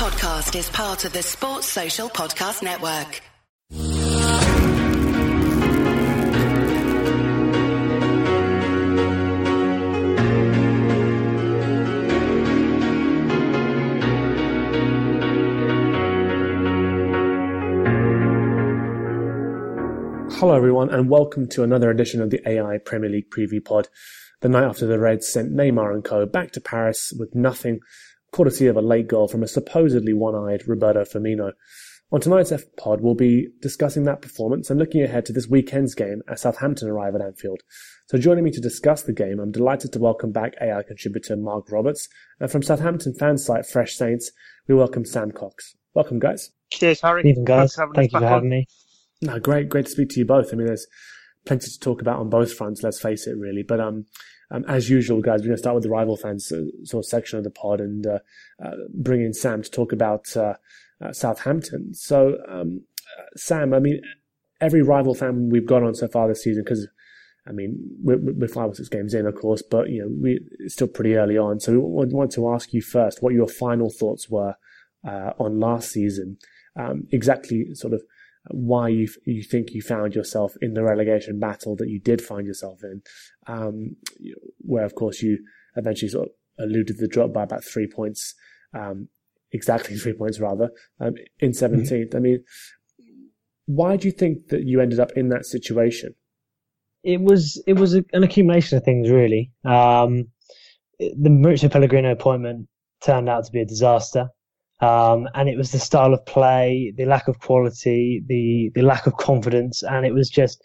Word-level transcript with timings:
podcast 0.00 0.58
is 0.58 0.70
part 0.70 1.04
of 1.04 1.12
the 1.12 1.22
Sports 1.22 1.66
Social 1.66 2.08
Podcast 2.08 2.62
Network. 2.62 3.20
Hello, 20.38 20.56
everyone, 20.56 20.88
and 20.88 21.10
welcome 21.10 21.46
to 21.48 21.62
another 21.62 21.90
edition 21.90 22.22
of 22.22 22.30
the 22.30 22.40
AI 22.48 22.78
Premier 22.78 23.10
League 23.10 23.28
Preview 23.28 23.62
Pod. 23.62 23.88
The 24.40 24.48
night 24.48 24.64
after 24.64 24.86
the 24.86 24.98
Reds 24.98 25.28
sent 25.28 25.52
Neymar 25.52 25.92
and 25.92 26.02
co 26.02 26.24
back 26.24 26.52
to 26.52 26.62
Paris 26.62 27.12
with 27.12 27.34
nothing, 27.34 27.80
courtesy 28.32 28.66
of 28.66 28.76
a 28.76 28.80
late 28.80 29.08
goal 29.08 29.28
from 29.28 29.42
a 29.42 29.48
supposedly 29.48 30.12
one-eyed 30.12 30.66
Roberto 30.66 31.02
Firmino. 31.02 31.52
On 32.12 32.20
tonight's 32.20 32.50
F 32.50 32.64
Pod, 32.76 33.00
we'll 33.00 33.14
be 33.14 33.48
discussing 33.62 34.02
that 34.04 34.20
performance 34.20 34.68
and 34.68 34.80
looking 34.80 35.02
ahead 35.02 35.24
to 35.26 35.32
this 35.32 35.46
weekend's 35.46 35.94
game 35.94 36.22
as 36.28 36.40
Southampton 36.40 36.88
arrive 36.88 37.14
at 37.14 37.20
Anfield. 37.20 37.60
So 38.08 38.18
joining 38.18 38.42
me 38.42 38.50
to 38.50 38.60
discuss 38.60 39.02
the 39.02 39.12
game, 39.12 39.38
I'm 39.38 39.52
delighted 39.52 39.92
to 39.92 40.00
welcome 40.00 40.32
back 40.32 40.54
AI 40.60 40.82
contributor 40.82 41.36
Mark 41.36 41.70
Roberts, 41.70 42.08
and 42.40 42.50
from 42.50 42.62
Southampton 42.62 43.14
fan 43.14 43.38
site 43.38 43.64
Fresh 43.64 43.94
Saints, 43.94 44.32
we 44.66 44.74
welcome 44.74 45.04
Sam 45.04 45.30
Cox. 45.30 45.76
Welcome, 45.94 46.18
guys. 46.18 46.50
Cheers, 46.70 47.00
Hari. 47.00 47.28
Evening, 47.28 47.44
guys. 47.44 47.76
Thank 47.94 48.12
you 48.12 48.18
for 48.18 48.26
having 48.26 48.50
me. 48.50 48.66
No, 49.22 49.38
great, 49.38 49.68
great 49.68 49.86
to 49.86 49.90
speak 49.92 50.08
to 50.10 50.18
you 50.18 50.24
both. 50.24 50.52
I 50.52 50.56
mean, 50.56 50.66
there's 50.66 50.86
plenty 51.46 51.70
to 51.70 51.78
talk 51.78 52.00
about 52.00 52.18
on 52.18 52.30
both 52.30 52.52
fronts. 52.52 52.82
Let's 52.82 53.00
face 53.00 53.26
it, 53.26 53.36
really. 53.36 53.62
But 53.62 53.80
um, 53.80 54.06
um 54.50 54.64
as 54.68 54.90
usual, 54.90 55.20
guys, 55.20 55.40
we're 55.40 55.48
going 55.48 55.56
to 55.56 55.58
start 55.58 55.74
with 55.74 55.84
the 55.84 55.90
rival 55.90 56.16
fans 56.16 56.50
uh, 56.52 56.62
sort 56.84 57.04
of 57.04 57.08
section 57.08 57.38
of 57.38 57.44
the 57.44 57.50
pod 57.50 57.80
and 57.80 58.06
uh, 58.06 58.18
uh, 58.64 58.72
bring 58.94 59.22
in 59.22 59.32
Sam 59.32 59.62
to 59.62 59.70
talk 59.70 59.92
about 59.92 60.36
uh, 60.36 60.54
uh 61.00 61.12
Southampton. 61.12 61.94
So, 61.94 62.36
um, 62.48 62.82
uh, 63.18 63.22
Sam, 63.36 63.74
I 63.74 63.78
mean, 63.78 64.00
every 64.60 64.82
rival 64.82 65.14
fan 65.14 65.48
we've 65.50 65.66
got 65.66 65.82
on 65.82 65.94
so 65.94 66.08
far 66.08 66.28
this 66.28 66.42
season, 66.42 66.64
because 66.64 66.86
I 67.46 67.52
mean, 67.52 67.78
we're, 68.02 68.18
we're, 68.18 68.48
five 68.48 68.70
or 68.70 68.74
six 68.74 68.88
games 68.88 69.14
in, 69.14 69.26
of 69.26 69.34
course, 69.34 69.62
but 69.62 69.88
you 69.88 70.02
know, 70.02 70.08
we 70.22 70.40
it's 70.58 70.74
still 70.74 70.88
pretty 70.88 71.16
early 71.16 71.38
on. 71.38 71.60
So, 71.60 71.72
we 71.72 71.78
want, 71.78 72.32
to 72.32 72.52
ask 72.52 72.72
you 72.72 72.82
first 72.82 73.22
what 73.22 73.34
your 73.34 73.48
final 73.48 73.90
thoughts 73.90 74.28
were 74.28 74.54
on 75.04 75.58
last 75.58 75.90
season. 75.90 76.36
Um, 76.76 77.06
exactly, 77.10 77.74
sort 77.74 77.94
of 77.94 78.02
why 78.48 78.88
you 78.88 79.08
you 79.24 79.42
think 79.42 79.70
you 79.72 79.82
found 79.82 80.14
yourself 80.14 80.54
in 80.62 80.74
the 80.74 80.82
relegation 80.82 81.38
battle 81.38 81.76
that 81.76 81.88
you 81.88 82.00
did 82.00 82.22
find 82.22 82.46
yourself 82.46 82.82
in, 82.82 83.02
um, 83.46 83.96
where 84.58 84.84
of 84.84 84.94
course 84.94 85.22
you 85.22 85.38
eventually 85.76 86.08
sort 86.08 86.28
of 86.28 86.64
alluded 86.64 86.98
to 86.98 87.00
the 87.00 87.08
drop 87.08 87.32
by 87.32 87.42
about 87.42 87.64
three 87.64 87.86
points, 87.86 88.34
um, 88.74 89.08
exactly 89.52 89.96
three 89.98 90.12
points 90.12 90.40
rather, 90.40 90.70
um, 91.00 91.14
in 91.38 91.52
17th. 91.52 91.90
Mm-hmm. 91.90 92.16
I 92.16 92.20
mean, 92.20 92.44
why 93.66 93.96
do 93.96 94.08
you 94.08 94.12
think 94.12 94.48
that 94.48 94.64
you 94.64 94.80
ended 94.80 95.00
up 95.00 95.12
in 95.16 95.28
that 95.28 95.46
situation? 95.46 96.14
It 97.02 97.20
was 97.20 97.62
it 97.66 97.74
was 97.74 97.94
an 97.94 98.04
accumulation 98.12 98.76
of 98.76 98.84
things 98.84 99.08
really. 99.08 99.52
Um, 99.64 100.26
the 100.98 101.30
Mauricio 101.30 101.70
Pellegrino 101.70 102.12
appointment 102.12 102.68
turned 103.02 103.28
out 103.28 103.44
to 103.44 103.52
be 103.52 103.62
a 103.62 103.64
disaster. 103.64 104.28
Um, 104.80 105.28
and 105.34 105.48
it 105.48 105.58
was 105.58 105.72
the 105.72 105.78
style 105.78 106.14
of 106.14 106.24
play, 106.24 106.92
the 106.96 107.04
lack 107.04 107.28
of 107.28 107.38
quality, 107.38 108.22
the 108.26 108.70
the 108.74 108.82
lack 108.82 109.06
of 109.06 109.16
confidence, 109.16 109.82
and 109.82 110.06
it 110.06 110.14
was 110.14 110.30
just 110.30 110.62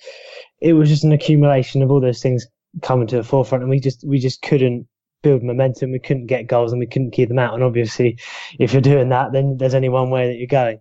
it 0.61 0.73
was 0.73 0.87
just 0.87 1.03
an 1.03 1.11
accumulation 1.11 1.81
of 1.81 1.91
all 1.91 1.99
those 1.99 2.21
things 2.21 2.47
coming 2.81 3.07
to 3.07 3.17
the 3.17 3.23
forefront, 3.23 3.63
and 3.63 3.69
we 3.69 3.79
just 3.79 4.03
we 4.05 4.19
just 4.19 4.41
couldn't 4.41 4.87
build 5.21 5.43
momentum, 5.43 5.91
we 5.91 5.99
couldn't 5.99 6.27
get 6.27 6.47
goals, 6.47 6.71
and 6.71 6.79
we 6.79 6.87
couldn't 6.87 7.11
keep 7.11 7.29
them 7.29 7.39
out. 7.39 7.53
And 7.53 7.63
obviously, 7.63 8.19
if 8.59 8.73
you're 8.73 8.81
doing 8.81 9.09
that, 9.09 9.31
then 9.31 9.57
there's 9.57 9.75
only 9.75 9.89
one 9.89 10.09
way 10.09 10.27
that 10.27 10.37
you're 10.37 10.47
going. 10.47 10.79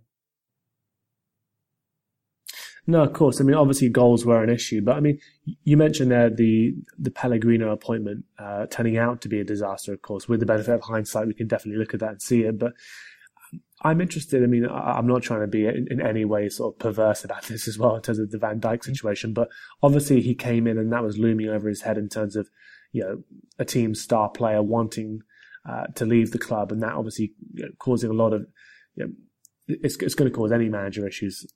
No, 2.87 3.03
of 3.03 3.15
course. 3.15 3.41
I 3.41 3.45
mean, 3.45 3.55
obviously, 3.55 3.89
goals 3.89 4.27
were 4.27 4.43
an 4.43 4.51
issue, 4.51 4.83
but 4.83 4.97
I 4.97 5.01
mean, 5.01 5.19
you 5.65 5.77
mentioned 5.77 6.11
there 6.11 6.29
the 6.29 6.75
the 6.99 7.11
Pellegrino 7.11 7.73
appointment 7.73 8.25
uh, 8.39 8.67
turning 8.67 8.99
out 8.99 9.23
to 9.23 9.29
be 9.29 9.41
a 9.41 9.45
disaster. 9.45 9.95
Of 9.95 10.03
course, 10.03 10.29
with 10.29 10.41
the 10.41 10.47
benefit 10.47 10.75
of 10.75 10.83
hindsight, 10.83 11.27
we 11.27 11.35
can 11.35 11.47
definitely 11.47 11.79
look 11.79 11.95
at 11.95 12.01
that 12.01 12.11
and 12.11 12.23
see 12.23 12.43
it. 12.43 12.59
But 12.59 12.75
I'm 13.85 14.01
interested. 14.01 14.43
I 14.43 14.47
mean, 14.47 14.67
I'm 14.67 15.07
not 15.07 15.23
trying 15.23 15.43
to 15.43 15.47
be 15.47 15.67
in, 15.67 16.01
any 16.01 16.25
way 16.25 16.49
sort 16.49 16.75
of 16.75 16.79
perverse 16.79 17.23
about 17.23 17.43
this 17.49 17.69
as 17.69 17.79
well 17.79 17.97
in 17.97 18.03
terms 18.03 18.19
of 18.19 18.31
the 18.31 18.39
Van 18.39 18.59
mm-hmm. 18.59 18.81
situation, 18.83 19.33
but 19.33 19.49
obviously 19.83 20.23
he 20.23 20.35
came 20.35 20.67
in 20.67 20.79
and 20.79 20.93
that 20.93 21.05
was 21.05 21.19
looming 21.19 21.49
over 21.49 21.69
his 21.69 21.83
head 21.83 21.99
in 21.99 22.09
terms 22.09 22.35
of, 22.35 22.49
you 22.93 23.03
know, 23.03 23.23
a 23.59 23.65
team 23.65 23.95
star 23.95 24.31
player 24.31 24.63
wanting 24.63 25.21
uh, 25.69 25.87
to 25.95 26.07
leave 26.07 26.31
the 26.31 26.39
club, 26.39 26.73
and 26.73 26.83
that 26.83 26.93
obviously 26.93 27.33
you 27.55 27.65
know, 27.65 27.71
causing 27.79 28.11
a 28.11 28.15
lot 28.15 28.33
of, 28.33 28.47
you 28.97 29.05
know, 29.05 29.13
it's, 29.67 29.97
it's 29.97 30.15
going 30.15 30.31
to 30.31 30.37
cause 30.37 30.53
any 30.53 30.69
manager 30.69 31.07
issues, 31.07 31.47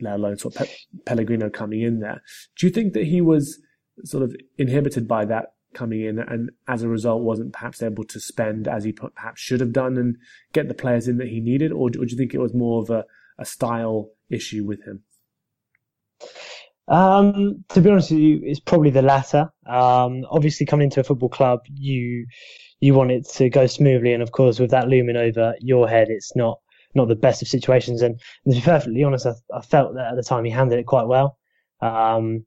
let 0.00 0.14
alone 0.14 0.36
sort 0.36 0.56
of 0.56 0.66
Pe- 0.66 0.74
Pellegrino 1.06 1.48
coming 1.48 1.80
in 1.80 2.00
there. 2.00 2.22
Do 2.58 2.66
you 2.66 2.72
think 2.72 2.92
that 2.92 3.04
he 3.04 3.20
was 3.20 3.58
sort 4.04 4.22
of 4.22 4.36
inhibited 4.58 5.08
by 5.08 5.24
that 5.26 5.54
coming 5.74 6.02
in 6.02 6.18
and 6.18 6.50
as 6.68 6.82
a 6.82 6.88
result 6.88 7.22
wasn't 7.22 7.52
perhaps 7.52 7.82
able 7.82 8.04
to 8.04 8.20
spend 8.20 8.68
as 8.68 8.84
he 8.84 8.92
perhaps 8.92 9.40
should 9.40 9.60
have 9.60 9.72
done 9.72 9.96
and 9.96 10.16
get 10.52 10.68
the 10.68 10.74
players 10.74 11.08
in 11.08 11.18
that 11.18 11.28
he 11.28 11.40
needed 11.40 11.72
or, 11.72 11.90
do 11.90 12.00
you 12.00 12.16
think 12.16 12.34
it 12.34 12.40
was 12.40 12.54
more 12.54 12.82
of 12.82 12.90
a, 12.90 13.04
a 13.38 13.44
style 13.44 14.10
issue 14.30 14.64
with 14.64 14.84
him 14.84 15.02
um, 16.88 17.64
to 17.70 17.80
be 17.80 17.90
honest 17.90 18.10
with 18.10 18.20
you, 18.20 18.40
it's 18.42 18.60
probably 18.60 18.90
the 18.90 19.02
latter. 19.02 19.52
Um, 19.66 20.26
obviously, 20.30 20.66
coming 20.66 20.86
into 20.86 21.00
a 21.00 21.04
football 21.04 21.28
club, 21.28 21.60
you 21.72 22.26
you 22.80 22.94
want 22.94 23.12
it 23.12 23.28
to 23.34 23.48
go 23.48 23.66
smoothly, 23.66 24.12
and 24.12 24.22
of 24.22 24.32
course, 24.32 24.58
with 24.58 24.70
that 24.72 24.88
looming 24.88 25.16
over 25.16 25.54
your 25.60 25.88
head, 25.88 26.08
it's 26.10 26.34
not 26.34 26.58
not 26.94 27.08
the 27.08 27.14
best 27.14 27.40
of 27.40 27.48
situations. 27.48 28.02
And, 28.02 28.20
and 28.44 28.54
to 28.54 28.60
be 28.60 28.64
perfectly 28.64 29.04
honest, 29.04 29.26
I, 29.26 29.34
I, 29.54 29.62
felt 29.62 29.94
that 29.94 30.10
at 30.10 30.16
the 30.16 30.22
time 30.22 30.44
he 30.44 30.50
handled 30.50 30.80
it 30.80 30.86
quite 30.86 31.06
well. 31.06 31.38
Um, 31.80 32.44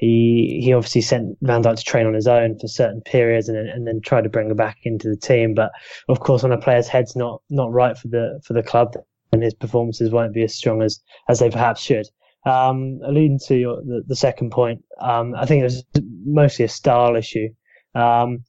he 0.00 0.60
he 0.64 0.72
obviously 0.72 1.02
sent 1.02 1.36
Van 1.42 1.62
Dijk 1.62 1.76
to 1.76 1.84
train 1.84 2.06
on 2.06 2.14
his 2.14 2.26
own 2.26 2.58
for 2.58 2.68
certain 2.68 3.02
periods 3.02 3.48
and 3.48 3.58
then, 3.58 3.66
and 3.66 3.86
then 3.86 4.00
tried 4.00 4.22
to 4.22 4.30
bring 4.30 4.50
him 4.50 4.56
back 4.56 4.78
into 4.84 5.08
the 5.08 5.16
team. 5.16 5.54
But 5.54 5.72
of 6.08 6.20
course, 6.20 6.42
when 6.42 6.52
a 6.52 6.58
player's 6.58 6.88
head's 6.88 7.14
not 7.14 7.42
not 7.50 7.70
right 7.70 7.96
for 7.96 8.08
the 8.08 8.40
for 8.42 8.54
the 8.54 8.62
club, 8.62 8.94
and 9.30 9.42
his 9.42 9.52
performances 9.52 10.10
won't 10.10 10.32
be 10.32 10.42
as 10.42 10.54
strong 10.54 10.80
as 10.80 11.00
as 11.28 11.38
they 11.38 11.50
perhaps 11.50 11.82
should. 11.82 12.06
Um, 12.46 13.00
alluding 13.04 13.40
to 13.48 13.56
your, 13.58 13.82
the, 13.82 14.02
the 14.06 14.16
second 14.16 14.50
point, 14.50 14.82
um, 14.98 15.34
I 15.36 15.44
think 15.44 15.60
it 15.60 15.64
was 15.64 15.84
mostly 16.24 16.64
a 16.64 16.68
style 16.68 17.14
issue. 17.14 17.48
Um, 17.94 18.44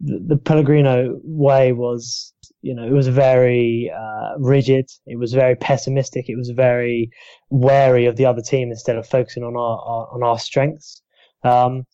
the, 0.00 0.20
the 0.24 0.36
Pellegrino 0.36 1.18
way 1.24 1.72
was 1.72 2.31
you 2.62 2.74
know, 2.74 2.86
it 2.86 2.92
was 2.92 3.08
very 3.08 3.90
uh, 3.94 4.38
rigid. 4.38 4.88
It 5.06 5.18
was 5.18 5.34
very 5.34 5.56
pessimistic. 5.56 6.28
It 6.28 6.36
was 6.36 6.50
very 6.50 7.10
wary 7.50 8.06
of 8.06 8.16
the 8.16 8.24
other 8.24 8.40
team 8.40 8.70
instead 8.70 8.96
of 8.96 9.06
focusing 9.06 9.42
on 9.42 9.56
our, 9.56 9.78
our 9.80 10.14
on 10.14 10.22
our 10.22 10.38
strengths. 10.38 11.02
Um, 11.42 11.84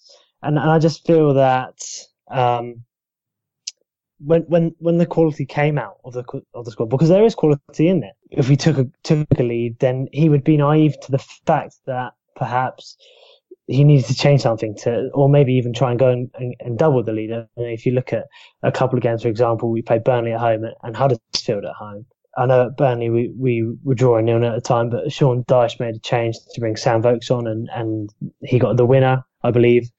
and, 0.43 0.59
and 0.59 0.71
I 0.71 0.79
just 0.79 1.06
feel 1.06 1.34
that 1.34 1.79
um, 2.31 2.84
when 4.19 4.43
when 4.43 4.75
when 4.79 4.99
the 4.99 5.06
quality 5.06 5.47
came 5.47 5.79
out 5.79 5.97
of 6.05 6.12
the 6.12 6.25
of 6.55 6.65
the 6.65 6.71
squad, 6.71 6.91
because 6.91 7.09
there 7.09 7.25
is 7.25 7.35
quality 7.35 7.89
in 7.89 8.03
it. 8.03 8.15
If 8.31 8.49
we 8.49 8.56
took 8.56 8.79
a 8.79 8.87
took 9.03 9.27
a 9.39 9.43
lead, 9.43 9.79
then 9.79 10.09
he 10.12 10.29
would 10.29 10.45
be 10.45 10.59
naive 10.59 11.00
to 11.00 11.11
the 11.11 11.19
fact 11.19 11.77
that 11.87 12.12
perhaps 12.37 12.97
he 13.69 13.84
needs 13.84 14.09
to 14.09 14.15
change 14.15 14.41
something 14.41 14.75
to, 14.75 15.11
or 15.12 15.29
maybe 15.29 15.53
even 15.53 15.75
try 15.75 15.91
and 15.91 15.99
go 15.99 16.09
and, 16.09 16.31
and, 16.34 16.55
and 16.61 16.79
double 16.79 17.05
the 17.05 17.12
leader. 17.12 17.47
And 17.56 17.67
if 17.67 17.84
you 17.84 17.93
look 17.93 18.15
at 18.15 18.25
a 18.62 18.73
couple 18.73 18.97
of 18.97 19.03
games, 19.03 19.23
for 19.23 19.29
example, 19.29 19.71
we 19.71 19.83
played 19.83 20.05
Burnley 20.05 20.33
at 20.33 20.41
home 20.41 20.65
and 20.83 20.97
Huddersfield 20.97 21.67
at 21.67 21.75
home. 21.75 22.06
I 22.37 22.47
know 22.47 22.67
at 22.67 22.77
Burnley 22.79 23.11
we, 23.11 23.33
we 23.39 23.77
were 23.84 23.95
drawing 23.95 24.25
nil 24.25 24.45
at 24.45 24.55
the 24.55 24.61
time, 24.61 24.89
but 24.89 25.12
Sean 25.12 25.45
Dyche 25.45 25.81
made 25.81 25.97
a 25.97 25.99
change 25.99 26.37
to 26.55 26.61
bring 26.61 26.77
Sam 26.77 27.03
Vokes 27.03 27.31
on, 27.31 27.47
and, 27.47 27.69
and 27.75 28.11
he 28.41 28.59
got 28.59 28.77
the 28.77 28.87
winner, 28.87 29.25
I 29.43 29.51
believe, 29.51 29.91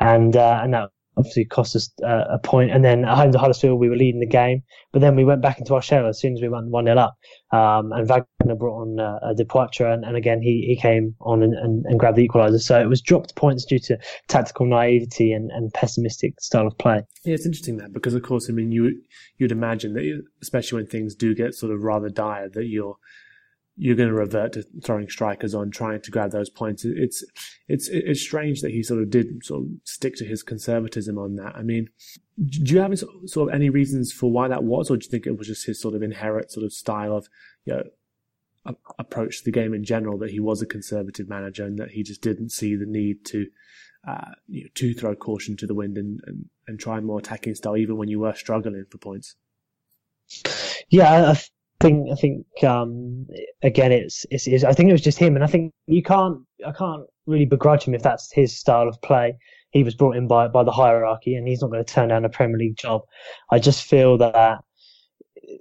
and 0.00 0.34
uh, 0.34 0.60
and 0.62 0.72
that 0.74 0.90
obviously 1.18 1.44
cost 1.44 1.76
us 1.76 1.90
uh, 2.02 2.24
a 2.30 2.38
point. 2.38 2.70
And 2.70 2.84
then 2.84 3.04
at 3.04 3.16
home 3.16 3.32
to 3.32 3.38
Huddersfield, 3.38 3.78
we 3.78 3.88
were 3.88 3.96
leading 3.96 4.20
the 4.20 4.26
game, 4.26 4.62
but 4.92 5.00
then 5.00 5.16
we 5.16 5.24
went 5.24 5.42
back 5.42 5.58
into 5.58 5.74
our 5.74 5.82
shell 5.82 6.06
as 6.06 6.20
soon 6.20 6.34
as 6.34 6.40
we 6.40 6.48
went 6.48 6.68
1 6.68 6.84
0 6.84 6.96
up. 6.96 7.16
Um, 7.52 7.92
and 7.92 8.06
Wagner 8.06 8.54
brought 8.56 8.82
on 8.82 9.00
uh, 9.00 9.18
a 9.22 9.34
Depoitre, 9.34 9.92
and, 9.92 10.04
and 10.04 10.16
again, 10.16 10.40
he, 10.40 10.64
he 10.66 10.80
came 10.80 11.14
on 11.20 11.42
and, 11.42 11.54
and, 11.54 11.84
and, 11.86 11.98
grabbed 11.98 12.16
the 12.16 12.28
equaliser. 12.28 12.60
So 12.60 12.80
it 12.80 12.88
was 12.88 13.00
dropped 13.00 13.34
points 13.34 13.64
due 13.64 13.78
to 13.80 13.98
tactical 14.28 14.66
naivety 14.66 15.32
and, 15.32 15.50
and 15.50 15.72
pessimistic 15.72 16.40
style 16.40 16.66
of 16.66 16.78
play. 16.78 17.02
Yeah, 17.24 17.34
it's 17.34 17.46
interesting 17.46 17.78
that 17.78 17.92
because, 17.92 18.14
of 18.14 18.22
course, 18.22 18.48
I 18.48 18.52
mean, 18.52 18.70
you, 18.70 19.02
you'd 19.38 19.52
imagine 19.52 19.94
that, 19.94 20.22
especially 20.42 20.76
when 20.76 20.86
things 20.86 21.14
do 21.14 21.34
get 21.34 21.54
sort 21.54 21.72
of 21.72 21.82
rather 21.82 22.08
dire, 22.08 22.48
that 22.50 22.66
you're 22.66 22.96
you're 23.78 23.96
going 23.96 24.08
to 24.08 24.14
revert 24.14 24.52
to 24.54 24.64
throwing 24.82 25.08
strikers 25.08 25.54
on, 25.54 25.70
trying 25.70 26.00
to 26.00 26.10
grab 26.10 26.32
those 26.32 26.50
points. 26.50 26.84
It's 26.84 27.24
it's 27.68 27.88
it's 27.88 28.20
strange 28.20 28.60
that 28.62 28.72
he 28.72 28.82
sort 28.82 29.00
of 29.00 29.08
did 29.08 29.44
sort 29.44 29.62
of 29.62 29.68
stick 29.84 30.16
to 30.16 30.24
his 30.24 30.42
conservatism 30.42 31.16
on 31.16 31.36
that. 31.36 31.54
I 31.54 31.62
mean, 31.62 31.88
do 32.44 32.74
you 32.74 32.80
have 32.80 32.98
sort 32.98 33.48
of 33.48 33.54
any 33.54 33.70
reasons 33.70 34.12
for 34.12 34.30
why 34.30 34.48
that 34.48 34.64
was, 34.64 34.90
or 34.90 34.96
do 34.96 35.04
you 35.04 35.10
think 35.10 35.26
it 35.26 35.38
was 35.38 35.46
just 35.46 35.66
his 35.66 35.80
sort 35.80 35.94
of 35.94 36.02
inherent 36.02 36.50
sort 36.50 36.64
of 36.64 36.72
style 36.72 37.16
of 37.16 37.28
you 37.64 37.74
know 37.74 38.74
approach 38.98 39.38
to 39.38 39.44
the 39.44 39.52
game 39.52 39.72
in 39.72 39.84
general 39.84 40.18
that 40.18 40.30
he 40.30 40.40
was 40.40 40.60
a 40.60 40.66
conservative 40.66 41.28
manager 41.28 41.64
and 41.64 41.78
that 41.78 41.92
he 41.92 42.02
just 42.02 42.20
didn't 42.20 42.50
see 42.50 42.74
the 42.74 42.84
need 42.84 43.24
to 43.24 43.46
uh, 44.06 44.32
you 44.46 44.64
know, 44.64 44.68
to 44.74 44.92
throw 44.92 45.14
caution 45.14 45.56
to 45.56 45.66
the 45.66 45.74
wind 45.74 45.96
and, 45.96 46.20
and 46.26 46.46
and 46.66 46.80
try 46.80 46.98
more 47.00 47.20
attacking 47.20 47.54
style 47.54 47.76
even 47.76 47.96
when 47.96 48.08
you 48.08 48.18
were 48.18 48.34
struggling 48.34 48.84
for 48.90 48.98
points. 48.98 49.36
Yeah, 50.90 51.32
I, 51.32 51.40
think 51.80 52.10
I 52.10 52.14
think 52.14 52.64
um, 52.64 53.26
again 53.62 53.92
it's, 53.92 54.26
it's, 54.30 54.46
it's 54.46 54.64
I 54.64 54.72
think 54.72 54.88
it 54.88 54.92
was 54.92 55.02
just 55.02 55.18
him, 55.18 55.34
and 55.34 55.44
I 55.44 55.46
think 55.46 55.72
you 55.86 56.02
can't 56.02 56.38
I 56.66 56.72
can't 56.72 57.04
really 57.26 57.46
begrudge 57.46 57.84
him 57.84 57.94
if 57.94 58.02
that's 58.02 58.32
his 58.32 58.56
style 58.56 58.88
of 58.88 59.00
play. 59.02 59.36
He 59.70 59.84
was 59.84 59.94
brought 59.94 60.16
in 60.16 60.26
by 60.26 60.48
by 60.48 60.64
the 60.64 60.72
hierarchy, 60.72 61.34
and 61.34 61.46
he's 61.46 61.60
not 61.60 61.70
going 61.70 61.84
to 61.84 61.92
turn 61.92 62.08
down 62.08 62.24
a 62.24 62.28
Premier 62.28 62.58
League 62.58 62.76
job. 62.76 63.02
I 63.50 63.58
just 63.58 63.84
feel 63.84 64.18
that 64.18 64.60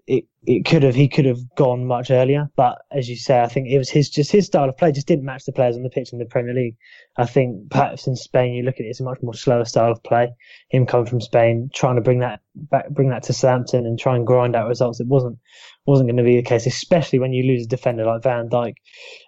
it 0.07 0.23
it 0.45 0.63
could 0.63 0.83
have 0.83 0.95
he 0.95 1.09
could 1.09 1.25
have 1.25 1.39
gone 1.55 1.85
much 1.85 2.09
earlier, 2.09 2.49
but 2.55 2.77
as 2.91 3.09
you 3.09 3.17
say, 3.17 3.41
I 3.41 3.47
think 3.47 3.67
it 3.67 3.77
was 3.77 3.89
his 3.89 4.09
just 4.09 4.31
his 4.31 4.45
style 4.45 4.69
of 4.69 4.77
play 4.77 4.93
just 4.93 5.07
didn't 5.07 5.25
match 5.25 5.43
the 5.43 5.51
players 5.51 5.75
on 5.75 5.83
the 5.83 5.89
pitch 5.89 6.13
in 6.13 6.19
the 6.19 6.25
Premier 6.25 6.53
League. 6.53 6.77
I 7.17 7.25
think 7.25 7.69
perhaps 7.69 8.07
in 8.07 8.15
Spain 8.15 8.53
you 8.53 8.63
look 8.63 8.75
at 8.75 8.85
it, 8.85 8.89
it's 8.89 9.01
a 9.01 9.03
much 9.03 9.19
more 9.21 9.33
slower 9.33 9.65
style 9.65 9.91
of 9.91 10.01
play. 10.03 10.29
Him 10.69 10.85
coming 10.85 11.07
from 11.07 11.19
Spain, 11.19 11.69
trying 11.73 11.95
to 11.95 12.01
bring 12.01 12.19
that 12.19 12.39
back, 12.55 12.89
bring 12.89 13.09
that 13.09 13.23
to 13.23 13.33
Southampton 13.33 13.85
and 13.85 13.99
try 13.99 14.15
and 14.15 14.25
grind 14.25 14.55
out 14.55 14.69
results. 14.69 15.01
It 15.01 15.07
wasn't 15.07 15.37
wasn't 15.85 16.07
going 16.07 16.17
to 16.17 16.23
be 16.23 16.37
the 16.37 16.43
case, 16.43 16.65
especially 16.65 17.19
when 17.19 17.33
you 17.33 17.43
lose 17.43 17.65
a 17.65 17.69
defender 17.69 18.05
like 18.05 18.23
Van 18.23 18.47
Dijk, 18.47 18.75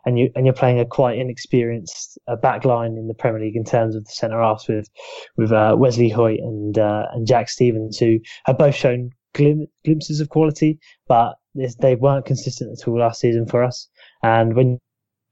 and 0.05 0.17
you 0.17 0.31
and 0.35 0.45
you're 0.45 0.53
playing 0.53 0.79
a 0.79 0.85
quite 0.85 1.17
inexperienced 1.17 2.17
uh, 2.29 2.37
back 2.37 2.63
line 2.63 2.97
in 2.97 3.09
the 3.09 3.13
Premier 3.13 3.41
League 3.41 3.57
in 3.57 3.65
terms 3.65 3.95
of 3.95 4.05
the 4.05 4.11
centre 4.11 4.41
halves 4.41 4.69
with 4.69 4.87
with 5.35 5.51
uh, 5.51 5.75
Wesley 5.77 6.09
Hoedt 6.09 6.39
and 6.39 6.79
uh, 6.79 7.07
and 7.11 7.27
Jack 7.27 7.49
Stephens, 7.49 7.97
who 7.97 8.19
have 8.45 8.57
both 8.57 8.75
shown 8.75 9.11
glim- 9.33 9.67
glimpses 9.85 10.19
of 10.19 10.29
quality, 10.29 10.79
but 11.07 11.35
they 11.79 11.95
weren't 11.95 12.25
consistent 12.25 12.79
at 12.79 12.87
all 12.87 12.99
last 12.99 13.19
season 13.19 13.45
for 13.45 13.63
us. 13.63 13.89
And 14.23 14.55
when 14.55 14.79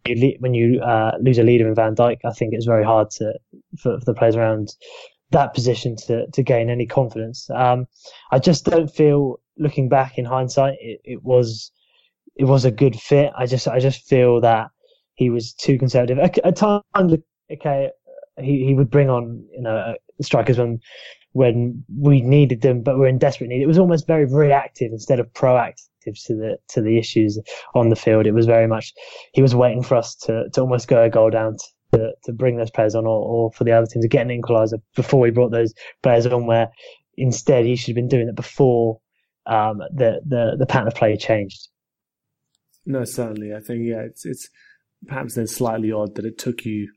you 0.06 0.16
le- 0.16 0.40
when 0.40 0.54
you 0.54 0.82
uh, 0.82 1.18
lose 1.22 1.38
a 1.38 1.44
leader 1.44 1.68
in 1.68 1.76
Van 1.76 1.96
Dijk, 1.96 2.18
I 2.26 2.32
think 2.32 2.54
it's 2.54 2.66
very 2.66 2.84
hard 2.84 3.10
to 3.12 3.34
for, 3.78 4.00
for 4.00 4.06
the 4.06 4.14
players 4.14 4.36
around 4.36 4.76
that 5.32 5.54
position 5.54 5.96
to 6.08 6.28
to 6.28 6.44
gain 6.44 6.70
any 6.70 6.86
confidence. 6.86 7.50
Um, 7.50 7.86
I 8.32 8.40
just 8.40 8.66
don't 8.66 8.88
feel, 8.88 9.40
looking 9.58 9.90
back 9.90 10.18
in 10.18 10.26
hindsight, 10.26 10.78
it, 10.80 11.02
it 11.04 11.24
was 11.24 11.72
it 12.36 12.46
was 12.46 12.66
a 12.66 12.72
good 12.72 12.96
fit. 12.96 13.32
I 13.38 13.46
just 13.46 13.68
I 13.68 13.80
just 13.80 14.08
feel 14.08 14.42
that 14.42 14.70
he 15.16 15.30
was 15.30 15.54
too 15.54 15.78
conservative. 15.78 16.20
At, 16.20 16.56
times, 16.56 17.14
okay, 17.52 17.90
he, 18.40 18.66
he 18.66 18.74
would 18.74 18.90
bring 18.90 19.10
on 19.10 19.46
you 19.52 19.62
know 19.62 19.96
strikers 20.22 20.58
when 20.58 20.80
when 21.38 21.84
we 21.96 22.20
needed 22.20 22.62
them, 22.62 22.82
but 22.82 22.98
we're 22.98 23.08
in 23.08 23.20
desperate 23.20 23.48
need. 23.48 23.62
It 23.62 23.68
was 23.68 23.78
almost 23.78 24.08
very 24.08 24.26
reactive 24.26 24.92
instead 24.92 25.20
of 25.20 25.32
proactive 25.34 26.16
to 26.26 26.34
the 26.34 26.58
to 26.70 26.82
the 26.82 26.98
issues 26.98 27.38
on 27.76 27.90
the 27.90 27.96
field. 27.96 28.26
It 28.26 28.34
was 28.34 28.48
very 28.48 28.66
much 28.66 28.92
he 29.34 29.44
was 29.44 29.54
waiting 29.54 29.84
for 29.84 29.98
us 29.98 30.16
to, 30.24 30.50
to 30.54 30.62
almost 30.62 30.88
go 30.88 31.04
a 31.04 31.12
goal 31.12 31.30
down 31.30 31.58
to, 31.94 32.14
to 32.24 32.34
bring 32.34 32.58
those 32.58 32.72
players 32.72 32.96
on, 32.96 33.06
or, 33.06 33.22
or 33.22 33.52
for 33.52 33.66
the 33.66 33.72
other 33.72 33.86
team 33.86 34.02
to 34.02 34.08
get 34.08 34.26
an 34.26 34.42
equaliser 34.42 34.82
before 34.96 35.20
we 35.20 35.30
brought 35.30 35.52
those 35.52 35.76
players 36.02 36.26
on. 36.26 36.48
Where 36.48 36.70
instead 37.18 37.66
he 37.66 37.76
should 37.76 37.90
have 37.90 37.96
been 37.96 38.08
doing 38.08 38.30
it 38.30 38.36
before 38.36 39.00
um, 39.46 39.78
the 39.94 40.22
the 40.26 40.56
the 40.58 40.66
pattern 40.66 40.88
of 40.88 40.96
play 40.96 41.16
changed. 41.18 41.68
No, 42.84 43.04
certainly. 43.04 43.54
I 43.54 43.60
think 43.60 43.82
yeah, 43.84 44.02
it's 44.02 44.26
it's 44.26 44.50
perhaps 45.06 45.36
then 45.36 45.46
slightly 45.46 45.92
odd 45.92 46.16
that 46.16 46.26
it 46.26 46.40
took 46.40 46.66
you 46.66 46.92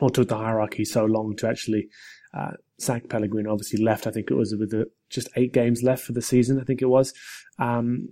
or 0.00 0.10
took 0.10 0.26
the 0.26 0.36
hierarchy 0.36 0.84
so 0.84 1.04
long 1.04 1.36
to 1.36 1.48
actually 1.48 1.86
uh, 2.34 2.52
sack 2.78 3.08
Pellegrini. 3.08 3.48
Obviously 3.48 3.82
left. 3.82 4.06
I 4.06 4.10
think 4.10 4.30
it 4.30 4.34
was 4.34 4.54
with 4.58 4.70
the, 4.70 4.90
just 5.10 5.28
eight 5.36 5.52
games 5.52 5.82
left 5.82 6.04
for 6.04 6.12
the 6.12 6.22
season. 6.22 6.60
I 6.60 6.64
think 6.64 6.82
it 6.82 6.86
was. 6.86 7.12
Um, 7.58 8.08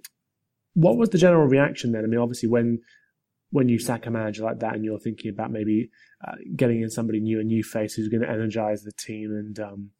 what 0.74 0.96
was 0.96 1.10
the 1.10 1.18
general 1.18 1.46
reaction 1.46 1.92
then? 1.92 2.04
I 2.04 2.06
mean, 2.06 2.20
obviously 2.20 2.48
when 2.48 2.80
when 3.50 3.68
you 3.68 3.78
sack 3.78 4.06
a 4.06 4.10
manager 4.10 4.44
like 4.44 4.60
that 4.60 4.74
and 4.74 4.84
you're 4.84 4.98
thinking 4.98 5.30
about 5.30 5.50
maybe 5.50 5.90
uh, 6.26 6.36
getting 6.54 6.82
in 6.82 6.90
somebody 6.90 7.18
new, 7.20 7.40
a 7.40 7.44
new 7.44 7.64
face 7.64 7.94
who's 7.94 8.08
going 8.08 8.22
to 8.22 8.30
energize 8.30 8.82
the 8.82 8.92
team 8.92 9.30
and 9.32 9.58
um, 9.58 9.90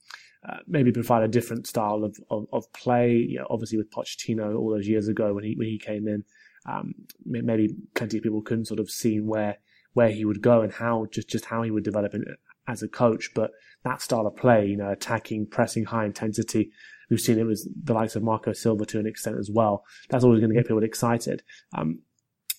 uh, 0.49 0.59
maybe 0.69 0.93
provide 0.93 1.25
a 1.25 1.29
different 1.29 1.67
style 1.67 2.05
of, 2.05 2.17
of, 2.31 2.47
of 2.53 2.73
play. 2.73 3.11
You 3.13 3.41
know, 3.41 3.47
obviously 3.51 3.79
with 3.79 3.91
Pochettino 3.91 4.57
all 4.57 4.71
those 4.71 4.87
years 4.87 5.09
ago 5.09 5.35
when 5.35 5.45
he 5.45 5.55
when 5.57 5.67
he 5.67 5.79
came 5.79 6.07
in, 6.07 6.25
um, 6.67 6.95
maybe 7.25 7.75
plenty 7.95 8.19
of 8.19 8.23
people 8.23 8.43
couldn't 8.43 8.67
sort 8.67 8.81
of 8.81 8.91
see 8.91 9.19
where 9.21 9.59
where 9.95 10.11
he 10.11 10.25
would 10.25 10.41
go 10.41 10.63
and 10.63 10.73
how 10.73 11.07
just 11.11 11.29
just 11.29 11.47
how 11.47 11.63
he 11.63 11.71
would 11.71 11.85
develop 11.85 12.15
in, 12.15 12.25
as 12.71 12.83
a 12.83 12.89
coach. 12.89 13.31
But 13.35 13.51
that 13.85 14.01
style 14.01 14.27
of 14.27 14.37
play, 14.37 14.67
you 14.67 14.77
know, 14.77 14.91
attacking, 14.91 15.47
pressing, 15.47 15.85
high 15.85 16.05
intensity. 16.05 16.71
We've 17.11 17.21
seen 17.21 17.39
it 17.39 17.45
with 17.45 17.67
the 17.85 17.93
likes 17.93 18.15
of 18.15 18.23
Marco 18.23 18.53
Silva 18.53 18.87
to 18.87 19.01
an 19.01 19.07
extent 19.07 19.37
as 19.39 19.51
well. 19.53 19.85
That's 20.09 20.23
always 20.23 20.41
going 20.41 20.51
to 20.51 20.57
get 20.57 20.67
people 20.67 20.85
excited. 20.85 21.43
Um, 21.77 22.01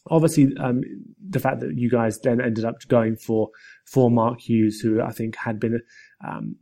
obviously, 0.10 0.50
um, 0.60 0.82
the 1.26 1.40
fact 1.40 1.62
that 1.62 1.78
you 1.78 1.90
guys 1.90 2.20
then 2.20 2.42
ended 2.42 2.66
up 2.66 2.86
going 2.88 3.16
for 3.16 3.50
for 3.86 4.12
Mark 4.12 4.42
Hughes, 4.42 4.80
who 4.82 5.02
I 5.02 5.12
think 5.12 5.38
had 5.38 5.60
been 5.60 5.80
um, 6.28 6.58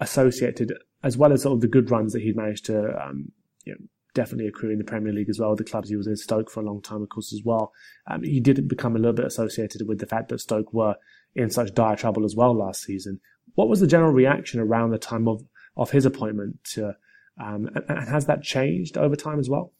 associated 0.00 0.72
as 1.02 1.16
well 1.16 1.32
as 1.32 1.44
all 1.44 1.54
of 1.54 1.60
the 1.60 1.68
good 1.68 1.90
runs 1.90 2.12
that 2.12 2.22
he'd 2.22 2.36
managed 2.36 2.66
to 2.66 2.78
um, 3.02 3.32
you 3.64 3.72
know, 3.72 3.78
definitely 4.14 4.46
accrue 4.46 4.70
in 4.70 4.78
the 4.78 4.84
Premier 4.84 5.12
League 5.12 5.28
as 5.28 5.38
well. 5.38 5.54
The 5.54 5.64
clubs 5.64 5.88
he 5.88 5.96
was 5.96 6.06
in 6.06 6.16
Stoke 6.16 6.50
for 6.50 6.60
a 6.60 6.66
long 6.66 6.82
time, 6.82 7.02
of 7.02 7.08
course, 7.08 7.32
as 7.32 7.42
well. 7.44 7.72
Um, 8.06 8.22
he 8.22 8.40
did 8.40 8.68
become 8.68 8.96
a 8.96 8.98
little 8.98 9.14
bit 9.14 9.26
associated 9.26 9.86
with 9.86 9.98
the 9.98 10.06
fact 10.06 10.28
that 10.28 10.40
Stoke 10.40 10.72
were 10.72 10.96
in 11.34 11.50
such 11.50 11.74
dire 11.74 11.96
trouble 11.96 12.24
as 12.24 12.34
well 12.36 12.54
last 12.54 12.82
season. 12.82 13.20
What 13.54 13.68
was 13.68 13.80
the 13.80 13.86
general 13.86 14.12
reaction 14.12 14.60
around 14.60 14.90
the 14.90 14.98
time 14.98 15.28
of, 15.28 15.42
of 15.76 15.90
his 15.90 16.06
appointment? 16.06 16.62
To, 16.74 16.96
um, 17.40 17.68
and, 17.74 17.84
and, 17.88 18.08
has 18.08 18.26
that 18.26 18.42
changed 18.42 18.96
over 18.96 19.16
time 19.16 19.38
as 19.38 19.48
well? 19.48 19.72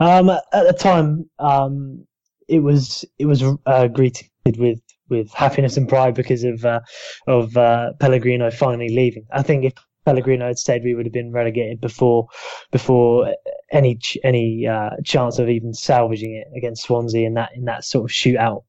Um, 0.00 0.30
at 0.30 0.42
the 0.52 0.72
time, 0.76 1.28
um, 1.38 2.06
it 2.48 2.60
was 2.60 3.04
it 3.18 3.26
was 3.26 3.42
uh, 3.66 3.88
greeted 3.88 4.28
with 4.56 4.80
with 5.08 5.32
happiness 5.32 5.76
and 5.76 5.88
pride 5.88 6.14
because 6.14 6.44
of 6.44 6.64
uh, 6.64 6.80
of 7.26 7.56
uh, 7.56 7.92
Pellegrino 8.00 8.50
finally 8.50 8.88
leaving. 8.88 9.26
I 9.32 9.42
think 9.42 9.64
if 9.64 9.74
Pellegrino 10.04 10.46
had 10.46 10.58
stayed, 10.58 10.82
we 10.82 10.94
would 10.94 11.06
have 11.06 11.12
been 11.12 11.32
relegated 11.32 11.80
before 11.80 12.26
before 12.70 13.34
any 13.70 13.98
any 14.24 14.66
uh, 14.66 14.90
chance 15.04 15.38
of 15.38 15.48
even 15.48 15.74
salvaging 15.74 16.34
it 16.34 16.48
against 16.56 16.82
Swansea 16.82 17.26
in 17.26 17.34
that 17.34 17.50
in 17.54 17.64
that 17.66 17.84
sort 17.84 18.10
of 18.10 18.14
shootout. 18.14 18.64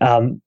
Um, 0.00 0.40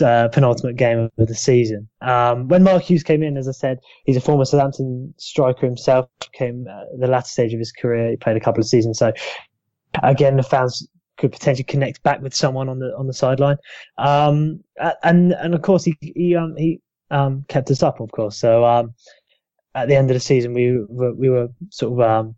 uh, 0.00 0.28
penultimate 0.28 0.76
game 0.76 1.10
of 1.18 1.28
the 1.28 1.34
season. 1.34 1.88
Um, 2.00 2.48
when 2.48 2.62
Mark 2.62 2.82
Hughes 2.82 3.02
came 3.02 3.22
in, 3.22 3.36
as 3.36 3.48
I 3.48 3.52
said, 3.52 3.78
he's 4.04 4.16
a 4.16 4.20
former 4.20 4.44
Southampton 4.44 5.14
striker 5.18 5.66
himself. 5.66 6.08
Came 6.32 6.66
uh, 6.70 6.84
the 6.98 7.06
latter 7.06 7.28
stage 7.28 7.52
of 7.52 7.58
his 7.58 7.72
career. 7.72 8.10
He 8.10 8.16
played 8.16 8.36
a 8.36 8.40
couple 8.40 8.60
of 8.60 8.66
seasons, 8.66 8.98
so 8.98 9.12
again, 10.02 10.36
the 10.36 10.42
fans 10.42 10.86
could 11.18 11.32
potentially 11.32 11.64
connect 11.64 12.02
back 12.02 12.22
with 12.22 12.34
someone 12.34 12.68
on 12.68 12.78
the 12.78 12.96
on 12.96 13.06
the 13.06 13.12
sideline. 13.12 13.58
Um, 13.98 14.64
and 15.02 15.32
and 15.32 15.54
of 15.54 15.62
course, 15.62 15.84
he 15.84 15.96
he 16.00 16.34
um, 16.34 16.56
he 16.56 16.80
um, 17.10 17.44
kept 17.48 17.70
us 17.70 17.82
up, 17.82 18.00
of 18.00 18.10
course. 18.12 18.38
So 18.38 18.64
um, 18.64 18.94
at 19.74 19.88
the 19.88 19.96
end 19.96 20.10
of 20.10 20.14
the 20.14 20.20
season, 20.20 20.54
we 20.54 20.78
were, 20.88 21.14
we 21.14 21.28
were 21.28 21.48
sort 21.70 21.92
of 21.92 22.00
um, 22.00 22.34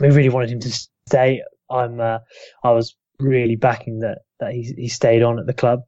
we 0.00 0.08
really 0.10 0.28
wanted 0.28 0.50
him 0.50 0.60
to 0.60 0.88
stay. 1.08 1.42
I'm 1.70 2.00
uh, 2.00 2.18
I 2.64 2.70
was 2.72 2.96
really 3.18 3.56
backing 3.56 4.00
that 4.00 4.18
that 4.40 4.52
he 4.52 4.74
he 4.76 4.88
stayed 4.88 5.22
on 5.22 5.38
at 5.38 5.46
the 5.46 5.54
club. 5.54 5.82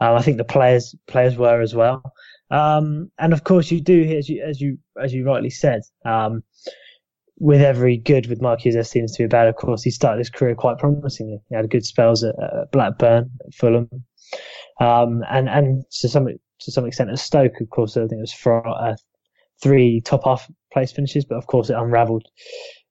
Um, 0.00 0.16
I 0.16 0.22
think 0.22 0.38
the 0.38 0.44
players 0.44 0.94
players 1.06 1.36
were 1.36 1.60
as 1.60 1.74
well. 1.74 2.02
Um, 2.50 3.10
and 3.18 3.32
of 3.32 3.44
course, 3.44 3.70
you 3.70 3.80
do 3.80 4.02
as 4.16 4.28
you 4.28 4.42
as 4.42 4.60
you 4.60 4.78
as 5.02 5.12
you 5.12 5.24
rightly 5.24 5.50
said. 5.50 5.82
Um, 6.04 6.42
with 7.40 7.60
every 7.60 7.96
good 7.96 8.26
with 8.26 8.42
Mark 8.42 8.60
Hughes, 8.60 8.74
there 8.74 8.82
seems 8.82 9.12
to 9.12 9.22
be 9.22 9.28
bad. 9.28 9.46
Of 9.46 9.56
course, 9.56 9.82
he 9.82 9.90
started 9.90 10.18
his 10.18 10.30
career 10.30 10.56
quite 10.56 10.78
promisingly. 10.78 11.38
He 11.48 11.54
had 11.54 11.70
good 11.70 11.84
spells 11.84 12.24
at, 12.24 12.34
at 12.42 12.72
Blackburn, 12.72 13.30
at 13.46 13.54
Fulham, 13.54 13.88
um, 14.80 15.22
and 15.30 15.48
and 15.48 15.84
to 16.00 16.08
some 16.08 16.26
to 16.26 16.72
some 16.72 16.86
extent 16.86 17.10
at 17.10 17.18
Stoke. 17.18 17.60
Of 17.60 17.70
course, 17.70 17.96
I 17.96 18.00
think 18.00 18.18
it 18.18 18.20
was 18.20 18.32
for 18.32 18.66
uh, 18.66 18.96
three 19.62 20.00
top 20.00 20.24
half 20.24 20.50
place 20.72 20.92
finishes, 20.92 21.24
but 21.24 21.36
of 21.36 21.46
course 21.46 21.70
it 21.70 21.76
unravelled 21.76 22.26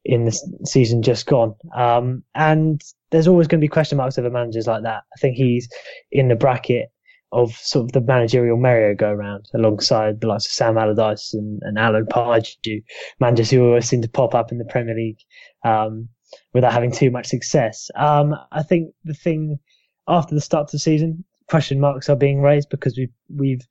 in 0.07 0.25
the 0.25 0.31
season 0.63 1.03
just 1.03 1.25
gone. 1.25 1.53
Um, 1.75 2.23
and 2.33 2.81
there's 3.11 3.27
always 3.27 3.47
going 3.47 3.59
to 3.59 3.63
be 3.63 3.69
question 3.69 3.97
marks 3.97 4.17
over 4.17 4.29
managers 4.29 4.65
like 4.65 4.83
that. 4.83 5.03
I 5.15 5.19
think 5.19 5.35
he's 5.35 5.69
in 6.11 6.29
the 6.29 6.35
bracket 6.35 6.91
of 7.33 7.51
sort 7.51 7.83
of 7.83 7.91
the 7.91 8.01
managerial 8.01 8.55
merry-go-round 8.55 9.45
alongside 9.53 10.21
the 10.21 10.27
likes 10.27 10.45
of 10.45 10.51
Sam 10.53 10.77
Allardyce 10.77 11.33
and, 11.33 11.61
and 11.63 11.77
Alan 11.77 12.05
Pardew, 12.05 12.81
managers 13.19 13.51
who 13.51 13.65
always 13.67 13.87
seem 13.87 14.01
to 14.01 14.09
pop 14.09 14.33
up 14.33 14.51
in 14.51 14.59
the 14.59 14.65
Premier 14.65 14.95
League 14.95 15.19
um, 15.65 16.07
without 16.53 16.71
having 16.71 16.91
too 16.91 17.11
much 17.11 17.27
success. 17.27 17.91
Um, 17.95 18.33
I 18.53 18.63
think 18.63 18.93
the 19.03 19.13
thing 19.13 19.59
after 20.07 20.35
the 20.35 20.41
start 20.41 20.67
of 20.67 20.71
the 20.71 20.79
season, 20.79 21.25
question 21.49 21.81
marks 21.81 22.09
are 22.09 22.15
being 22.15 22.41
raised 22.41 22.69
because 22.69 22.97
we've 22.97 23.13
we've 23.35 23.67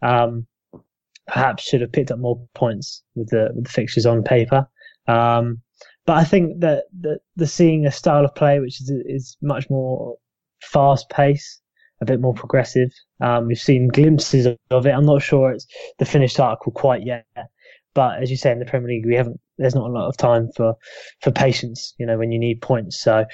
um, 0.00 0.46
perhaps 1.26 1.64
should 1.64 1.82
have 1.82 1.92
picked 1.92 2.10
up 2.10 2.18
more 2.18 2.40
points 2.54 3.02
with 3.14 3.28
the 3.28 3.50
with 3.54 3.64
the 3.64 3.70
fixtures 3.70 4.06
on 4.06 4.22
paper. 4.22 4.66
Um, 5.06 5.60
but 6.06 6.16
I 6.16 6.24
think 6.24 6.60
that 6.60 6.84
the, 6.98 7.18
the 7.34 7.46
seeing 7.46 7.84
a 7.86 7.92
style 7.92 8.24
of 8.24 8.34
play 8.34 8.60
which 8.60 8.80
is 8.80 8.90
is 8.90 9.36
much 9.42 9.68
more 9.68 10.16
fast 10.62 11.10
paced, 11.10 11.60
a 12.00 12.04
bit 12.04 12.20
more 12.20 12.34
progressive. 12.34 12.90
Um, 13.20 13.48
we've 13.48 13.58
seen 13.58 13.88
glimpses 13.88 14.46
of 14.70 14.86
it. 14.86 14.90
I'm 14.90 15.06
not 15.06 15.22
sure 15.22 15.52
it's 15.52 15.66
the 15.98 16.04
finished 16.04 16.38
article 16.40 16.72
quite 16.72 17.04
yet, 17.04 17.26
but 17.94 18.22
as 18.22 18.30
you 18.30 18.36
say 18.36 18.52
in 18.52 18.58
the 18.58 18.64
Premier 18.64 18.88
League, 18.88 19.06
we 19.06 19.16
haven't. 19.16 19.40
There's 19.58 19.74
not 19.74 19.88
a 19.88 19.92
lot 19.92 20.08
of 20.08 20.16
time 20.16 20.50
for 20.54 20.74
for 21.22 21.30
patience. 21.30 21.94
You 21.98 22.06
know, 22.06 22.18
when 22.18 22.30
you 22.32 22.38
need 22.38 22.62
points. 22.62 23.00
So 23.00 23.24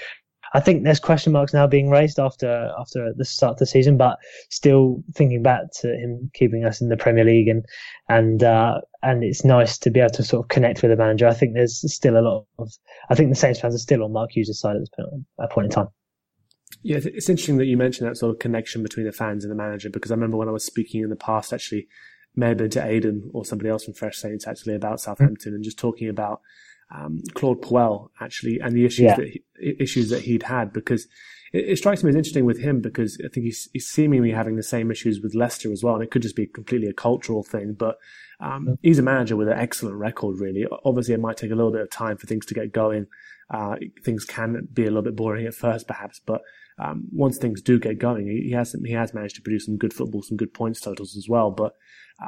I 0.54 0.60
think 0.60 0.84
there's 0.84 1.00
question 1.00 1.32
marks 1.32 1.54
now 1.54 1.66
being 1.66 1.88
raised 1.88 2.18
after 2.18 2.70
after 2.78 3.12
the 3.16 3.24
start 3.24 3.54
of 3.54 3.58
the 3.58 3.66
season, 3.66 3.96
but 3.96 4.18
still 4.50 5.02
thinking 5.14 5.42
back 5.42 5.62
to 5.80 5.88
him 5.88 6.30
keeping 6.34 6.64
us 6.64 6.80
in 6.80 6.88
the 6.88 6.96
Premier 6.96 7.24
League 7.24 7.48
and 7.48 7.64
and 8.08 8.42
uh, 8.42 8.80
and 9.02 9.24
it's 9.24 9.44
nice 9.44 9.78
to 9.78 9.90
be 9.90 10.00
able 10.00 10.10
to 10.10 10.22
sort 10.22 10.44
of 10.44 10.48
connect 10.48 10.82
with 10.82 10.90
the 10.90 10.96
manager. 10.96 11.26
I 11.26 11.34
think 11.34 11.54
there's 11.54 11.82
still 11.92 12.18
a 12.18 12.20
lot 12.20 12.46
of 12.58 12.70
I 13.08 13.14
think 13.14 13.30
the 13.30 13.36
Saints 13.36 13.60
fans 13.60 13.74
are 13.74 13.78
still 13.78 14.04
on 14.04 14.12
Mark 14.12 14.30
Hughes' 14.32 14.58
side 14.58 14.76
at 14.76 14.80
this 14.80 14.90
point, 14.90 15.08
at 15.42 15.50
point 15.50 15.66
in 15.66 15.70
time. 15.70 15.88
Yeah, 16.82 16.98
it's 17.02 17.28
interesting 17.28 17.58
that 17.58 17.66
you 17.66 17.76
mentioned 17.76 18.08
that 18.08 18.16
sort 18.16 18.34
of 18.34 18.38
connection 18.40 18.82
between 18.82 19.06
the 19.06 19.12
fans 19.12 19.44
and 19.44 19.50
the 19.50 19.56
manager 19.56 19.90
because 19.90 20.10
I 20.10 20.14
remember 20.14 20.36
when 20.36 20.48
I 20.48 20.52
was 20.52 20.64
speaking 20.64 21.02
in 21.02 21.10
the 21.10 21.16
past, 21.16 21.52
actually, 21.52 21.86
may 22.34 22.48
have 22.48 22.56
been 22.56 22.70
to 22.70 22.84
Aidan 22.84 23.30
or 23.32 23.44
somebody 23.44 23.68
else 23.68 23.84
from 23.84 23.94
Fresh 23.94 24.16
Saints 24.16 24.46
actually 24.46 24.74
about 24.74 25.00
Southampton 25.00 25.54
and 25.54 25.62
just 25.62 25.78
talking 25.78 26.08
about 26.08 26.40
um, 26.94 27.20
Claude 27.34 27.62
Puel 27.62 28.08
actually 28.20 28.60
and 28.60 28.74
the 28.74 28.84
issues 28.84 29.04
yeah. 29.04 29.16
that 29.16 29.28
he, 29.28 29.42
issues 29.78 30.10
that 30.10 30.22
he'd 30.22 30.42
had 30.42 30.72
because 30.72 31.06
it, 31.52 31.70
it, 31.70 31.78
strikes 31.78 32.02
me 32.02 32.10
as 32.10 32.16
interesting 32.16 32.44
with 32.44 32.58
him 32.58 32.80
because 32.80 33.18
I 33.24 33.28
think 33.28 33.44
he's, 33.44 33.68
he's, 33.72 33.88
seemingly 33.88 34.30
having 34.30 34.56
the 34.56 34.62
same 34.62 34.90
issues 34.90 35.20
with 35.20 35.34
Leicester 35.34 35.72
as 35.72 35.82
well, 35.82 35.94
and 35.94 36.04
it 36.04 36.10
could 36.10 36.22
just 36.22 36.36
be 36.36 36.46
completely 36.46 36.88
a 36.88 36.92
cultural 36.92 37.42
thing. 37.42 37.74
But 37.74 37.96
um, 38.40 38.78
he's 38.82 38.98
a 38.98 39.02
manager 39.02 39.36
with 39.36 39.48
an 39.48 39.58
excellent 39.58 39.96
record, 39.96 40.38
really. 40.40 40.66
Obviously, 40.84 41.14
it 41.14 41.20
might 41.20 41.36
take 41.36 41.50
a 41.50 41.54
little 41.54 41.72
bit 41.72 41.82
of 41.82 41.90
time 41.90 42.16
for 42.16 42.26
things 42.26 42.46
to 42.46 42.54
get 42.54 42.72
going. 42.72 43.06
Uh, 43.50 43.76
things 44.04 44.24
can 44.24 44.68
be 44.72 44.82
a 44.82 44.86
little 44.86 45.02
bit 45.02 45.16
boring 45.16 45.46
at 45.46 45.54
first, 45.54 45.86
perhaps, 45.86 46.20
but 46.24 46.42
um, 46.78 47.04
once 47.12 47.38
things 47.38 47.60
do 47.60 47.78
get 47.78 47.98
going, 47.98 48.26
he, 48.26 48.48
he 48.48 48.50
has 48.52 48.74
he 48.84 48.92
has 48.92 49.14
managed 49.14 49.36
to 49.36 49.42
produce 49.42 49.66
some 49.66 49.76
good 49.76 49.92
football, 49.92 50.22
some 50.22 50.36
good 50.36 50.54
points 50.54 50.80
totals 50.80 51.16
as 51.16 51.28
well. 51.28 51.50
But 51.50 51.74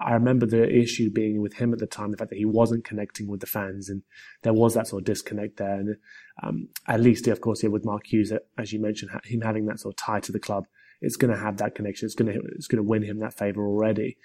I 0.02 0.12
remember 0.12 0.46
the 0.46 0.68
issue 0.68 1.10
being 1.10 1.40
with 1.40 1.54
him 1.54 1.72
at 1.72 1.78
the 1.78 1.86
time, 1.86 2.10
the 2.10 2.16
fact 2.16 2.30
that 2.30 2.38
he 2.38 2.44
wasn't 2.44 2.84
connecting 2.84 3.28
with 3.28 3.40
the 3.40 3.46
fans, 3.46 3.88
and 3.88 4.02
there 4.42 4.52
was 4.52 4.74
that 4.74 4.88
sort 4.88 5.02
of 5.02 5.06
disconnect 5.06 5.58
there. 5.58 5.74
And 5.74 5.96
um, 6.42 6.68
at 6.88 7.00
least, 7.00 7.26
of 7.28 7.40
course, 7.40 7.60
here 7.60 7.70
with 7.70 7.84
Mark 7.84 8.06
Hughes, 8.06 8.32
as 8.58 8.72
you 8.72 8.80
mentioned, 8.80 9.10
him 9.24 9.42
having 9.42 9.66
that 9.66 9.80
sort 9.80 9.94
of 9.94 9.96
tie 9.96 10.20
to 10.20 10.32
the 10.32 10.40
club, 10.40 10.64
it's 11.00 11.16
going 11.16 11.32
to 11.32 11.38
have 11.38 11.58
that 11.58 11.74
connection. 11.74 12.06
It's 12.06 12.14
going 12.14 12.32
to 12.32 12.40
it's 12.56 12.66
going 12.66 12.82
to 12.82 12.88
win 12.88 13.02
him 13.02 13.20
that 13.20 13.36
favour 13.36 13.66
already. 13.66 14.16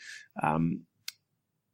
Um, 0.41 0.83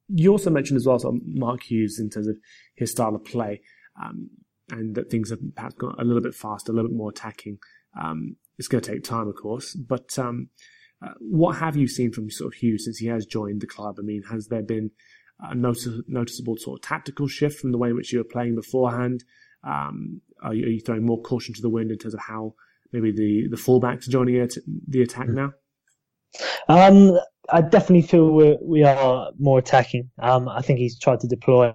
you 0.08 0.32
also 0.32 0.50
mentioned 0.50 0.78
as 0.78 0.86
well, 0.86 1.00
sort 1.00 1.16
of 1.16 1.22
Mark 1.26 1.64
Hughes 1.64 2.00
in 2.00 2.10
terms 2.10 2.28
of 2.28 2.38
his 2.76 2.92
style 2.92 3.16
of 3.16 3.24
play, 3.24 3.62
um, 4.02 4.30
and 4.72 4.96
that 4.96 5.10
things 5.10 5.30
have 5.30 5.40
perhaps 5.56 5.76
got 5.76 6.00
a 6.00 6.04
little 6.04 6.22
bit 6.22 6.36
faster, 6.36 6.72
a 6.72 6.76
little 6.76 6.90
bit 6.90 6.98
more 6.98 7.10
attacking. 7.10 7.58
Um, 8.00 8.36
it's 8.58 8.68
going 8.68 8.82
to 8.82 8.92
take 8.92 9.04
time, 9.04 9.28
of 9.28 9.36
course, 9.36 9.74
but 9.74 10.18
um, 10.18 10.50
uh, 11.06 11.14
what 11.20 11.58
have 11.58 11.76
you 11.76 11.88
seen 11.88 12.12
from 12.12 12.30
sort 12.30 12.54
of 12.54 12.60
Hughes 12.60 12.86
since 12.86 12.98
he 12.98 13.08
has 13.08 13.26
joined 13.26 13.62
the 13.62 13.68
club? 13.68 13.98
I 14.00 14.02
mean, 14.02 14.24
has 14.30 14.48
there 14.48 14.64
been 14.64 14.92
a 15.40 15.54
notice- 15.54 16.02
noticeable 16.08 16.58
sort 16.58 16.80
of 16.80 16.88
tactical 16.88 17.28
shift 17.28 17.60
from 17.60 17.72
the 17.72 17.78
way 17.78 17.90
in 17.90 17.96
which 17.96 18.12
you 18.12 18.20
were 18.20 18.26
playing 18.26 18.56
beforehand? 18.56 19.24
Um, 19.64 20.22
are, 20.42 20.54
you, 20.54 20.66
are, 20.66 20.70
you, 20.70 20.80
throwing 20.80 21.06
more 21.06 21.22
caution 21.22 21.54
to 21.56 21.62
the 21.62 21.70
wind 21.70 21.92
in 21.92 21.98
terms 21.98 22.14
of 22.14 22.22
how 22.22 22.54
maybe 22.92 23.12
the, 23.12 23.48
the 23.50 23.58
fullbacks 23.58 24.08
are 24.08 24.12
joining 24.12 24.48
the 24.88 25.02
attack 25.02 25.28
now? 25.30 25.54
Um, 26.68 27.18
I 27.50 27.62
definitely 27.62 28.04
feel 28.04 28.32
we're, 28.32 28.58
we 28.62 28.84
are 28.84 29.32
more 29.40 29.60
attacking. 29.60 30.10
Um, 30.20 30.48
I 30.48 30.62
think 30.62 30.80
he's 30.80 31.00
tried 31.00 31.20
to 31.22 31.28
deploy 31.28 31.74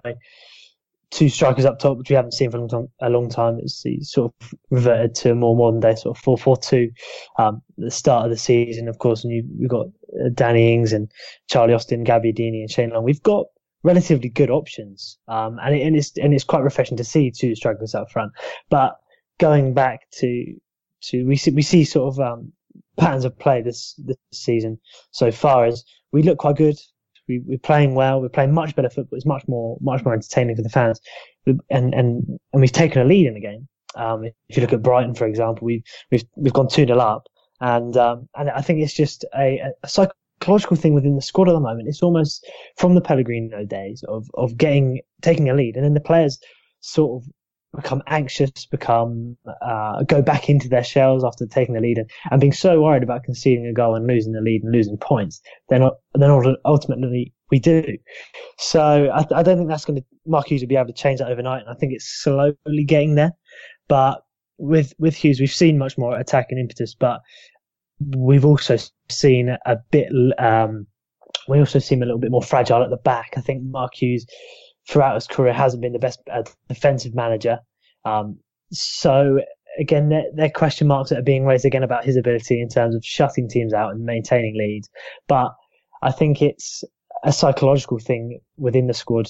two 1.11 1.29
strikers 1.29 1.65
up 1.65 1.77
top, 1.77 1.97
which 1.97 2.09
we 2.09 2.15
haven't 2.15 2.33
seen 2.33 2.49
for 2.49 2.57
a 2.57 2.61
long 2.61 2.69
time. 2.69 2.87
A 3.01 3.09
long 3.09 3.29
time. 3.29 3.59
It's 3.61 3.83
sort 4.11 4.33
of 4.41 4.53
reverted 4.69 5.13
to 5.15 5.31
a 5.31 5.35
more 5.35 5.55
modern 5.55 5.79
day 5.79 5.95
sort 5.95 6.17
of 6.17 6.23
four 6.23 6.37
four 6.37 6.57
two. 6.57 6.91
Um, 7.37 7.61
the 7.77 7.91
start 7.91 8.25
of 8.25 8.31
the 8.31 8.37
season, 8.37 8.87
of 8.87 8.97
course, 8.97 9.23
and 9.23 9.31
you, 9.31 9.43
we've 9.59 9.69
got 9.69 9.87
uh, 9.87 10.29
Danny 10.33 10.73
Ings 10.73 10.93
and 10.93 11.11
Charlie 11.47 11.73
Austin, 11.73 12.05
Gabbiadini, 12.05 12.61
and 12.61 12.71
Shane 12.71 12.91
Long. 12.91 13.03
We've 13.03 13.21
got 13.21 13.45
relatively 13.83 14.29
good 14.29 14.49
options, 14.49 15.17
um, 15.27 15.59
and, 15.61 15.75
it, 15.75 15.81
and 15.81 15.95
it's 15.95 16.17
and 16.17 16.33
it's 16.33 16.45
quite 16.45 16.63
refreshing 16.63 16.97
to 16.97 17.03
see 17.03 17.29
two 17.29 17.55
strikers 17.55 17.93
up 17.93 18.09
front. 18.09 18.31
But 18.69 18.95
going 19.37 19.73
back 19.73 20.09
to 20.19 20.55
to 21.01 21.25
we 21.25 21.35
see 21.35 21.51
we 21.51 21.61
see 21.61 21.83
sort 21.83 22.13
of 22.13 22.19
um, 22.19 22.53
patterns 22.97 23.25
of 23.25 23.37
play 23.37 23.61
this 23.61 23.95
this 23.97 24.17
season 24.31 24.79
so 25.11 25.31
far 25.31 25.65
as 25.65 25.83
we 26.11 26.23
look 26.23 26.37
quite 26.37 26.57
good 26.57 26.77
we, 27.39 27.55
are 27.55 27.59
playing 27.59 27.95
well. 27.95 28.21
We're 28.21 28.29
playing 28.29 28.53
much 28.53 28.75
better 28.75 28.89
football. 28.89 29.17
It's 29.17 29.25
much 29.25 29.47
more, 29.47 29.77
much 29.81 30.03
more 30.03 30.13
entertaining 30.13 30.55
for 30.55 30.61
the 30.61 30.69
fans. 30.69 30.99
And, 31.45 31.61
and, 31.69 31.93
and 31.93 32.39
we've 32.53 32.71
taken 32.71 33.01
a 33.01 33.05
lead 33.05 33.27
in 33.27 33.33
the 33.33 33.41
game. 33.41 33.67
Um, 33.95 34.23
if 34.23 34.55
you 34.55 34.61
look 34.61 34.73
at 34.73 34.81
Brighton, 34.81 35.15
for 35.15 35.27
example, 35.27 35.65
we've, 35.65 35.83
we've, 36.11 36.23
we've 36.35 36.53
gone 36.53 36.67
2 36.67 36.85
0 36.85 36.97
up. 36.97 37.27
And, 37.59 37.95
um, 37.97 38.27
and 38.35 38.49
I 38.49 38.61
think 38.61 38.79
it's 38.79 38.93
just 38.93 39.25
a, 39.37 39.61
a 39.83 39.87
psychological 39.87 40.77
thing 40.77 40.93
within 40.93 41.15
the 41.15 41.21
squad 41.21 41.49
at 41.49 41.53
the 41.53 41.59
moment. 41.59 41.87
It's 41.87 42.01
almost 42.01 42.45
from 42.77 42.95
the 42.95 43.01
Pellegrino 43.01 43.65
days 43.65 44.03
of, 44.07 44.27
of 44.35 44.57
getting, 44.57 45.01
taking 45.21 45.49
a 45.49 45.53
lead. 45.53 45.75
And 45.75 45.85
then 45.85 45.93
the 45.93 45.99
players 45.99 46.39
sort 46.79 47.21
of 47.21 47.29
become 47.75 48.01
anxious, 48.07 48.65
become 48.65 49.37
uh, 49.61 50.03
go 50.03 50.21
back 50.21 50.49
into 50.49 50.67
their 50.67 50.83
shells 50.83 51.23
after 51.23 51.45
taking 51.45 51.75
the 51.75 51.81
lead, 51.81 51.97
and, 51.97 52.09
and 52.29 52.41
being 52.41 52.53
so 52.53 52.81
worried 52.81 53.03
about 53.03 53.23
conceding 53.23 53.65
a 53.65 53.73
goal 53.73 53.95
and 53.95 54.07
losing 54.07 54.33
the 54.33 54.41
lead 54.41 54.63
and 54.63 54.73
losing 54.73 54.97
points, 54.97 55.41
then 55.69 55.83
then 56.15 56.55
ultimately 56.65 57.33
we 57.49 57.59
do. 57.59 57.97
So 58.57 59.09
I, 59.13 59.25
I 59.33 59.43
don't 59.43 59.57
think 59.57 59.69
that's 59.69 59.85
going 59.85 60.01
to 60.01 60.05
Mark 60.25 60.47
Hughes 60.47 60.61
will 60.61 60.67
be 60.67 60.75
able 60.75 60.87
to 60.87 60.93
change 60.93 61.19
that 61.19 61.31
overnight, 61.31 61.61
and 61.61 61.69
I 61.69 61.75
think 61.75 61.93
it's 61.93 62.05
slowly 62.05 62.83
getting 62.85 63.15
there. 63.15 63.31
But 63.87 64.23
with 64.57 64.93
with 64.99 65.15
Hughes, 65.15 65.39
we've 65.39 65.51
seen 65.51 65.77
much 65.77 65.97
more 65.97 66.17
attack 66.17 66.47
and 66.49 66.59
impetus, 66.59 66.93
but 66.93 67.21
we've 67.99 68.45
also 68.45 68.77
seen 69.09 69.55
a 69.65 69.77
bit. 69.91 70.11
Um, 70.37 70.87
we 71.47 71.59
also 71.59 71.79
seem 71.79 72.01
a 72.03 72.05
little 72.05 72.19
bit 72.19 72.31
more 72.31 72.43
fragile 72.43 72.83
at 72.83 72.89
the 72.89 72.97
back. 72.97 73.33
I 73.37 73.41
think 73.41 73.63
Mark 73.63 73.95
Hughes 73.95 74.25
throughout 74.87 75.15
his 75.15 75.27
career 75.27 75.53
hasn't 75.53 75.81
been 75.81 75.93
the 75.93 75.99
best 75.99 76.19
uh, 76.31 76.43
defensive 76.67 77.15
manager. 77.15 77.59
Um, 78.05 78.39
so 78.71 79.39
again, 79.79 80.09
there, 80.09 80.23
there, 80.33 80.47
are 80.47 80.49
question 80.49 80.87
marks 80.87 81.09
that 81.09 81.19
are 81.19 81.23
being 81.23 81.45
raised 81.45 81.65
again 81.65 81.83
about 81.83 82.05
his 82.05 82.17
ability 82.17 82.61
in 82.61 82.69
terms 82.69 82.95
of 82.95 83.05
shutting 83.05 83.47
teams 83.47 83.73
out 83.73 83.91
and 83.91 84.03
maintaining 84.03 84.57
leads. 84.57 84.89
But 85.27 85.53
I 86.01 86.11
think 86.11 86.41
it's 86.41 86.83
a 87.23 87.31
psychological 87.31 87.99
thing 87.99 88.39
within 88.57 88.87
the 88.87 88.93
squad 88.93 89.29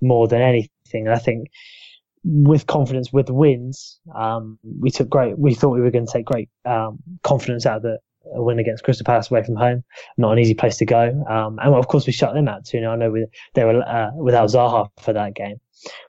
more 0.00 0.28
than 0.28 0.42
anything. 0.42 1.06
And 1.06 1.10
I 1.10 1.18
think 1.18 1.48
with 2.24 2.66
confidence, 2.66 3.12
with 3.12 3.30
wins, 3.30 3.98
um, 4.14 4.58
we 4.80 4.90
took 4.90 5.08
great. 5.08 5.38
We 5.38 5.54
thought 5.54 5.70
we 5.70 5.80
were 5.80 5.90
going 5.90 6.06
to 6.06 6.12
take 6.12 6.26
great 6.26 6.50
um, 6.64 6.98
confidence 7.22 7.64
out 7.66 7.78
of 7.78 7.82
the 7.82 7.98
a 8.34 8.42
win 8.42 8.58
against 8.58 8.84
Crystal 8.84 9.04
Palace 9.04 9.30
away 9.30 9.42
from 9.42 9.56
home. 9.56 9.82
Not 10.16 10.32
an 10.32 10.38
easy 10.38 10.54
place 10.54 10.76
to 10.78 10.86
go. 10.86 11.24
Um, 11.28 11.58
and 11.60 11.74
of 11.74 11.88
course 11.88 12.06
we 12.06 12.12
shut 12.12 12.34
them 12.34 12.48
out 12.48 12.64
2 12.64 12.78
0. 12.78 12.92
I 12.92 12.96
know 12.96 13.10
we, 13.10 13.26
they 13.54 13.64
were 13.64 13.82
uh, 13.82 14.10
without 14.14 14.48
Zaha 14.48 14.88
for 15.00 15.12
that 15.12 15.34
game. 15.34 15.60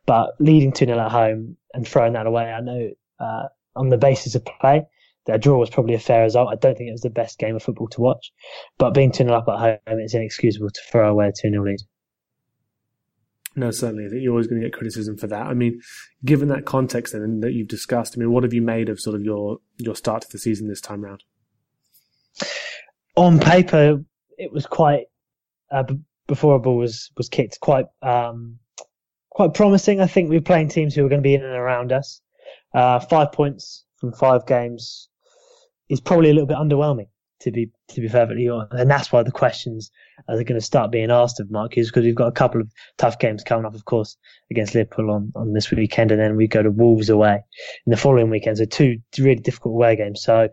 But 0.06 0.32
leading 0.40 0.72
2 0.72 0.86
0 0.86 1.00
at 1.00 1.12
home 1.12 1.58
and 1.74 1.88
throwing 1.88 2.14
that 2.14 2.26
away, 2.26 2.52
I 2.52 2.62
know 2.62 2.90
uh, 3.20 3.44
on 3.76 3.90
the 3.90 3.98
basis 3.98 4.36
of 4.36 4.46
play, 4.46 4.84
that 5.26 5.42
draw 5.42 5.58
was 5.58 5.70
probably 5.70 5.94
a 5.94 6.00
fair 6.00 6.24
result. 6.24 6.50
I 6.52 6.56
don't 6.56 6.78
think 6.78 6.90
it 6.90 6.94
was 6.94 7.02
the 7.02 7.10
best 7.10 7.38
game 7.38 7.56
of 7.56 7.64
football 7.64 7.88
to 7.90 8.02
watch. 8.02 8.32
But 8.78 8.92
being 8.92 9.12
2 9.12 9.24
0 9.24 9.34
up 9.34 9.48
at 9.48 9.60
home, 9.60 10.00
it's 10.00 10.14
inexcusable 10.14 10.70
to 10.70 10.82
throw 10.92 11.10
away 11.10 11.28
a 11.28 11.32
2 11.32 11.50
0 11.50 11.64
lead. 11.64 11.80
No, 13.56 13.70
certainly. 13.70 14.06
I 14.06 14.10
think 14.10 14.22
you're 14.22 14.32
always 14.32 14.48
going 14.48 14.62
to 14.62 14.68
get 14.68 14.74
criticism 14.74 15.18
for 15.18 15.28
that. 15.28 15.46
I 15.46 15.54
mean, 15.54 15.82
given 16.24 16.48
that 16.48 16.66
context 16.66 17.14
then 17.14 17.42
that 17.42 17.52
you've 17.52 17.68
discussed, 17.68 18.16
I 18.16 18.20
mean, 18.20 18.32
what 18.32 18.44
have 18.44 18.54
you 18.54 18.62
made 18.62 18.88
of 18.88 19.00
sort 19.00 19.16
of 19.16 19.24
your, 19.24 19.58
your 19.78 19.96
start 19.96 20.22
to 20.24 20.28
the 20.32 20.38
season 20.38 20.68
this 20.68 20.80
time 20.80 21.04
round? 21.04 21.24
On 23.16 23.40
paper, 23.40 24.04
it 24.38 24.52
was 24.52 24.66
quite 24.66 25.06
uh, 25.72 25.84
before 26.28 26.56
a 26.56 26.60
ball 26.60 26.78
was 26.78 27.12
was 27.18 27.30
kicked, 27.30 27.60
quite 27.60 27.86
um, 28.02 28.58
quite 29.30 29.54
promising. 29.54 30.02
I 30.02 30.08
think 30.08 30.30
we 30.30 30.38
were 30.38 30.44
playing 30.44 30.70
teams 30.70 30.96
who 30.96 31.04
were 31.04 31.10
going 31.10 31.22
to 31.22 31.28
be 31.28 31.36
in 31.36 31.44
and 31.44 31.54
around 31.54 31.92
us. 31.92 32.22
Uh, 32.74 33.00
five 33.00 33.32
points 33.32 33.86
from 33.98 34.14
five 34.14 34.46
games 34.46 35.10
is 35.90 36.02
probably 36.02 36.30
a 36.30 36.34
little 36.34 36.48
bit 36.48 36.58
underwhelming, 36.58 37.08
to 37.42 37.52
be 37.52 37.70
to 37.90 38.02
be 38.02 38.08
perfectly 38.08 38.48
honest. 38.48 38.74
And 38.74 38.90
that's 38.90 39.12
why 39.12 39.24
the 39.24 39.32
questions 39.32 39.92
are 40.28 40.36
going 40.36 40.60
to 40.60 40.62
start 40.62 40.92
being 40.92 41.12
asked 41.12 41.40
of 41.40 41.52
Mark 41.52 41.76
Hughes 41.76 41.90
because 41.90 42.06
we've 42.06 42.16
got 42.16 42.28
a 42.28 42.32
couple 42.32 42.62
of 42.62 42.72
tough 42.98 43.20
games 43.20 43.44
coming 43.44 43.66
up, 43.66 43.76
of 43.76 43.86
course, 43.86 44.18
against 44.50 44.76
Liverpool 44.76 45.12
on, 45.12 45.32
on 45.36 45.54
this 45.54 45.72
weekend, 45.72 46.12
and 46.12 46.20
then 46.20 46.36
we 46.36 46.48
go 46.48 46.64
to 46.64 46.72
Wolves 46.72 47.10
away 47.10 47.42
in 47.86 47.92
the 47.92 47.98
following 47.98 48.30
weekend. 48.30 48.58
So 48.58 48.66
two 48.66 48.98
really 49.18 49.42
difficult 49.42 49.74
away 49.74 49.96
games. 49.96 50.24
So 50.24 50.50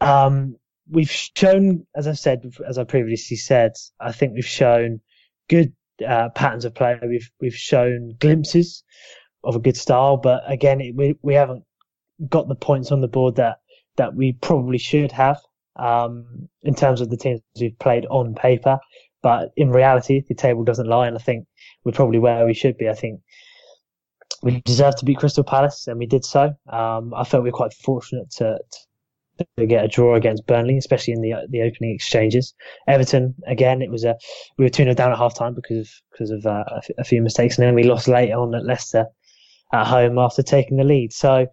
um, 0.00 0.56
we've 0.90 1.10
shown, 1.10 1.86
as 1.94 2.06
I've 2.06 2.18
said, 2.18 2.52
as 2.66 2.78
I 2.78 2.84
previously 2.84 3.36
said, 3.36 3.72
I 4.00 4.12
think 4.12 4.34
we've 4.34 4.44
shown 4.44 5.00
good 5.48 5.72
uh, 6.06 6.30
patterns 6.30 6.64
of 6.64 6.74
play. 6.74 6.98
We've 7.02 7.30
we've 7.40 7.56
shown 7.56 8.16
glimpses 8.18 8.82
of 9.42 9.56
a 9.56 9.60
good 9.60 9.76
style, 9.76 10.16
but 10.16 10.42
again, 10.46 10.80
it, 10.80 10.94
we 10.94 11.16
we 11.22 11.34
haven't 11.34 11.64
got 12.28 12.48
the 12.48 12.54
points 12.54 12.92
on 12.92 13.00
the 13.00 13.08
board 13.08 13.36
that 13.36 13.58
that 13.96 14.14
we 14.14 14.32
probably 14.32 14.78
should 14.78 15.12
have 15.12 15.40
um, 15.76 16.48
in 16.62 16.74
terms 16.74 17.00
of 17.00 17.10
the 17.10 17.16
teams 17.16 17.40
we've 17.60 17.78
played 17.78 18.06
on 18.06 18.34
paper. 18.34 18.78
But 19.22 19.52
in 19.56 19.70
reality, 19.70 20.22
the 20.28 20.34
table 20.34 20.64
doesn't 20.64 20.86
lie, 20.86 21.06
and 21.06 21.16
I 21.16 21.20
think 21.20 21.46
we're 21.84 21.92
probably 21.92 22.18
where 22.18 22.44
we 22.44 22.54
should 22.54 22.76
be. 22.76 22.88
I 22.88 22.94
think 22.94 23.20
we 24.42 24.60
deserve 24.60 24.96
to 24.96 25.04
beat 25.04 25.18
Crystal 25.18 25.44
Palace, 25.44 25.86
and 25.86 25.98
we 25.98 26.06
did 26.06 26.24
so. 26.24 26.52
Um, 26.68 27.14
I 27.14 27.24
felt 27.24 27.42
we 27.42 27.50
were 27.50 27.56
quite 27.56 27.72
fortunate 27.72 28.30
to, 28.32 28.58
to 29.56 29.66
get 29.66 29.84
a 29.84 29.88
draw 29.88 30.14
against 30.14 30.46
Burnley, 30.46 30.76
especially 30.76 31.12
in 31.14 31.20
the 31.20 31.34
the 31.48 31.62
opening 31.62 31.94
exchanges. 31.94 32.54
Everton 32.88 33.34
again, 33.46 33.82
it 33.82 33.90
was 33.90 34.04
a 34.04 34.16
we 34.58 34.64
were 34.64 34.70
two 34.70 34.84
0 34.84 34.94
down 34.94 35.12
at 35.12 35.18
half 35.18 35.34
time 35.34 35.54
because 35.54 35.78
of 35.78 35.90
because 36.12 36.30
of 36.30 36.46
uh, 36.46 36.64
a, 36.68 36.76
f- 36.78 36.90
a 36.98 37.04
few 37.04 37.22
mistakes, 37.22 37.58
and 37.58 37.66
then 37.66 37.74
we 37.74 37.84
lost 37.84 38.08
late 38.08 38.32
on 38.32 38.54
at 38.54 38.64
Leicester 38.64 39.06
at 39.72 39.86
home 39.86 40.18
after 40.18 40.42
taking 40.42 40.76
the 40.76 40.84
lead. 40.84 41.12
So 41.12 41.46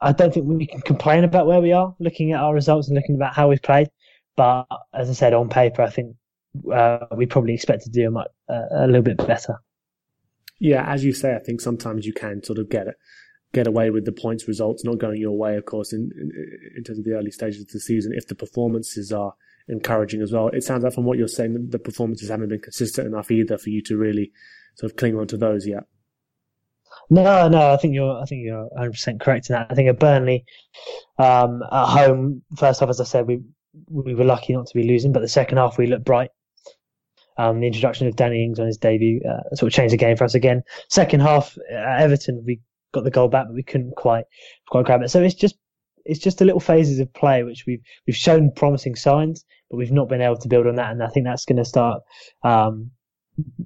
I 0.00 0.12
don't 0.12 0.32
think 0.32 0.46
we 0.46 0.66
can 0.66 0.80
complain 0.82 1.24
about 1.24 1.46
where 1.46 1.60
we 1.60 1.72
are, 1.72 1.94
looking 1.98 2.32
at 2.32 2.40
our 2.40 2.54
results 2.54 2.88
and 2.88 2.96
looking 2.96 3.16
about 3.16 3.34
how 3.34 3.48
we've 3.48 3.62
played. 3.62 3.88
But 4.36 4.66
as 4.94 5.08
I 5.08 5.14
said, 5.14 5.32
on 5.32 5.48
paper, 5.48 5.82
I 5.82 5.90
think 5.90 6.16
uh, 6.72 6.98
we 7.16 7.26
probably 7.26 7.54
expect 7.54 7.84
to 7.84 7.90
do 7.90 8.08
a, 8.08 8.10
much, 8.10 8.28
uh, 8.48 8.62
a 8.72 8.86
little 8.86 9.02
bit 9.02 9.18
better. 9.26 9.56
Yeah, 10.58 10.90
as 10.90 11.04
you 11.04 11.12
say, 11.12 11.34
I 11.34 11.38
think 11.38 11.60
sometimes 11.60 12.06
you 12.06 12.12
can 12.12 12.42
sort 12.42 12.58
of 12.58 12.68
get 12.70 12.86
it, 12.86 12.96
get 13.52 13.66
away 13.66 13.90
with 13.90 14.04
the 14.04 14.12
points 14.12 14.48
results 14.48 14.84
not 14.84 14.98
going 14.98 15.20
your 15.20 15.36
way. 15.36 15.56
Of 15.56 15.64
course, 15.64 15.92
in, 15.92 16.10
in, 16.20 16.30
in 16.76 16.84
terms 16.84 16.98
of 16.98 17.04
the 17.04 17.12
early 17.12 17.30
stages 17.30 17.62
of 17.62 17.68
the 17.68 17.80
season, 17.80 18.12
if 18.14 18.26
the 18.26 18.34
performances 18.34 19.12
are 19.12 19.34
encouraging 19.68 20.22
as 20.22 20.32
well. 20.32 20.48
It 20.48 20.64
sounds 20.64 20.84
like 20.84 20.92
from 20.92 21.04
what 21.04 21.18
you're 21.18 21.28
saying, 21.28 21.68
the 21.70 21.78
performances 21.78 22.28
haven't 22.30 22.48
been 22.48 22.60
consistent 22.60 23.06
enough 23.06 23.30
either 23.30 23.58
for 23.58 23.70
you 23.70 23.82
to 23.82 23.96
really 23.96 24.32
sort 24.76 24.92
of 24.92 24.96
cling 24.96 25.16
on 25.16 25.26
to 25.28 25.36
those 25.36 25.66
yet. 25.66 25.84
No, 27.10 27.48
no, 27.48 27.72
I 27.72 27.76
think 27.76 27.94
you're, 27.94 28.20
I 28.20 28.24
think 28.24 28.42
you're 28.44 28.66
100 28.68 28.90
percent 28.90 29.20
correct 29.20 29.50
in 29.50 29.54
that. 29.54 29.68
I 29.70 29.74
think 29.74 29.88
at 29.88 29.98
Burnley, 29.98 30.44
um, 31.18 31.62
at 31.70 31.86
home, 31.86 32.42
first 32.56 32.80
half, 32.80 32.88
as 32.88 33.00
I 33.00 33.04
said, 33.04 33.26
we 33.26 33.42
we 33.88 34.14
were 34.14 34.24
lucky 34.24 34.54
not 34.54 34.66
to 34.66 34.74
be 34.74 34.84
losing, 34.84 35.12
but 35.12 35.20
the 35.20 35.28
second 35.28 35.58
half 35.58 35.78
we 35.78 35.86
looked 35.86 36.04
bright. 36.04 36.30
Um, 37.38 37.60
the 37.60 37.66
introduction 37.66 38.06
of 38.06 38.16
Danny 38.16 38.42
Ings 38.42 38.58
on 38.58 38.66
his 38.66 38.78
debut 38.78 39.20
uh, 39.28 39.54
sort 39.54 39.70
of 39.70 39.76
changed 39.76 39.92
the 39.92 39.98
game 39.98 40.16
for 40.16 40.24
us 40.24 40.34
again. 40.34 40.62
Second 40.88 41.20
half 41.20 41.56
at 41.70 42.00
Everton, 42.00 42.42
we 42.46 42.60
got 42.92 43.04
the 43.04 43.10
goal 43.10 43.28
back, 43.28 43.46
but 43.46 43.54
we 43.54 43.62
couldn't 43.62 43.96
quite 43.96 44.24
quite 44.68 44.84
grab 44.84 45.02
it. 45.02 45.10
So 45.10 45.22
it's 45.22 45.34
just 45.34 45.56
it's 46.04 46.20
just 46.20 46.38
the 46.38 46.44
little 46.44 46.60
phases 46.60 46.98
of 47.00 47.12
play 47.12 47.42
which 47.42 47.64
we've 47.66 47.82
we've 48.06 48.16
shown 48.16 48.50
promising 48.54 48.94
signs, 48.94 49.44
but 49.70 49.76
we've 49.76 49.92
not 49.92 50.08
been 50.08 50.22
able 50.22 50.38
to 50.38 50.48
build 50.48 50.66
on 50.66 50.76
that, 50.76 50.92
and 50.92 51.02
I 51.02 51.08
think 51.08 51.26
that's 51.26 51.44
going 51.44 51.58
to 51.58 51.64
start 51.64 52.02
um, 52.42 52.90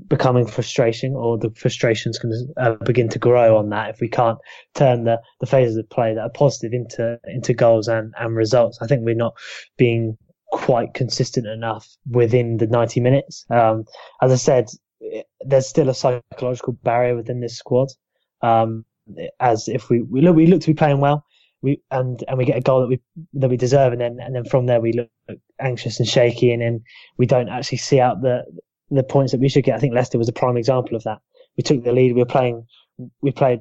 becoming 0.08 0.46
frustration, 0.46 1.14
or 1.14 1.38
the 1.38 1.50
frustration's 1.50 2.18
going 2.18 2.32
to 2.32 2.62
uh, 2.62 2.76
begin 2.84 3.08
to 3.10 3.18
grow 3.18 3.56
on 3.56 3.70
that 3.70 3.90
if 3.90 4.00
we 4.00 4.08
can't 4.08 4.38
turn 4.74 5.04
the, 5.04 5.20
the 5.40 5.46
phases 5.46 5.76
of 5.76 5.88
play 5.90 6.14
that 6.14 6.20
are 6.20 6.30
positive 6.30 6.72
into 6.72 7.18
into 7.24 7.54
goals 7.54 7.88
and, 7.88 8.12
and 8.18 8.34
results. 8.34 8.78
I 8.82 8.86
think 8.86 9.04
we're 9.04 9.14
not 9.14 9.34
being 9.76 10.16
quite 10.52 10.94
consistent 10.94 11.46
enough 11.46 11.88
within 12.10 12.56
the 12.56 12.66
90 12.66 13.00
minutes. 13.00 13.44
Um, 13.50 13.84
as 14.20 14.32
I 14.32 14.36
said, 14.36 14.66
there's 15.40 15.68
still 15.68 15.88
a 15.88 15.94
psychological 15.94 16.72
barrier 16.72 17.14
within 17.14 17.40
this 17.40 17.56
squad. 17.56 17.88
Um, 18.42 18.84
as 19.38 19.68
if 19.68 19.88
we, 19.88 20.02
we 20.02 20.20
look 20.20 20.36
we 20.36 20.46
look 20.46 20.60
to 20.62 20.66
be 20.66 20.74
playing 20.74 21.00
well, 21.00 21.24
we 21.62 21.82
and 21.90 22.22
and 22.28 22.38
we 22.38 22.44
get 22.44 22.56
a 22.56 22.60
goal 22.60 22.80
that 22.80 22.88
we 22.88 23.00
that 23.34 23.50
we 23.50 23.56
deserve, 23.56 23.92
and 23.92 24.00
then 24.00 24.18
and 24.20 24.34
then 24.34 24.44
from 24.44 24.66
there 24.66 24.80
we 24.80 24.92
look 24.92 25.38
anxious 25.60 25.98
and 25.98 26.08
shaky, 26.08 26.52
and 26.52 26.62
then 26.62 26.82
we 27.18 27.26
don't 27.26 27.48
actually 27.48 27.78
see 27.78 28.00
out 28.00 28.22
the 28.22 28.44
the 28.90 29.02
points 29.02 29.32
that 29.32 29.40
we 29.40 29.48
should 29.48 29.64
get. 29.64 29.76
I 29.76 29.78
think 29.78 29.94
Leicester 29.94 30.18
was 30.18 30.28
a 30.28 30.32
prime 30.32 30.56
example 30.56 30.96
of 30.96 31.04
that. 31.04 31.18
We 31.56 31.62
took 31.62 31.84
the 31.84 31.92
lead. 31.92 32.14
We 32.14 32.20
were 32.20 32.26
playing. 32.26 32.66
We 33.20 33.30
played 33.32 33.60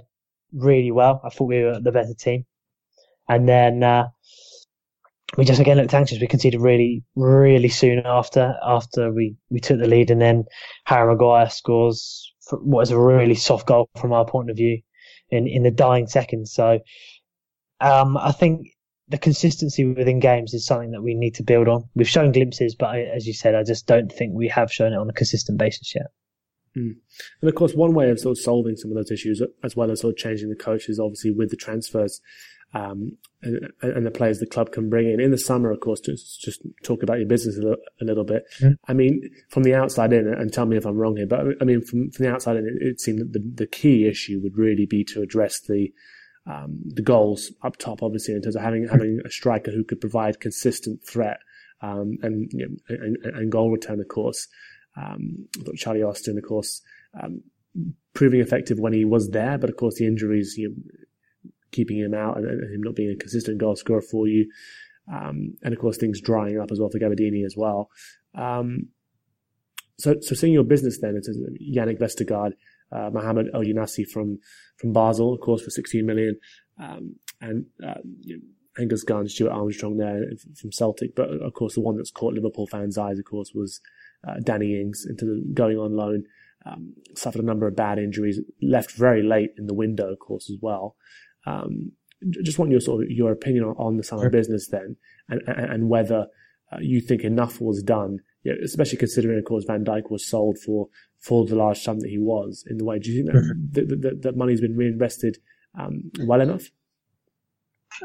really 0.53 0.91
well. 0.91 1.22
I 1.24 1.29
thought 1.29 1.46
we 1.46 1.63
were 1.63 1.79
the 1.79 1.91
better 1.91 2.13
team, 2.13 2.46
and 3.27 3.48
then 3.48 3.84
uh, 3.84 4.08
we 5.38 5.46
just 5.46 5.60
again 5.60 5.77
looked 5.77 5.94
anxious. 5.94 6.22
We 6.22 6.27
conceded 6.27 6.62
really, 6.62 7.03
really 7.15 7.70
soon 7.70 8.03
after 8.06 8.56
after 8.63 9.12
we 9.12 9.36
we 9.50 9.60
took 9.60 9.79
the 9.79 9.88
lead, 9.88 10.10
and 10.10 10.22
then 10.22 10.46
Harry 10.86 11.12
Maguire 11.12 11.50
scores 11.50 12.34
what 12.51 12.82
is 12.82 12.91
a 12.91 13.00
really 13.00 13.36
soft 13.36 13.68
goal 13.68 13.89
from 14.00 14.12
our 14.12 14.25
point 14.25 14.50
of 14.50 14.58
view 14.58 14.82
in 15.31 15.48
in 15.48 15.63
the 15.63 15.71
dying 15.71 16.07
seconds. 16.07 16.53
So 16.53 16.79
um, 17.79 18.17
I 18.17 18.31
think 18.31 18.67
the 19.07 19.17
consistency 19.17 19.86
within 19.86 20.19
games 20.19 20.53
is 20.53 20.65
something 20.65 20.91
that 20.91 21.01
we 21.01 21.15
need 21.15 21.36
to 21.36 21.43
build 21.43 21.67
on. 21.67 21.89
We've 21.95 22.07
shown 22.07 22.31
glimpses, 22.31 22.75
but 22.75 22.88
I, 22.88 23.01
as 23.01 23.25
you 23.25 23.33
said, 23.33 23.55
I 23.55 23.63
just 23.63 23.88
don't 23.88 24.12
think 24.12 24.33
we 24.33 24.48
have 24.50 24.71
shown 24.71 24.93
it 24.93 24.98
on 24.98 25.09
a 25.09 25.13
consistent 25.13 25.57
basis 25.57 25.93
yet. 25.95 26.07
Mm. 26.77 26.95
And 27.41 27.50
of 27.50 27.55
course, 27.55 27.74
one 27.74 27.93
way 27.93 28.09
of 28.12 28.19
sort 28.19 28.38
of 28.38 28.43
solving 28.43 28.75
some 28.75 28.91
of 28.91 28.98
those 28.98 29.12
issues, 29.12 29.41
as 29.63 29.75
well 29.75 29.89
as 29.89 30.01
sort 30.01 30.13
of 30.13 30.17
changing 30.17 30.50
the 30.50 30.55
coaches, 30.55 31.00
obviously 31.00 31.31
with 31.31 31.50
the 31.50 31.57
transfers 31.57 32.21
um, 32.73 33.17
and, 33.41 33.71
and, 33.81 34.05
the 34.05 34.11
players 34.11 34.39
the 34.39 34.45
club 34.45 34.71
can 34.71 34.89
bring 34.89 35.09
in. 35.09 35.19
In 35.19 35.31
the 35.31 35.38
summer, 35.38 35.71
of 35.71 35.79
course, 35.79 35.99
to 36.01 36.11
just 36.11 36.61
talk 36.83 37.01
about 37.01 37.17
your 37.17 37.27
business 37.27 37.57
a 37.57 37.61
little, 37.61 37.77
a 37.99 38.05
little 38.05 38.23
bit. 38.23 38.43
Mm. 38.61 38.75
I 38.88 38.93
mean, 38.93 39.21
from 39.49 39.63
the 39.63 39.73
outside 39.73 40.13
in, 40.13 40.27
and 40.27 40.53
tell 40.53 40.65
me 40.65 40.77
if 40.77 40.85
I'm 40.85 40.97
wrong 40.97 41.17
here, 41.17 41.25
but 41.25 41.41
I 41.61 41.63
mean, 41.63 41.81
from, 41.81 42.11
from 42.11 42.25
the 42.25 42.31
outside 42.31 42.57
in, 42.57 42.67
it, 42.67 42.85
it 42.85 43.01
seemed 43.01 43.19
that 43.19 43.33
the, 43.33 43.39
the 43.55 43.67
key 43.67 44.07
issue 44.07 44.39
would 44.43 44.57
really 44.57 44.85
be 44.85 45.03
to 45.05 45.21
address 45.21 45.61
the 45.61 45.91
um, 46.45 46.79
the 46.85 47.01
goals 47.01 47.51
up 47.63 47.77
top, 47.77 48.01
obviously, 48.01 48.33
in 48.33 48.41
terms 48.41 48.55
of 48.55 48.61
having 48.61 48.88
having 48.88 49.19
a 49.25 49.29
striker 49.29 49.71
who 49.71 49.83
could 49.83 50.01
provide 50.01 50.39
consistent 50.39 51.00
threat 51.05 51.39
um, 51.81 52.17
and, 52.22 52.51
you 52.53 52.67
know, 52.67 52.96
and, 52.96 53.17
and 53.24 53.51
goal 53.51 53.72
return, 53.72 54.00
of 54.00 54.07
course. 54.07 54.48
Um, 54.98 55.48
Charlie 55.75 56.03
Austin, 56.03 56.37
of 56.37 56.44
course, 56.44 56.81
um, 57.22 57.41
proving 58.13 58.41
effective 58.41 58.79
when 58.79 58.94
he 58.94 59.05
was 59.05 59.29
there, 59.29 59.57
but 59.57 59.70
of 59.70 59.77
course 59.77 59.96
the 59.96 60.07
injuries, 60.07 60.55
you 60.57 60.70
know, 60.70 60.75
keeping 61.72 61.98
him 61.98 62.14
out 62.14 62.38
and, 62.38 62.48
and, 62.48 62.74
him 62.74 62.82
not 62.82 62.96
being 62.96 63.12
a 63.12 63.16
consistent 63.16 63.58
goal 63.58 63.75
scorer 63.75 64.01
for 64.01 64.27
you, 64.27 64.50
um, 65.12 65.55
and 65.62 65.74
of 65.74 65.79
course 65.79 65.98
things 65.98 66.22
drying 66.22 66.60
up 66.60 66.72
as 66.72 66.79
well 66.79 66.90
for 66.90 67.00
Gabbiadini 67.00 67.46
as 67.46 67.55
well. 67.58 67.90
Um, 68.36 68.90
so, 69.98 70.16
so 70.22 70.34
seeing 70.34 70.53
your 70.53 70.64
business 70.64 71.00
then, 71.01 71.16
it's 71.18 71.29
Jannik 71.29 72.00
Vestergaard, 72.00 72.53
uh, 72.92 73.10
Mohamed 73.12 73.48
Elyounoussi 73.53 74.08
from 74.08 74.40
from 74.77 74.94
Basel, 74.94 75.34
of 75.34 75.42
course, 75.42 75.62
for 75.62 75.70
16 75.70 76.05
million, 76.05 76.40
um, 76.82 77.16
and 77.42 77.66
uh, 77.86 77.96
you 78.22 78.38
know, 78.38 78.44
Angus 78.79 79.03
Gunn, 79.03 79.27
Stuart 79.27 79.51
Armstrong 79.51 79.98
there 79.98 80.22
from 80.60 80.72
Celtic. 80.72 81.16
But 81.16 81.29
of 81.29 81.53
course, 81.53 81.75
the 81.75 81.82
one 81.82 81.98
that's 81.98 82.12
caught 82.12 82.34
Liverpool 82.34 82.68
fans' 82.68 82.98
eyes, 82.98 83.20
of 83.20 83.25
course, 83.25 83.51
was 83.53 83.82
uh, 84.27 84.36
Danny 84.44 84.79
Ings 84.79 85.05
into 85.08 85.25
the, 85.25 85.44
going 85.53 85.77
on 85.77 85.96
loan. 85.96 86.24
Um, 86.66 86.94
suffered 87.16 87.42
a 87.42 87.46
number 87.46 87.68
of 87.68 87.75
bad 87.75 88.00
injuries, 88.00 88.40
left 88.62 88.92
very 88.92 89.24
late 89.24 89.51
in 89.58 89.68
the 89.68 89.74
window, 89.74 90.12
of 90.12 90.20
course, 90.20 90.50
as 90.50 90.58
well. 90.62 90.96
Um, 91.50 91.92
just 92.44 92.59
want 92.59 92.72
your 92.72 92.81
sort 92.81 93.03
of 93.03 93.09
your 93.09 93.31
opinion 93.31 93.64
on, 93.64 93.75
on 93.77 93.98
the 93.98 94.03
summer 94.03 94.24
sure. 94.24 94.29
business 94.29 94.68
then, 94.68 94.98
and, 95.29 95.42
and, 95.48 95.72
and 95.74 95.90
whether 95.90 96.27
uh, 96.72 96.77
you 96.81 97.01
think 97.01 97.24
enough 97.24 97.62
was 97.62 97.81
done, 97.81 98.20
you 98.44 98.51
know, 98.51 98.57
especially 98.64 98.98
considering, 98.98 99.40
of 99.40 99.46
course, 99.46 99.64
Van 99.66 99.83
Dijk 99.83 100.09
was 100.09 100.27
sold 100.27 100.57
for 100.59 100.88
for 101.20 101.46
the 101.46 101.55
large 101.55 101.79
sum 101.79 102.00
that 102.00 102.09
he 102.09 102.18
was 102.18 102.64
in 102.70 102.77
the 102.77 102.85
way. 102.85 103.00
Do 103.00 103.12
you 103.12 103.24
think 103.24 103.33
that 103.33 103.44
mm-hmm. 103.44 104.01
that, 104.01 104.22
that, 104.22 104.38
money's 104.38 104.62
been 104.62 104.75
reinvested 104.75 105.38
um, 105.79 106.12
well 106.22 106.42
enough? 106.42 106.70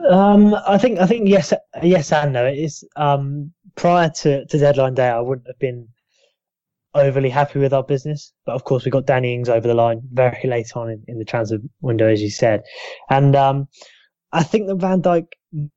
Um, 0.09 0.55
I 0.67 0.79
think 0.79 0.99
I 0.99 1.07
think 1.07 1.29
yes, 1.29 1.53
yes 1.83 2.13
and 2.13 2.33
no. 2.33 2.47
It 2.47 2.59
is 2.59 2.85
um, 2.97 3.53
prior 3.75 4.11
to, 4.11 4.47
to 4.47 4.59
deadline 4.59 4.95
day, 4.95 5.09
I 5.09 5.21
wouldn't 5.21 5.47
have 5.47 5.59
been 5.59 5.89
overly 6.95 7.31
happy 7.31 7.59
with 7.59 7.73
our 7.73 7.83
business, 7.83 8.33
but 8.47 8.55
of 8.55 8.65
course 8.65 8.85
we 8.85 8.91
got 8.91 9.07
Danny 9.07 9.35
Ings 9.35 9.49
over 9.49 9.67
the 9.67 9.75
line 9.75 10.03
very 10.13 10.49
late 10.49 10.77
on 10.77 10.91
in, 10.91 11.05
in 11.09 11.19
the 11.19 11.25
transfer 11.25 11.59
window, 11.81 12.09
as 12.09 12.23
you 12.23 12.31
said, 12.31 12.63
and 13.11 13.35
um, 13.37 13.69
I 14.33 14.43
think 14.43 14.67
the 14.67 14.75
Van 14.75 15.03
Dijk 15.03 15.27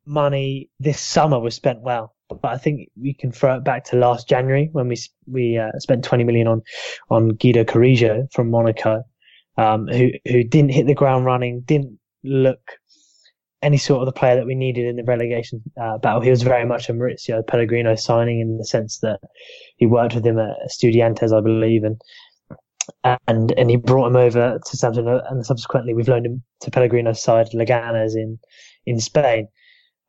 money 0.05 0.69
this 0.79 0.99
summer 0.99 1.39
was 1.39 1.55
spent 1.55 1.81
well 1.81 2.15
but 2.29 2.45
I 2.45 2.57
think 2.57 2.89
we 2.99 3.13
can 3.13 3.31
throw 3.31 3.55
it 3.55 3.63
back 3.63 3.85
to 3.85 3.95
last 3.95 4.27
January 4.27 4.69
when 4.71 4.87
we 4.87 4.97
we 5.25 5.57
uh, 5.57 5.71
spent 5.79 6.03
20 6.03 6.23
million 6.23 6.47
on 6.47 6.61
on 7.09 7.29
Guido 7.29 7.63
Carrillo 7.63 8.27
from 8.31 8.49
Monaco, 8.49 9.03
um, 9.57 9.87
who 9.87 10.11
who 10.25 10.43
didn't 10.43 10.71
hit 10.71 10.87
the 10.87 10.93
ground 10.93 11.25
running, 11.25 11.61
didn't 11.61 11.99
look 12.23 12.59
any 13.61 13.77
sort 13.77 14.01
of 14.01 14.05
the 14.05 14.17
player 14.17 14.35
that 14.35 14.45
we 14.45 14.55
needed 14.55 14.85
in 14.85 14.95
the 14.97 15.03
relegation 15.03 15.61
uh, 15.81 15.97
battle. 15.97 16.21
He 16.21 16.29
was 16.29 16.43
very 16.43 16.65
much 16.65 16.89
a 16.89 16.93
Mauricio 16.93 17.45
Pellegrino 17.45 17.95
signing 17.95 18.39
in 18.39 18.57
the 18.57 18.65
sense 18.65 18.99
that 18.99 19.19
he 19.77 19.85
worked 19.85 20.15
with 20.15 20.25
him 20.25 20.37
at 20.39 20.57
Estudiantes, 20.67 21.35
I 21.35 21.41
believe, 21.41 21.83
and 21.83 21.99
and 23.27 23.51
and 23.57 23.69
he 23.69 23.75
brought 23.75 24.07
him 24.07 24.15
over 24.15 24.59
to 24.63 24.77
Southampton, 24.77 25.21
and 25.29 25.45
subsequently 25.45 25.93
we've 25.93 26.07
loaned 26.07 26.25
him 26.25 26.43
to 26.61 26.71
Pellegrino's 26.71 27.21
side, 27.21 27.47
Leganes 27.53 28.15
in 28.15 28.39
in 28.85 28.99
Spain. 28.99 29.47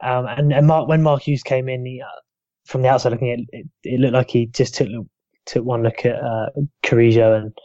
Um, 0.01 0.27
and, 0.27 0.53
and 0.53 0.67
Mark, 0.67 0.89
when 0.89 1.03
Mark 1.03 1.23
Hughes 1.23 1.43
came 1.43 1.69
in, 1.69 1.85
he, 1.85 2.01
uh, 2.01 2.21
from 2.67 2.83
the 2.83 2.89
outside 2.89 3.11
looking 3.11 3.33
at 3.33 3.41
it, 3.51 3.67
it 3.83 3.99
looked 3.99 4.15
like 4.15 4.31
he 4.31 4.47
just 4.47 4.75
took 4.75 4.89
took 5.47 5.65
one 5.65 5.83
look 5.83 6.05
at 6.05 6.23
uh, 6.23 6.47
Carrillo 6.85 7.35
and 7.35 7.59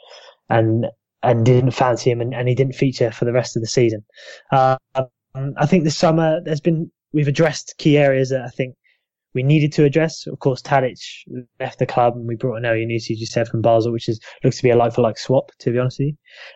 and 0.49 0.87
and 1.21 1.45
didn't 1.45 1.71
fancy 1.71 2.09
him, 2.09 2.21
and, 2.21 2.33
and 2.33 2.47
he 2.47 2.55
didn't 2.55 2.75
feature 2.75 3.11
for 3.11 3.25
the 3.25 3.33
rest 3.33 3.55
of 3.55 3.61
the 3.61 3.67
season. 3.67 4.03
Uh, 4.51 4.77
I 5.35 5.65
think 5.65 5.83
this 5.83 5.97
summer 5.97 6.41
there's 6.43 6.61
been 6.61 6.91
we've 7.11 7.27
addressed 7.27 7.75
key 7.77 7.97
areas 7.97 8.29
that 8.29 8.41
I 8.41 8.49
think 8.49 8.75
we 9.33 9.43
needed 9.43 9.71
to 9.73 9.83
address. 9.83 10.27
Of 10.27 10.39
course, 10.39 10.61
Tadic 10.61 10.99
left 11.59 11.79
the 11.79 11.85
club 11.85 12.15
and 12.15 12.27
we 12.27 12.35
brought 12.35 12.57
in 12.57 12.63
Elyounoussi, 12.63 13.17
you 13.17 13.25
said, 13.25 13.47
from 13.47 13.61
Basel, 13.61 13.91
which 13.91 14.07
is 14.07 14.19
looks 14.43 14.57
to 14.57 14.63
be 14.63 14.69
a 14.69 14.75
like 14.75 14.93
for 14.93 15.01
like 15.01 15.17
swap, 15.17 15.49
to 15.59 15.71
be 15.71 15.79
honest 15.79 15.99
with 15.99 16.09
you. 16.09 16.13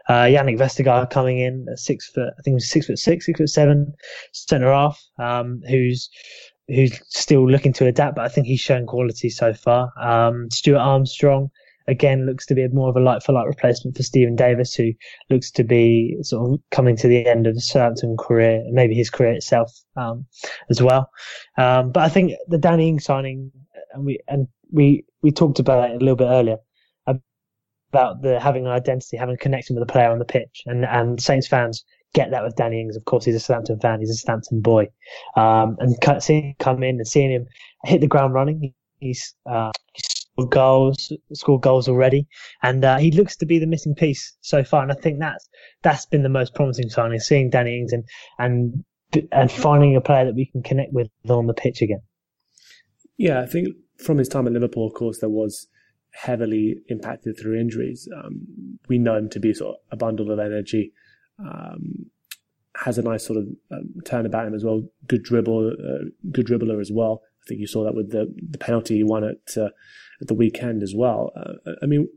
Uh, 0.07 0.25
Jannik 0.25 0.59
Vestergaard 0.59 1.09
coming 1.09 1.39
in, 1.39 1.65
at 1.71 1.79
six 1.79 2.09
foot, 2.11 2.33
I 2.37 2.41
think 2.43 2.61
six 2.61 2.85
foot 2.85 2.99
six, 2.99 3.25
six 3.25 3.39
foot 3.39 3.49
seven, 3.49 3.93
centre 4.33 4.71
half, 4.71 5.01
um, 5.17 5.61
who's, 5.67 6.09
who's 6.67 6.99
still 7.07 7.49
looking 7.49 7.73
to 7.73 7.87
adapt, 7.87 8.15
but 8.15 8.25
I 8.25 8.29
think 8.29 8.45
he's 8.45 8.59
shown 8.59 8.85
quality 8.85 9.29
so 9.29 9.53
far. 9.53 9.91
Um, 9.99 10.49
Stuart 10.51 10.79
Armstrong, 10.79 11.49
again 11.87 12.25
looks 12.25 12.45
to 12.47 12.55
be 12.55 12.67
more 12.69 12.89
of 12.89 12.95
a 12.95 12.99
like 12.99 13.23
for 13.23 13.33
like 13.33 13.47
replacement 13.47 13.95
for 13.95 14.03
Steven 14.03 14.35
Davis, 14.35 14.73
who 14.73 14.91
looks 15.29 15.51
to 15.51 15.63
be 15.63 16.17
sort 16.21 16.51
of 16.51 16.59
coming 16.71 16.95
to 16.97 17.07
the 17.07 17.25
end 17.25 17.47
of 17.47 17.55
the 17.55 17.61
Southampton 17.61 18.17
career, 18.17 18.63
maybe 18.71 18.95
his 18.95 19.09
career 19.09 19.31
itself 19.31 19.71
um, 19.95 20.25
as 20.69 20.81
well. 20.81 21.09
Um, 21.57 21.91
but 21.91 22.03
I 22.03 22.09
think 22.09 22.33
the 22.47 22.57
Danny 22.57 22.89
Ings 22.89 23.05
signing, 23.05 23.51
and 23.93 24.05
we 24.05 24.19
and 24.27 24.47
we 24.71 25.05
we 25.21 25.31
talked 25.31 25.59
about 25.59 25.89
it 25.89 25.95
a 25.95 25.99
little 25.99 26.15
bit 26.15 26.25
earlier 26.25 26.57
about 27.89 28.21
the 28.21 28.39
having 28.39 28.65
an 28.65 28.71
identity, 28.71 29.17
having 29.17 29.35
a 29.35 29.37
connection 29.37 29.75
with 29.75 29.87
the 29.87 29.91
player 29.91 30.11
on 30.11 30.19
the 30.19 30.25
pitch, 30.25 30.63
and 30.65 30.85
and 30.85 31.21
Saints 31.21 31.47
fans 31.47 31.83
get 32.13 32.31
that 32.31 32.43
with 32.43 32.55
Danny 32.55 32.81
Ings. 32.81 32.95
Of 32.95 33.05
course, 33.05 33.25
he's 33.25 33.35
a 33.35 33.39
Southampton 33.39 33.79
fan. 33.79 33.99
He's 33.99 34.09
a 34.09 34.15
Southampton 34.15 34.61
boy. 34.61 34.87
Um, 35.35 35.77
and 35.79 36.23
seeing 36.23 36.45
him 36.45 36.55
come 36.59 36.83
in 36.83 36.95
and 36.95 37.07
seeing 37.07 37.31
him 37.31 37.47
hit 37.83 38.01
the 38.01 38.07
ground 38.07 38.33
running, 38.33 38.73
he's, 38.99 39.35
uh, 39.45 39.71
he's 39.93 40.16
goals, 40.45 41.11
scored 41.33 41.61
goals 41.61 41.87
already, 41.87 42.27
and 42.63 42.85
uh, 42.85 42.97
he 42.97 43.11
looks 43.11 43.35
to 43.37 43.45
be 43.45 43.59
the 43.59 43.67
missing 43.67 43.95
piece 43.95 44.35
so 44.41 44.63
far. 44.63 44.83
And 44.83 44.91
I 44.91 44.95
think 44.95 45.19
that's 45.19 45.47
that's 45.81 46.05
been 46.05 46.23
the 46.23 46.29
most 46.29 46.53
promising 46.53 46.89
signing, 46.89 47.19
seeing 47.19 47.49
Danny 47.49 47.77
Ings 47.79 47.93
and 47.93 48.03
and 48.37 48.83
and 49.31 49.51
finding 49.51 49.95
a 49.95 50.01
player 50.01 50.25
that 50.25 50.35
we 50.35 50.45
can 50.45 50.63
connect 50.63 50.93
with 50.93 51.07
on 51.29 51.47
the 51.47 51.53
pitch 51.53 51.81
again. 51.81 52.01
Yeah, 53.17 53.41
I 53.41 53.45
think 53.45 53.69
from 53.97 54.17
his 54.17 54.27
time 54.27 54.47
at 54.47 54.53
Liverpool, 54.53 54.85
of 54.85 54.93
course, 54.93 55.19
there 55.19 55.29
was 55.29 55.67
heavily 56.11 56.75
impacted 56.87 57.37
through 57.39 57.59
injuries. 57.59 58.07
Um, 58.15 58.79
we 58.87 58.97
know 58.97 59.15
him 59.15 59.29
to 59.29 59.39
be 59.39 59.53
sort 59.53 59.75
of 59.75 59.81
a 59.91 59.97
bundle 59.97 60.31
of 60.31 60.39
energy. 60.39 60.93
Um, 61.39 62.09
has 62.75 62.97
a 62.97 63.01
nice 63.01 63.25
sort 63.25 63.39
of 63.39 63.47
um, 63.71 63.93
turn 64.05 64.25
about 64.25 64.45
him 64.45 64.53
as 64.53 64.63
well. 64.63 64.83
Good 65.07 65.23
dribble, 65.23 65.69
uh, 65.69 66.09
good 66.31 66.45
dribbler 66.45 66.79
as 66.79 66.91
well. 66.91 67.21
I 67.43 67.47
think 67.47 67.59
you 67.59 67.67
saw 67.67 67.83
that 67.85 67.95
with 67.95 68.11
the 68.11 68.33
the 68.49 68.57
penalty 68.57 68.97
he 68.97 69.03
won 69.03 69.23
at 69.23 69.57
uh, 69.57 69.69
at 70.21 70.27
the 70.27 70.33
weekend 70.33 70.83
as 70.83 70.93
well. 70.95 71.31
Uh, 71.35 71.73
I 71.81 71.85
mean, 71.85 72.07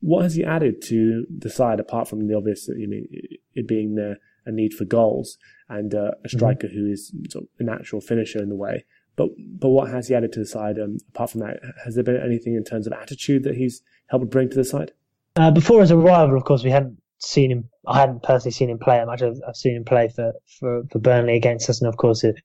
what 0.00 0.22
has 0.22 0.34
he 0.34 0.44
added 0.44 0.82
to 0.82 1.26
the 1.28 1.50
side 1.50 1.80
apart 1.80 2.08
from 2.08 2.26
the 2.26 2.36
obvious? 2.36 2.68
I 2.70 2.86
mean, 2.86 3.06
it 3.54 3.68
being 3.68 3.94
there 3.94 4.16
a 4.46 4.52
need 4.52 4.72
for 4.72 4.84
goals 4.84 5.36
and 5.68 5.94
uh, 5.94 5.98
a 5.98 6.02
mm-hmm. 6.02 6.36
striker 6.36 6.66
mm-hmm. 6.66 6.78
who 6.78 6.90
is 6.90 7.12
sort 7.28 7.44
of 7.44 7.48
a 7.58 7.64
natural 7.64 8.00
finisher 8.00 8.42
in 8.42 8.48
the 8.48 8.56
way. 8.56 8.84
But 9.16 9.28
but 9.38 9.68
what 9.68 9.90
has 9.90 10.08
he 10.08 10.14
added 10.14 10.32
to 10.32 10.40
the 10.40 10.46
side? 10.46 10.78
Um, 10.78 10.98
apart 11.10 11.30
from 11.30 11.40
that, 11.40 11.58
has 11.84 11.94
there 11.94 12.04
been 12.04 12.16
anything 12.16 12.54
in 12.54 12.64
terms 12.64 12.86
of 12.86 12.92
attitude 12.92 13.44
that 13.44 13.56
he's 13.56 13.82
helped 14.08 14.30
bring 14.30 14.48
to 14.50 14.56
the 14.56 14.64
side? 14.64 14.92
Uh, 15.36 15.50
before 15.50 15.80
his 15.80 15.92
arrival, 15.92 16.36
of 16.36 16.44
course, 16.44 16.64
we 16.64 16.70
hadn't 16.70 16.98
seen 17.18 17.50
him. 17.50 17.68
I 17.86 18.00
hadn't 18.00 18.22
personally 18.22 18.52
seen 18.52 18.70
him 18.70 18.78
play 18.78 19.04
much. 19.04 19.22
I've, 19.22 19.40
I've 19.46 19.56
seen 19.56 19.76
him 19.76 19.84
play 19.84 20.08
for, 20.08 20.32
for, 20.58 20.82
for 20.90 20.98
Burnley 20.98 21.36
against 21.36 21.68
us, 21.68 21.80
and 21.80 21.88
of 21.88 21.96
course, 21.96 22.24
it, 22.24 22.36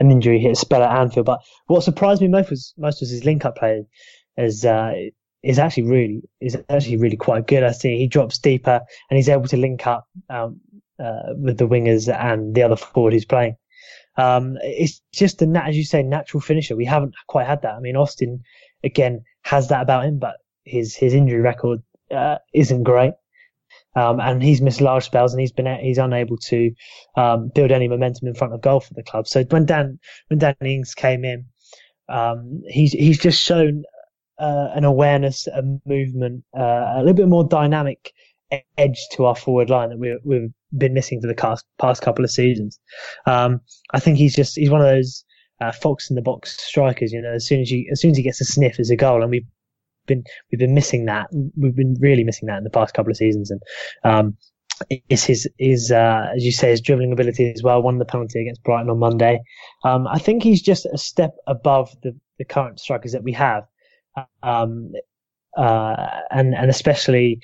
an 0.00 0.10
injury 0.10 0.40
hit 0.40 0.52
a 0.52 0.56
spell 0.56 0.82
at 0.82 0.96
Anfield. 0.96 1.26
But 1.26 1.40
what 1.66 1.82
surprised 1.82 2.22
me 2.22 2.28
most 2.28 2.50
was 2.50 2.74
most 2.78 3.00
was 3.00 3.10
his 3.10 3.24
link 3.24 3.44
up 3.44 3.56
play, 3.56 3.84
as 4.38 4.64
uh, 4.64 4.92
is 5.42 5.58
actually 5.58 5.84
really 5.84 6.22
is 6.40 6.56
actually 6.68 6.96
really 6.96 7.16
quite 7.16 7.46
good. 7.46 7.62
I 7.62 7.72
see 7.72 7.98
he 7.98 8.06
drops 8.06 8.38
deeper 8.38 8.80
and 9.10 9.16
he's 9.16 9.28
able 9.28 9.48
to 9.48 9.56
link 9.56 9.86
up 9.86 10.06
um, 10.30 10.60
uh, 10.98 11.34
with 11.36 11.58
the 11.58 11.68
wingers 11.68 12.12
and 12.12 12.54
the 12.54 12.62
other 12.62 12.76
forward 12.76 13.12
who's 13.12 13.24
playing. 13.24 13.56
Um, 14.16 14.56
it's 14.62 15.00
just 15.12 15.42
a, 15.42 15.62
as 15.64 15.76
you 15.76 15.84
say, 15.84 16.02
natural 16.02 16.40
finisher. 16.40 16.74
We 16.74 16.84
haven't 16.84 17.14
quite 17.28 17.46
had 17.46 17.62
that. 17.62 17.74
I 17.74 17.80
mean, 17.80 17.96
Austin 17.96 18.42
again 18.82 19.22
has 19.42 19.68
that 19.68 19.82
about 19.82 20.04
him, 20.04 20.18
but 20.18 20.36
his 20.64 20.96
his 20.96 21.14
injury 21.14 21.40
record 21.40 21.82
uh, 22.10 22.38
isn't 22.54 22.82
great. 22.82 23.12
Um, 23.94 24.20
and 24.20 24.42
he's 24.42 24.60
missed 24.60 24.80
large 24.80 25.04
spells, 25.04 25.32
and 25.32 25.40
he's 25.40 25.52
been 25.52 25.66
he's 25.80 25.98
unable 25.98 26.36
to 26.36 26.72
um, 27.16 27.50
build 27.54 27.70
any 27.70 27.88
momentum 27.88 28.28
in 28.28 28.34
front 28.34 28.54
of 28.54 28.60
goal 28.60 28.80
for 28.80 28.94
the 28.94 29.02
club. 29.02 29.26
So 29.28 29.44
when 29.44 29.66
Dan 29.66 29.98
when 30.28 30.38
Dan 30.38 30.56
Ings 30.64 30.94
came 30.94 31.24
in, 31.24 31.46
um, 32.08 32.62
he's 32.68 32.92
he's 32.92 33.18
just 33.18 33.40
shown 33.40 33.84
uh, 34.38 34.68
an 34.74 34.84
awareness, 34.84 35.46
a 35.48 35.62
movement, 35.86 36.44
uh, 36.56 36.94
a 36.94 36.98
little 37.00 37.14
bit 37.14 37.28
more 37.28 37.46
dynamic 37.46 38.12
edge 38.78 38.98
to 39.12 39.26
our 39.26 39.36
forward 39.36 39.68
line 39.68 39.90
that 39.90 39.98
we, 39.98 40.18
we've 40.24 40.50
been 40.76 40.94
missing 40.94 41.20
for 41.20 41.26
the 41.26 41.34
past, 41.34 41.64
past 41.78 42.02
couple 42.02 42.24
of 42.24 42.30
seasons. 42.30 42.78
Um, 43.26 43.60
I 43.92 44.00
think 44.00 44.18
he's 44.18 44.34
just 44.34 44.56
he's 44.56 44.70
one 44.70 44.80
of 44.80 44.86
those 44.86 45.24
uh, 45.60 45.72
fox 45.72 46.08
in 46.10 46.16
the 46.16 46.22
box 46.22 46.60
strikers. 46.60 47.12
You 47.12 47.22
know, 47.22 47.32
as 47.32 47.46
soon 47.46 47.60
as 47.60 47.70
you 47.70 47.88
as 47.90 48.00
soon 48.00 48.12
as 48.12 48.16
he 48.16 48.22
gets 48.22 48.40
a 48.40 48.44
sniff, 48.44 48.78
as 48.78 48.90
a 48.90 48.96
goal, 48.96 49.22
and 49.22 49.30
we've 49.30 49.46
been 50.06 50.24
we've 50.50 50.58
been 50.58 50.74
missing 50.74 51.04
that. 51.06 51.28
We've 51.56 51.76
been 51.76 51.96
really 52.00 52.24
missing 52.24 52.46
that 52.46 52.58
in 52.58 52.64
the 52.64 52.70
past 52.70 52.94
couple 52.94 53.10
of 53.10 53.16
seasons, 53.16 53.50
and 53.50 53.60
um, 54.04 54.36
is 55.08 55.24
his 55.24 55.48
his 55.58 55.90
uh, 55.92 56.30
as 56.34 56.44
you 56.44 56.52
say 56.52 56.70
his 56.70 56.80
dribbling 56.80 57.12
ability 57.12 57.52
as 57.52 57.62
well. 57.62 57.82
Won 57.82 57.98
the 57.98 58.04
penalty 58.04 58.40
against 58.40 58.62
Brighton 58.62 58.90
on 58.90 58.98
Monday. 58.98 59.40
Um, 59.84 60.06
I 60.08 60.18
think 60.18 60.42
he's 60.42 60.62
just 60.62 60.86
a 60.86 60.98
step 60.98 61.34
above 61.46 61.94
the 62.02 62.16
the 62.38 62.44
current 62.44 62.80
strikers 62.80 63.12
that 63.12 63.22
we 63.22 63.32
have, 63.32 63.64
um, 64.42 64.92
uh, 65.56 66.06
and 66.30 66.54
and 66.54 66.70
especially 66.70 67.40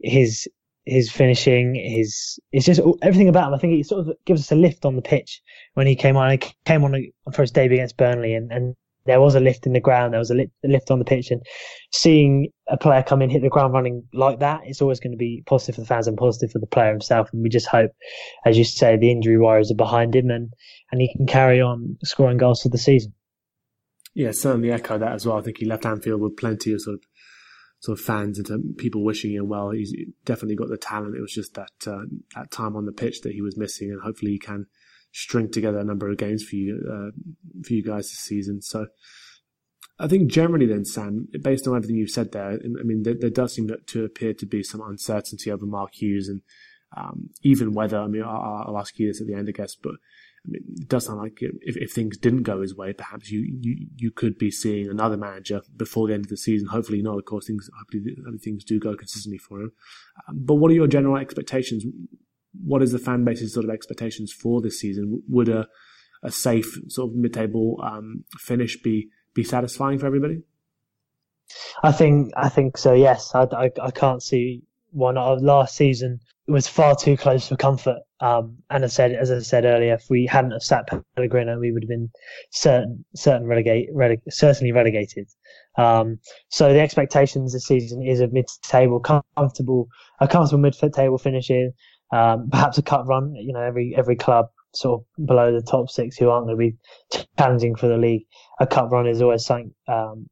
his 0.00 0.48
his 0.84 1.10
finishing, 1.10 1.74
his 1.74 2.38
it's 2.50 2.66
just 2.66 2.80
everything 3.02 3.28
about 3.28 3.48
him. 3.48 3.54
I 3.54 3.58
think 3.58 3.74
he 3.74 3.82
sort 3.82 4.06
of 4.06 4.16
gives 4.24 4.40
us 4.40 4.52
a 4.52 4.56
lift 4.56 4.84
on 4.84 4.96
the 4.96 5.02
pitch 5.02 5.40
when 5.74 5.86
he 5.86 5.94
came 5.94 6.16
on. 6.16 6.30
He 6.30 6.40
came 6.64 6.84
on 6.84 7.06
for 7.32 7.42
his 7.42 7.50
debut 7.50 7.76
against 7.76 7.96
Burnley, 7.96 8.34
and, 8.34 8.50
and 8.52 8.74
there 9.04 9.20
was 9.20 9.34
a 9.34 9.40
lift 9.40 9.66
in 9.66 9.72
the 9.72 9.80
ground. 9.80 10.12
There 10.12 10.18
was 10.18 10.30
a, 10.30 10.46
lift, 10.64 10.90
on 10.90 10.98
the 10.98 11.04
pitch, 11.04 11.30
and 11.30 11.42
seeing 11.92 12.48
a 12.68 12.76
player 12.76 13.02
come 13.02 13.22
in, 13.22 13.30
hit 13.30 13.42
the 13.42 13.48
ground 13.48 13.72
running 13.72 14.04
like 14.12 14.40
that, 14.40 14.60
it's 14.64 14.82
always 14.82 15.00
going 15.00 15.12
to 15.12 15.16
be 15.16 15.42
positive 15.46 15.76
for 15.76 15.80
the 15.82 15.86
fans 15.86 16.06
and 16.08 16.16
positive 16.16 16.50
for 16.50 16.58
the 16.58 16.66
player 16.66 16.90
himself. 16.90 17.28
And 17.32 17.42
we 17.42 17.48
just 17.48 17.66
hope, 17.66 17.90
as 18.44 18.58
you 18.58 18.64
say, 18.64 18.96
the 18.96 19.10
injury 19.10 19.38
worries 19.38 19.70
are 19.70 19.76
behind 19.76 20.14
him, 20.16 20.30
and 20.30 20.52
and 20.90 21.00
he 21.00 21.14
can 21.16 21.26
carry 21.26 21.60
on 21.60 21.96
scoring 22.04 22.38
goals 22.38 22.62
for 22.62 22.68
the 22.68 22.78
season. 22.78 23.12
Yeah, 24.14 24.32
certainly 24.32 24.70
echo 24.70 24.98
that 24.98 25.12
as 25.12 25.26
well. 25.26 25.38
I 25.38 25.42
think 25.42 25.58
he 25.58 25.66
left 25.66 25.86
Anfield 25.86 26.20
with 26.20 26.36
plenty 26.36 26.72
of 26.72 26.80
sort 26.80 26.94
of 26.94 27.02
sort 27.80 27.98
of 27.98 28.04
fans 28.04 28.38
and 28.38 28.76
people 28.76 29.04
wishing 29.04 29.32
him 29.32 29.48
well. 29.48 29.70
He's 29.70 29.94
definitely 30.24 30.56
got 30.56 30.68
the 30.68 30.76
talent. 30.76 31.16
It 31.16 31.20
was 31.20 31.32
just 31.32 31.54
that 31.54 31.72
uh, 31.86 32.04
that 32.36 32.50
time 32.50 32.76
on 32.76 32.86
the 32.86 32.92
pitch 32.92 33.22
that 33.22 33.32
he 33.32 33.42
was 33.42 33.56
missing, 33.56 33.90
and 33.90 34.00
hopefully 34.02 34.32
he 34.32 34.38
can 34.38 34.66
string 35.12 35.50
together 35.50 35.78
a 35.78 35.84
number 35.84 36.10
of 36.10 36.16
games 36.18 36.44
for 36.44 36.56
you 36.56 36.80
uh, 36.90 37.10
for 37.64 37.72
you 37.72 37.82
guys 37.82 38.10
this 38.10 38.20
season. 38.20 38.60
So. 38.62 38.86
I 39.98 40.08
think 40.08 40.32
generally, 40.32 40.66
then 40.66 40.84
Sam, 40.84 41.28
based 41.42 41.68
on 41.68 41.76
everything 41.76 41.94
you've 41.94 42.10
said 42.10 42.32
there, 42.32 42.52
I 42.52 42.82
mean, 42.82 43.02
there, 43.04 43.14
there 43.14 43.30
does 43.30 43.54
seem 43.54 43.68
to 43.68 44.04
appear 44.04 44.34
to 44.34 44.46
be 44.46 44.64
some 44.64 44.80
uncertainty 44.80 45.48
over 45.48 45.64
Mark 45.64 45.90
Hughes 45.94 46.28
and 46.28 46.40
um, 46.96 47.30
even 47.42 47.72
whether. 47.72 47.98
I 47.98 48.08
mean, 48.08 48.22
I'll, 48.22 48.64
I'll, 48.66 48.78
ask 48.78 48.98
you 48.98 49.06
this 49.06 49.20
at 49.20 49.28
the 49.28 49.34
end, 49.34 49.48
I 49.48 49.52
guess, 49.52 49.76
but 49.76 49.92
it 50.50 50.88
does 50.88 51.06
sound 51.06 51.20
like 51.20 51.38
if, 51.40 51.76
if 51.76 51.92
things 51.92 52.16
didn't 52.16 52.42
go 52.42 52.60
his 52.60 52.76
way, 52.76 52.92
perhaps 52.92 53.30
you, 53.30 53.46
you, 53.60 53.86
you 53.96 54.10
could 54.10 54.38
be 54.38 54.50
seeing 54.50 54.88
another 54.88 55.16
manager 55.16 55.62
before 55.76 56.08
the 56.08 56.14
end 56.14 56.24
of 56.24 56.30
the 56.30 56.36
season. 56.36 56.68
Hopefully 56.68 57.02
not. 57.02 57.18
Of 57.18 57.24
course, 57.26 57.46
things 57.46 57.70
hopefully 57.78 58.16
things 58.42 58.64
do 58.64 58.80
go 58.80 58.96
consistently 58.96 59.38
for 59.38 59.60
him. 59.60 59.72
Um, 60.28 60.40
but 60.40 60.54
what 60.54 60.70
are 60.70 60.74
your 60.74 60.88
general 60.88 61.16
expectations? 61.16 61.84
What 62.64 62.82
is 62.82 62.92
the 62.92 62.98
fan 62.98 63.24
base's 63.24 63.54
sort 63.54 63.64
of 63.64 63.70
expectations 63.70 64.32
for 64.32 64.60
this 64.60 64.80
season? 64.80 65.22
Would 65.28 65.48
a 65.48 65.68
a 66.24 66.30
safe 66.30 66.78
sort 66.88 67.10
of 67.10 67.16
mid-table 67.16 67.80
um, 67.82 68.24
finish 68.38 68.80
be 68.80 69.08
be 69.34 69.44
satisfying 69.44 69.98
for 69.98 70.06
everybody? 70.06 70.42
I 71.82 71.92
think 71.92 72.32
I 72.36 72.48
think 72.48 72.78
so. 72.78 72.94
Yes, 72.94 73.34
I, 73.34 73.44
I, 73.52 73.70
I 73.80 73.90
can't 73.90 74.22
see 74.22 74.62
why 74.92 75.12
of 75.14 75.42
Last 75.42 75.76
season 75.76 76.20
it 76.48 76.50
was 76.50 76.66
far 76.66 76.96
too 76.96 77.16
close 77.16 77.48
for 77.48 77.56
comfort. 77.56 77.98
Um, 78.20 78.58
and 78.70 78.84
I 78.84 78.88
said, 78.88 79.12
as 79.12 79.30
I 79.30 79.38
said 79.40 79.64
earlier, 79.64 79.94
if 79.94 80.06
we 80.10 80.26
hadn't 80.26 80.50
have 80.50 80.62
sat 80.62 80.88
Pellegrino, 81.14 81.58
we 81.58 81.70
would 81.70 81.84
have 81.84 81.88
been 81.88 82.10
certain, 82.50 83.04
certain 83.14 83.46
relegate, 83.46 83.94
releg- 83.94 84.22
certainly 84.28 84.72
relegated. 84.72 85.28
Um, 85.78 86.18
so 86.48 86.72
the 86.72 86.80
expectations 86.80 87.52
this 87.52 87.66
season 87.66 88.02
is 88.02 88.20
a 88.20 88.28
mid-table, 88.28 89.00
comfortable, 89.00 89.88
a 90.20 90.26
comfortable 90.26 90.62
mid-table 90.62 91.18
finish 91.18 91.46
here. 91.46 91.70
Um, 92.12 92.48
perhaps 92.52 92.76
a 92.78 92.82
cut 92.82 93.06
run. 93.06 93.34
You 93.36 93.52
know, 93.52 93.62
every 93.62 93.94
every 93.96 94.16
club 94.16 94.46
sort 94.74 95.00
of 95.00 95.26
below 95.26 95.52
the 95.52 95.62
top 95.62 95.90
six 95.90 96.16
who 96.16 96.28
aren't 96.28 96.46
going 96.46 96.56
to 96.56 96.72
be 97.12 97.24
challenging 97.38 97.76
for 97.76 97.86
the 97.86 97.96
league. 97.96 98.26
A 98.60 98.66
cut 98.66 98.90
run 98.90 99.06
is 99.06 99.22
always 99.22 99.44
something 99.44 99.72
um, 99.86 100.28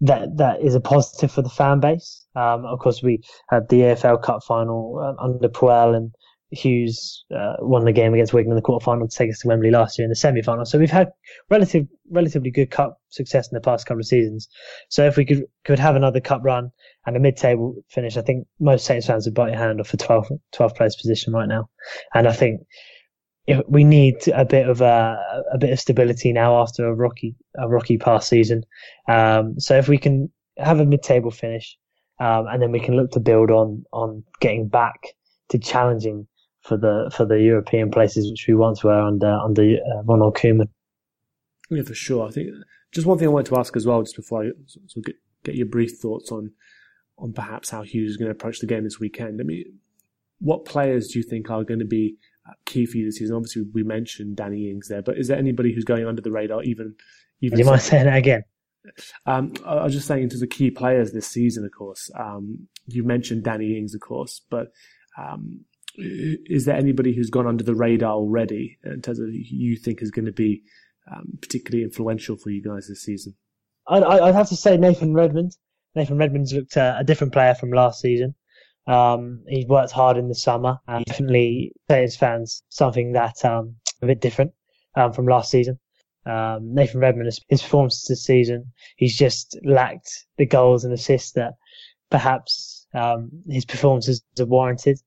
that 0.00 0.36
that 0.36 0.60
is 0.60 0.74
a 0.74 0.80
positive 0.80 1.30
for 1.30 1.42
the 1.42 1.48
fan 1.48 1.80
base. 1.80 2.26
Um, 2.34 2.64
of 2.66 2.78
course, 2.78 3.02
we 3.02 3.22
had 3.48 3.68
the 3.68 3.80
EFL 3.80 4.22
Cup 4.22 4.42
final 4.44 4.98
uh, 5.00 5.22
under 5.22 5.48
Puel 5.48 5.96
and 5.96 6.12
Hughes 6.50 7.24
uh, 7.34 7.54
won 7.60 7.84
the 7.84 7.92
game 7.92 8.14
against 8.14 8.32
Wigan 8.32 8.52
in 8.52 8.56
the 8.56 8.62
quarterfinal 8.62 9.10
to 9.10 9.16
take 9.16 9.30
us 9.30 9.40
to 9.40 9.48
Wembley 9.48 9.70
last 9.70 9.98
year 9.98 10.04
in 10.04 10.10
the 10.10 10.16
semi-final. 10.16 10.64
So 10.64 10.78
we've 10.78 10.90
had 10.90 11.08
relative, 11.50 11.86
relatively 12.10 12.50
good 12.50 12.70
cup 12.70 13.00
success 13.08 13.50
in 13.50 13.54
the 13.54 13.60
past 13.60 13.86
couple 13.86 14.00
of 14.00 14.06
seasons. 14.06 14.48
So 14.88 15.06
if 15.06 15.16
we 15.16 15.24
could 15.24 15.44
could 15.64 15.78
have 15.78 15.96
another 15.96 16.20
cup 16.20 16.42
run 16.44 16.70
and 17.06 17.16
a 17.16 17.20
mid-table 17.20 17.76
finish, 17.88 18.16
I 18.16 18.22
think 18.22 18.46
most 18.60 18.86
Saints 18.86 19.06
fans 19.06 19.26
would 19.26 19.34
bite 19.34 19.50
your 19.50 19.58
hand 19.58 19.80
off 19.80 19.88
for 19.88 19.96
12th, 19.96 20.38
12th 20.54 20.76
place 20.76 20.96
position 20.96 21.32
right 21.32 21.48
now. 21.48 21.68
And 22.14 22.28
I 22.28 22.32
think 22.32 22.60
we 23.68 23.84
need 23.84 24.16
a 24.28 24.44
bit 24.44 24.68
of 24.68 24.80
a, 24.80 25.18
a 25.52 25.58
bit 25.58 25.70
of 25.70 25.80
stability 25.80 26.32
now 26.32 26.60
after 26.60 26.86
a 26.86 26.94
rocky 26.94 27.36
a 27.58 27.68
rocky 27.68 27.98
past 27.98 28.28
season. 28.28 28.64
Um, 29.08 29.58
so 29.60 29.76
if 29.76 29.88
we 29.88 29.98
can 29.98 30.30
have 30.56 30.80
a 30.80 30.86
mid-table 30.86 31.30
finish, 31.30 31.76
um, 32.20 32.46
and 32.46 32.62
then 32.62 32.72
we 32.72 32.80
can 32.80 32.96
look 32.96 33.10
to 33.12 33.20
build 33.20 33.50
on 33.50 33.84
on 33.92 34.24
getting 34.40 34.68
back 34.68 35.08
to 35.50 35.58
challenging 35.58 36.26
for 36.62 36.76
the 36.76 37.10
for 37.14 37.26
the 37.26 37.40
European 37.40 37.90
places 37.90 38.30
which 38.30 38.46
we 38.48 38.54
once 38.54 38.82
were 38.82 39.00
under 39.00 39.32
under 39.32 39.62
uh, 39.62 40.02
Ronald 40.04 40.36
Koeman. 40.36 40.68
Yeah, 41.70 41.82
for 41.82 41.94
sure. 41.94 42.26
I 42.26 42.30
think 42.30 42.48
just 42.92 43.06
one 43.06 43.18
thing 43.18 43.28
I 43.28 43.30
wanted 43.30 43.50
to 43.50 43.58
ask 43.58 43.76
as 43.76 43.86
well, 43.86 44.02
just 44.02 44.16
before 44.16 44.44
I 44.44 44.46
of 44.48 45.04
get, 45.04 45.16
get 45.44 45.54
your 45.54 45.66
brief 45.66 45.98
thoughts 46.00 46.32
on 46.32 46.52
on 47.18 47.32
perhaps 47.32 47.70
how 47.70 47.82
Hughes 47.82 48.12
is 48.12 48.16
going 48.16 48.28
to 48.28 48.32
approach 48.32 48.60
the 48.60 48.66
game 48.66 48.84
this 48.84 48.98
weekend. 48.98 49.40
I 49.40 49.44
mean, 49.44 49.64
what 50.40 50.64
players 50.64 51.08
do 51.08 51.18
you 51.18 51.22
think 51.22 51.50
are 51.50 51.62
going 51.62 51.80
to 51.80 51.86
be 51.86 52.16
key 52.66 52.86
for 52.86 52.98
you 52.98 53.06
this 53.06 53.16
season? 53.16 53.36
Obviously, 53.36 53.62
we 53.72 53.82
mentioned 53.82 54.36
Danny 54.36 54.70
Ings 54.70 54.88
there, 54.88 55.02
but 55.02 55.18
is 55.18 55.28
there 55.28 55.38
anybody 55.38 55.74
who's 55.74 55.84
going 55.84 56.06
under 56.06 56.22
the 56.22 56.30
radar? 56.30 56.62
Even, 56.62 56.94
even 57.40 57.58
you 57.58 57.64
might 57.64 57.78
say 57.78 58.02
that 58.02 58.16
again. 58.16 58.44
Um, 59.26 59.54
I 59.64 59.84
was 59.84 59.94
just 59.94 60.06
saying, 60.06 60.24
into 60.24 60.36
the 60.36 60.46
key 60.46 60.70
players 60.70 61.12
this 61.12 61.26
season, 61.26 61.64
of 61.64 61.72
course. 61.72 62.10
Um, 62.18 62.68
you 62.86 63.02
mentioned 63.02 63.44
Danny 63.44 63.78
Ings, 63.78 63.94
of 63.94 64.00
course, 64.00 64.42
but 64.50 64.72
um, 65.18 65.64
is 65.96 66.64
there 66.64 66.76
anybody 66.76 67.14
who's 67.14 67.30
gone 67.30 67.46
under 67.46 67.64
the 67.64 67.74
radar 67.74 68.12
already 68.12 68.78
in 68.84 69.00
terms 69.00 69.20
of 69.20 69.28
you 69.30 69.76
think 69.76 70.02
is 70.02 70.10
going 70.10 70.26
to 70.26 70.32
be 70.32 70.62
um, 71.10 71.38
particularly 71.40 71.84
influential 71.84 72.36
for 72.36 72.50
you 72.50 72.62
guys 72.62 72.88
this 72.88 73.02
season? 73.02 73.34
I'd, 73.88 74.02
I'd 74.02 74.34
have 74.34 74.48
to 74.48 74.56
say 74.56 74.76
Nathan 74.76 75.14
Redmond. 75.14 75.56
Nathan 75.94 76.18
Redmond's 76.18 76.52
looked 76.52 76.76
uh, 76.76 76.96
a 76.98 77.04
different 77.04 77.32
player 77.32 77.54
from 77.54 77.70
last 77.70 78.00
season. 78.00 78.34
Um, 78.86 79.42
he's 79.48 79.66
worked 79.66 79.92
hard 79.92 80.16
in 80.16 80.28
the 80.28 80.34
summer 80.34 80.78
and 80.86 81.04
definitely 81.06 81.72
his 81.88 82.16
fans 82.16 82.62
something 82.68 83.12
that 83.12 83.44
um, 83.44 83.76
a 84.02 84.06
bit 84.06 84.20
different 84.20 84.52
um, 84.94 85.12
from 85.12 85.26
last 85.26 85.50
season. 85.50 85.78
Um, 86.26 86.74
Nathan 86.74 87.00
Redmond, 87.00 87.30
his 87.48 87.62
performance 87.62 88.06
this 88.06 88.24
season, 88.24 88.72
he's 88.96 89.16
just 89.16 89.58
lacked 89.64 90.26
the 90.36 90.46
goals 90.46 90.84
and 90.84 90.92
assists 90.92 91.32
that 91.32 91.54
perhaps 92.10 92.86
um, 92.94 93.30
his 93.48 93.64
performances 93.64 94.22
are 94.38 94.46
warranted. 94.46 94.98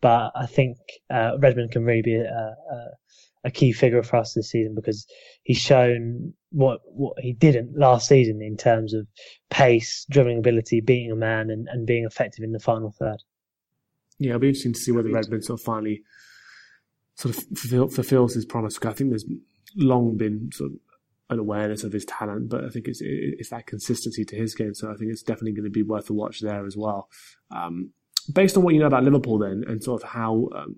But 0.00 0.32
I 0.34 0.46
think 0.46 0.76
uh, 1.10 1.38
Redmond 1.38 1.72
can 1.72 1.84
really 1.84 2.02
be 2.02 2.16
a, 2.16 2.56
a, 2.70 2.88
a, 3.46 3.50
key 3.50 3.72
figure 3.72 4.02
for 4.02 4.16
us 4.16 4.34
this 4.34 4.50
season 4.50 4.74
because 4.74 5.06
he's 5.42 5.58
shown 5.58 6.34
what 6.50 6.80
what 6.84 7.14
he 7.18 7.32
didn't 7.32 7.78
last 7.78 8.08
season 8.08 8.40
in 8.42 8.56
terms 8.56 8.94
of 8.94 9.06
pace, 9.50 10.06
dribbling 10.10 10.38
ability, 10.38 10.80
beating 10.80 11.12
a 11.12 11.16
man, 11.16 11.50
and, 11.50 11.68
and 11.70 11.86
being 11.86 12.04
effective 12.04 12.44
in 12.44 12.52
the 12.52 12.60
final 12.60 12.94
third. 12.98 13.18
Yeah, 14.18 14.30
it'll 14.30 14.40
be 14.40 14.48
interesting 14.48 14.72
to 14.72 14.80
see 14.80 14.92
whether 14.92 15.10
Redmond 15.10 15.44
sort 15.44 15.60
of 15.60 15.64
finally 15.64 16.02
sort 17.16 17.36
of 17.36 17.44
fulfill, 17.56 17.88
fulfills 17.88 18.34
his 18.34 18.44
promise. 18.44 18.78
I 18.84 18.92
think 18.92 19.10
there's 19.10 19.26
long 19.74 20.16
been 20.16 20.50
sort 20.52 20.72
of 20.72 20.78
an 21.28 21.38
awareness 21.38 21.82
of 21.82 21.92
his 21.92 22.04
talent, 22.04 22.48
but 22.48 22.64
I 22.64 22.68
think 22.68 22.86
it's 22.88 23.00
it's 23.02 23.50
that 23.50 23.66
consistency 23.66 24.24
to 24.24 24.36
his 24.36 24.54
game. 24.54 24.74
So 24.74 24.90
I 24.90 24.94
think 24.94 25.10
it's 25.10 25.22
definitely 25.22 25.52
going 25.52 25.64
to 25.64 25.70
be 25.70 25.82
worth 25.82 26.08
a 26.10 26.12
watch 26.12 26.40
there 26.40 26.66
as 26.66 26.76
well. 26.76 27.08
Um, 27.50 27.90
based 28.32 28.56
on 28.56 28.62
what 28.62 28.74
you 28.74 28.80
know 28.80 28.86
about 28.86 29.04
Liverpool, 29.04 29.38
then, 29.38 29.64
and 29.66 29.82
sort 29.82 30.02
of 30.02 30.10
how 30.10 30.48
um, 30.54 30.76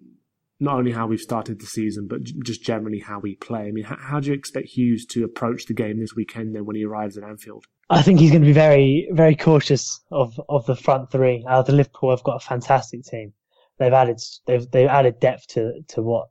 not 0.60 0.76
only 0.76 0.92
how 0.92 1.06
we've 1.06 1.20
started 1.20 1.60
the 1.60 1.66
season, 1.66 2.06
but 2.08 2.22
just 2.24 2.62
generally 2.62 2.98
how 2.98 3.20
we 3.20 3.36
play. 3.36 3.68
I 3.68 3.70
mean, 3.70 3.84
how, 3.84 3.96
how, 3.96 4.20
do 4.20 4.28
you 4.28 4.34
expect 4.34 4.68
Hughes 4.68 5.06
to 5.10 5.24
approach 5.24 5.66
the 5.66 5.74
game 5.74 6.00
this 6.00 6.14
weekend 6.16 6.54
then 6.54 6.64
when 6.64 6.76
he 6.76 6.84
arrives 6.84 7.16
at 7.16 7.24
Anfield? 7.24 7.64
I 7.90 8.02
think 8.02 8.20
he's 8.20 8.30
going 8.30 8.42
to 8.42 8.46
be 8.46 8.52
very, 8.52 9.08
very 9.12 9.36
cautious 9.36 10.00
of, 10.10 10.38
of 10.48 10.66
the 10.66 10.76
front 10.76 11.10
three. 11.10 11.44
Uh, 11.48 11.62
the 11.62 11.72
Liverpool 11.72 12.10
have 12.10 12.24
got 12.24 12.42
a 12.42 12.46
fantastic 12.46 13.04
team. 13.04 13.32
They've 13.78 13.92
added 13.92 14.20
they've 14.46 14.68
they've 14.68 14.88
added 14.88 15.20
depth 15.20 15.46
to 15.48 15.82
to 15.88 16.02
what 16.02 16.28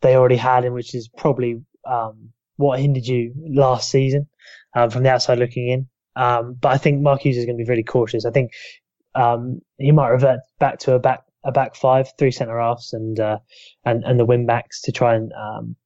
they 0.00 0.16
already 0.16 0.36
had, 0.36 0.64
and 0.64 0.74
which 0.74 0.94
is 0.94 1.08
probably 1.08 1.62
um, 1.84 2.30
what 2.56 2.80
hindered 2.80 3.06
you 3.06 3.34
last 3.36 3.90
season 3.90 4.28
um, 4.74 4.88
from 4.88 5.02
the 5.02 5.10
outside 5.10 5.38
looking 5.38 5.68
in. 5.68 5.88
Um, 6.16 6.56
but 6.58 6.70
I 6.70 6.78
think 6.78 7.02
Mark 7.02 7.20
Hughes 7.20 7.36
is 7.36 7.44
going 7.44 7.58
to 7.58 7.64
be 7.64 7.68
really 7.68 7.82
cautious. 7.82 8.24
I 8.24 8.30
think 8.30 8.52
um, 9.14 9.60
he 9.76 9.92
might 9.92 10.08
revert 10.08 10.40
back 10.58 10.78
to 10.80 10.94
a 10.94 10.98
back 10.98 11.25
a 11.46 11.52
back 11.52 11.74
five, 11.74 12.08
three 12.18 12.30
centre 12.32 12.60
halves, 12.60 12.92
and 12.92 13.18
uh, 13.18 13.38
and 13.84 14.04
and 14.04 14.18
the 14.18 14.24
wing 14.24 14.46
backs 14.46 14.82
to 14.82 14.92
try 14.92 15.14
and 15.14 15.32
um, 15.32 15.76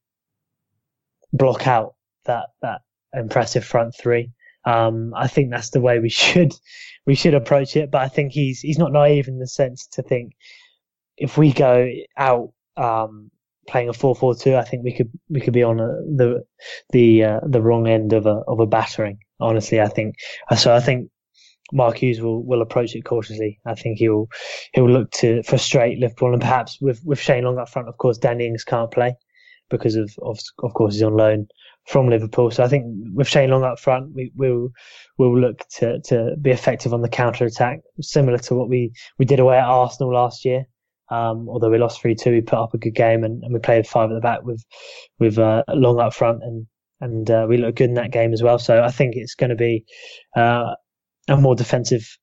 block 1.32 1.66
out 1.66 1.94
that 2.24 2.48
that 2.62 2.80
impressive 3.12 3.64
front 3.64 3.94
three. 3.96 4.32
Um, 4.64 5.12
I 5.14 5.26
think 5.26 5.50
that's 5.50 5.70
the 5.70 5.80
way 5.80 5.98
we 5.98 6.08
should 6.22 6.54
we 7.06 7.14
should 7.14 7.34
approach 7.34 7.76
it. 7.76 7.90
But 7.90 8.02
I 8.02 8.08
think 8.08 8.32
he's 8.32 8.60
he's 8.60 8.78
not 8.78 8.92
naive 8.92 9.28
in 9.28 9.38
the 9.38 9.46
sense 9.46 9.86
to 9.92 10.02
think 10.02 10.32
if 11.16 11.36
we 11.36 11.52
go 11.52 11.86
out 12.16 12.52
um, 12.76 13.30
playing 13.68 13.90
a 13.90 13.92
4-4-2, 13.92 14.56
I 14.56 14.64
think 14.64 14.84
we 14.84 14.92
could 14.92 15.10
we 15.28 15.40
could 15.40 15.52
be 15.52 15.62
on 15.62 15.78
a, 15.80 15.86
the 15.86 16.42
the 16.90 17.24
uh, 17.24 17.40
the 17.46 17.62
wrong 17.62 17.86
end 17.86 18.12
of 18.12 18.26
a 18.26 18.42
of 18.48 18.60
a 18.60 18.66
battering. 18.66 19.18
Honestly, 19.38 19.80
I 19.80 19.88
think 19.88 20.16
so. 20.56 20.74
I 20.74 20.80
think 20.80 21.10
Mark 21.72 21.98
Hughes 21.98 22.20
will, 22.20 22.42
will 22.44 22.62
approach 22.62 22.94
it 22.94 23.02
cautiously. 23.04 23.60
I 23.66 23.74
think 23.74 23.98
he'll 23.98 24.28
he'll 24.74 24.90
look 24.90 25.10
to 25.12 25.42
frustrate 25.42 25.98
Liverpool 25.98 26.32
and 26.32 26.40
perhaps 26.40 26.80
with, 26.80 27.00
with 27.04 27.18
Shane 27.18 27.44
Long 27.44 27.58
up 27.58 27.68
front. 27.68 27.88
Of 27.88 27.98
course, 27.98 28.18
Danny 28.18 28.46
Ings 28.46 28.64
can't 28.64 28.90
play 28.90 29.14
because 29.68 29.96
of, 29.96 30.12
of 30.22 30.38
of 30.62 30.74
course 30.74 30.94
he's 30.94 31.02
on 31.02 31.16
loan 31.16 31.46
from 31.86 32.08
Liverpool. 32.08 32.50
So 32.50 32.62
I 32.62 32.68
think 32.68 32.84
with 33.14 33.28
Shane 33.28 33.50
Long 33.50 33.64
up 33.64 33.78
front, 33.78 34.14
we 34.14 34.30
will 34.34 34.70
we'll 35.18 35.38
look 35.38 35.66
to, 35.76 36.00
to 36.02 36.36
be 36.40 36.50
effective 36.50 36.94
on 36.94 37.02
the 37.02 37.08
counter 37.08 37.44
attack, 37.44 37.80
similar 38.00 38.38
to 38.38 38.54
what 38.54 38.68
we, 38.68 38.92
we 39.18 39.24
did 39.24 39.40
away 39.40 39.58
at 39.58 39.64
Arsenal 39.64 40.14
last 40.14 40.44
year. 40.44 40.64
Um, 41.10 41.48
although 41.48 41.70
we 41.70 41.78
lost 41.78 42.00
three 42.00 42.14
two, 42.14 42.30
we 42.30 42.40
put 42.40 42.58
up 42.58 42.74
a 42.74 42.78
good 42.78 42.94
game 42.94 43.24
and, 43.24 43.42
and 43.42 43.52
we 43.52 43.58
played 43.58 43.86
five 43.86 44.10
at 44.10 44.14
the 44.14 44.20
back 44.20 44.42
with 44.42 44.64
with 45.18 45.38
uh, 45.38 45.64
Long 45.68 46.00
up 46.00 46.14
front 46.14 46.42
and 46.42 46.66
and 47.00 47.30
uh, 47.30 47.46
we 47.48 47.56
looked 47.56 47.78
good 47.78 47.88
in 47.88 47.94
that 47.94 48.12
game 48.12 48.32
as 48.32 48.42
well. 48.42 48.58
So 48.58 48.82
I 48.82 48.90
think 48.90 49.16
it's 49.16 49.34
going 49.34 49.50
to 49.50 49.56
be 49.56 49.84
uh, 50.36 50.74
a 51.28 51.36
more 51.36 51.54
defensive 51.54 52.18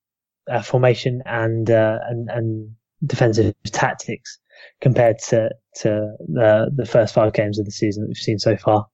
uh, 0.50 0.62
formation 0.62 1.22
and, 1.26 1.70
uh, 1.70 2.00
and 2.08 2.30
and 2.30 2.76
defensive 3.06 3.54
tactics 3.66 4.40
compared 4.82 5.20
to 5.20 5.50
to 5.76 6.16
the 6.20 6.72
the 6.76 6.86
first 6.86 7.14
five 7.14 7.34
games 7.34 7.60
of 7.60 7.66
the 7.66 7.72
season 7.72 8.04
that 8.04 8.08
we've 8.08 8.18
seen 8.18 8.40
so 8.40 8.58
far. 8.58 8.88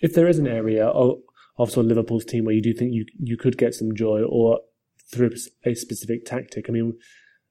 If 0.00 0.14
there 0.14 0.28
is 0.28 0.38
an 0.38 0.46
area 0.46 0.86
of, 0.86 1.18
of 1.58 1.70
sort 1.70 1.86
of 1.86 1.88
Liverpool's 1.88 2.24
team 2.24 2.44
where 2.44 2.54
you 2.54 2.62
do 2.62 2.74
think 2.74 2.92
you 2.92 3.06
you 3.18 3.36
could 3.36 3.58
get 3.58 3.74
some 3.74 3.94
joy, 3.94 4.22
or 4.22 4.60
through 5.12 5.30
a 5.64 5.74
specific 5.74 6.24
tactic, 6.24 6.66
I 6.68 6.72
mean, 6.72 6.94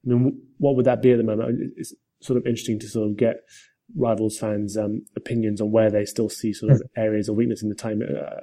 I 0.06 0.10
mean, 0.10 0.42
what 0.58 0.76
would 0.76 0.86
that 0.86 1.02
be 1.02 1.12
at 1.12 1.18
the 1.18 1.24
moment? 1.24 1.72
It's 1.76 1.94
sort 2.20 2.36
of 2.36 2.46
interesting 2.46 2.78
to 2.80 2.88
sort 2.88 3.10
of 3.10 3.16
get 3.16 3.36
rivals 3.96 4.38
fans' 4.38 4.76
um, 4.76 5.04
opinions 5.16 5.60
on 5.60 5.70
where 5.70 5.90
they 5.90 6.04
still 6.04 6.28
see 6.28 6.52
sort 6.52 6.72
of 6.72 6.78
hmm. 6.78 7.00
areas 7.00 7.28
of 7.28 7.36
weakness 7.36 7.62
in 7.62 7.68
the 7.68 7.74
time 7.74 8.02
uh, 8.02 8.40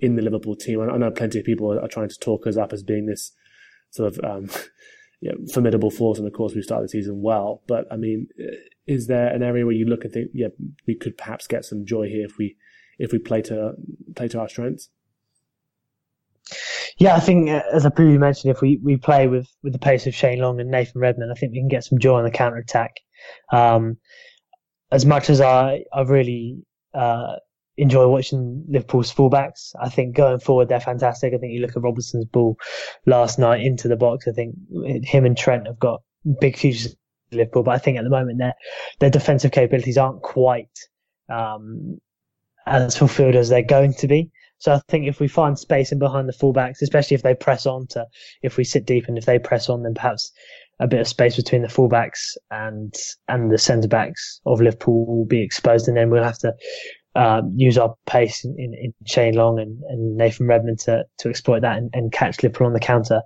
in 0.00 0.16
the 0.16 0.22
Liverpool 0.22 0.54
team. 0.54 0.80
I 0.80 0.96
know 0.96 1.10
plenty 1.10 1.40
of 1.40 1.44
people 1.44 1.78
are 1.78 1.88
trying 1.88 2.08
to 2.08 2.18
talk 2.18 2.46
us 2.46 2.56
up 2.56 2.72
as 2.72 2.82
being 2.82 3.06
this 3.06 3.32
sort 3.90 4.12
of 4.12 4.24
um, 4.24 4.50
you 5.20 5.30
know, 5.30 5.38
formidable 5.52 5.90
force, 5.90 6.18
and 6.18 6.26
of 6.26 6.32
course 6.32 6.54
we 6.54 6.62
started 6.62 6.84
the 6.84 6.90
season 6.90 7.22
well. 7.22 7.62
But 7.66 7.86
I 7.90 7.96
mean, 7.96 8.28
is 8.86 9.06
there 9.06 9.28
an 9.28 9.42
area 9.42 9.64
where 9.64 9.74
you 9.74 9.86
look 9.86 10.04
and 10.04 10.12
think, 10.12 10.30
yeah, 10.32 10.48
we 10.86 10.94
could 10.94 11.16
perhaps 11.16 11.46
get 11.46 11.64
some 11.64 11.84
joy 11.84 12.08
here 12.08 12.24
if 12.24 12.38
we 12.38 12.56
if 12.98 13.12
we 13.12 13.18
play 13.18 13.42
to 13.42 13.72
play 14.14 14.28
to 14.28 14.40
our 14.40 14.48
strengths? 14.48 14.90
Yeah, 16.98 17.16
I 17.16 17.20
think 17.20 17.50
uh, 17.50 17.62
as 17.72 17.84
I 17.84 17.88
previously 17.88 18.18
mentioned, 18.18 18.50
if 18.52 18.60
we, 18.60 18.78
we 18.82 18.96
play 18.96 19.26
with, 19.26 19.48
with 19.64 19.72
the 19.72 19.78
pace 19.80 20.06
of 20.06 20.14
Shane 20.14 20.38
Long 20.38 20.60
and 20.60 20.70
Nathan 20.70 21.00
Redmond, 21.00 21.32
I 21.32 21.34
think 21.34 21.52
we 21.52 21.58
can 21.58 21.68
get 21.68 21.82
some 21.82 21.98
joy 21.98 22.18
on 22.18 22.24
the 22.24 22.30
counter 22.30 22.58
attack. 22.58 23.00
Um, 23.50 23.96
as 24.92 25.04
much 25.04 25.28
as 25.28 25.40
I 25.40 25.84
I 25.92 26.02
really 26.02 26.62
uh, 26.94 27.36
enjoy 27.76 28.06
watching 28.06 28.64
Liverpool's 28.68 29.12
fullbacks. 29.12 29.74
I 29.80 29.88
think 29.88 30.16
going 30.16 30.38
forward 30.38 30.68
they're 30.68 30.80
fantastic. 30.80 31.34
I 31.34 31.38
think 31.38 31.52
you 31.52 31.60
look 31.60 31.76
at 31.76 31.82
Robertson's 31.82 32.26
ball 32.26 32.56
last 33.06 33.38
night 33.38 33.62
into 33.62 33.88
the 33.88 33.96
box. 33.96 34.26
I 34.28 34.32
think 34.32 34.54
him 35.04 35.24
and 35.24 35.36
Trent 35.36 35.66
have 35.66 35.78
got 35.78 36.02
big 36.40 36.56
futures 36.56 36.94
in 37.30 37.38
Liverpool, 37.38 37.64
but 37.64 37.74
I 37.74 37.78
think 37.78 37.98
at 37.98 38.04
the 38.04 38.10
moment 38.10 38.38
their 38.38 38.54
their 39.00 39.10
defensive 39.10 39.52
capabilities 39.52 39.98
aren't 39.98 40.22
quite 40.22 40.78
um, 41.28 42.00
as 42.66 42.96
fulfilled 42.96 43.34
as 43.34 43.48
they're 43.48 43.62
going 43.62 43.94
to 43.94 44.06
be. 44.06 44.30
So 44.58 44.72
I 44.72 44.80
think 44.88 45.06
if 45.06 45.20
we 45.20 45.28
find 45.28 45.58
space 45.58 45.92
in 45.92 45.98
behind 45.98 46.28
the 46.28 46.32
fullbacks, 46.32 46.80
especially 46.80 47.16
if 47.16 47.22
they 47.22 47.34
press 47.34 47.66
on 47.66 47.86
to, 47.88 48.06
if 48.42 48.56
we 48.56 48.64
sit 48.64 48.86
deep 48.86 49.08
and 49.08 49.18
if 49.18 49.26
they 49.26 49.38
press 49.38 49.68
on, 49.68 49.82
then 49.82 49.94
perhaps 49.94 50.32
a 50.80 50.86
bit 50.86 51.00
of 51.00 51.08
space 51.08 51.36
between 51.36 51.62
the 51.62 51.68
fullbacks 51.68 52.36
and 52.50 52.94
and 53.28 53.50
the 53.50 53.58
centre 53.58 53.88
backs 53.88 54.40
of 54.46 54.60
Liverpool 54.60 55.06
will 55.06 55.26
be 55.26 55.42
exposed, 55.42 55.88
and 55.88 55.96
then 55.96 56.10
we'll 56.10 56.22
have 56.22 56.38
to 56.38 56.54
um, 57.14 57.52
use 57.54 57.78
our 57.78 57.94
pace 58.06 58.44
in, 58.44 58.56
in, 58.58 58.74
in 58.74 58.94
Shane 59.06 59.34
Long 59.34 59.58
and, 59.58 59.80
and, 59.88 60.16
Nathan 60.16 60.46
Redmond 60.46 60.80
to, 60.80 61.04
to 61.18 61.28
exploit 61.28 61.60
that 61.60 61.78
and, 61.78 61.90
and, 61.92 62.12
catch 62.12 62.42
Liverpool 62.42 62.66
on 62.66 62.72
the 62.72 62.80
counter. 62.80 63.22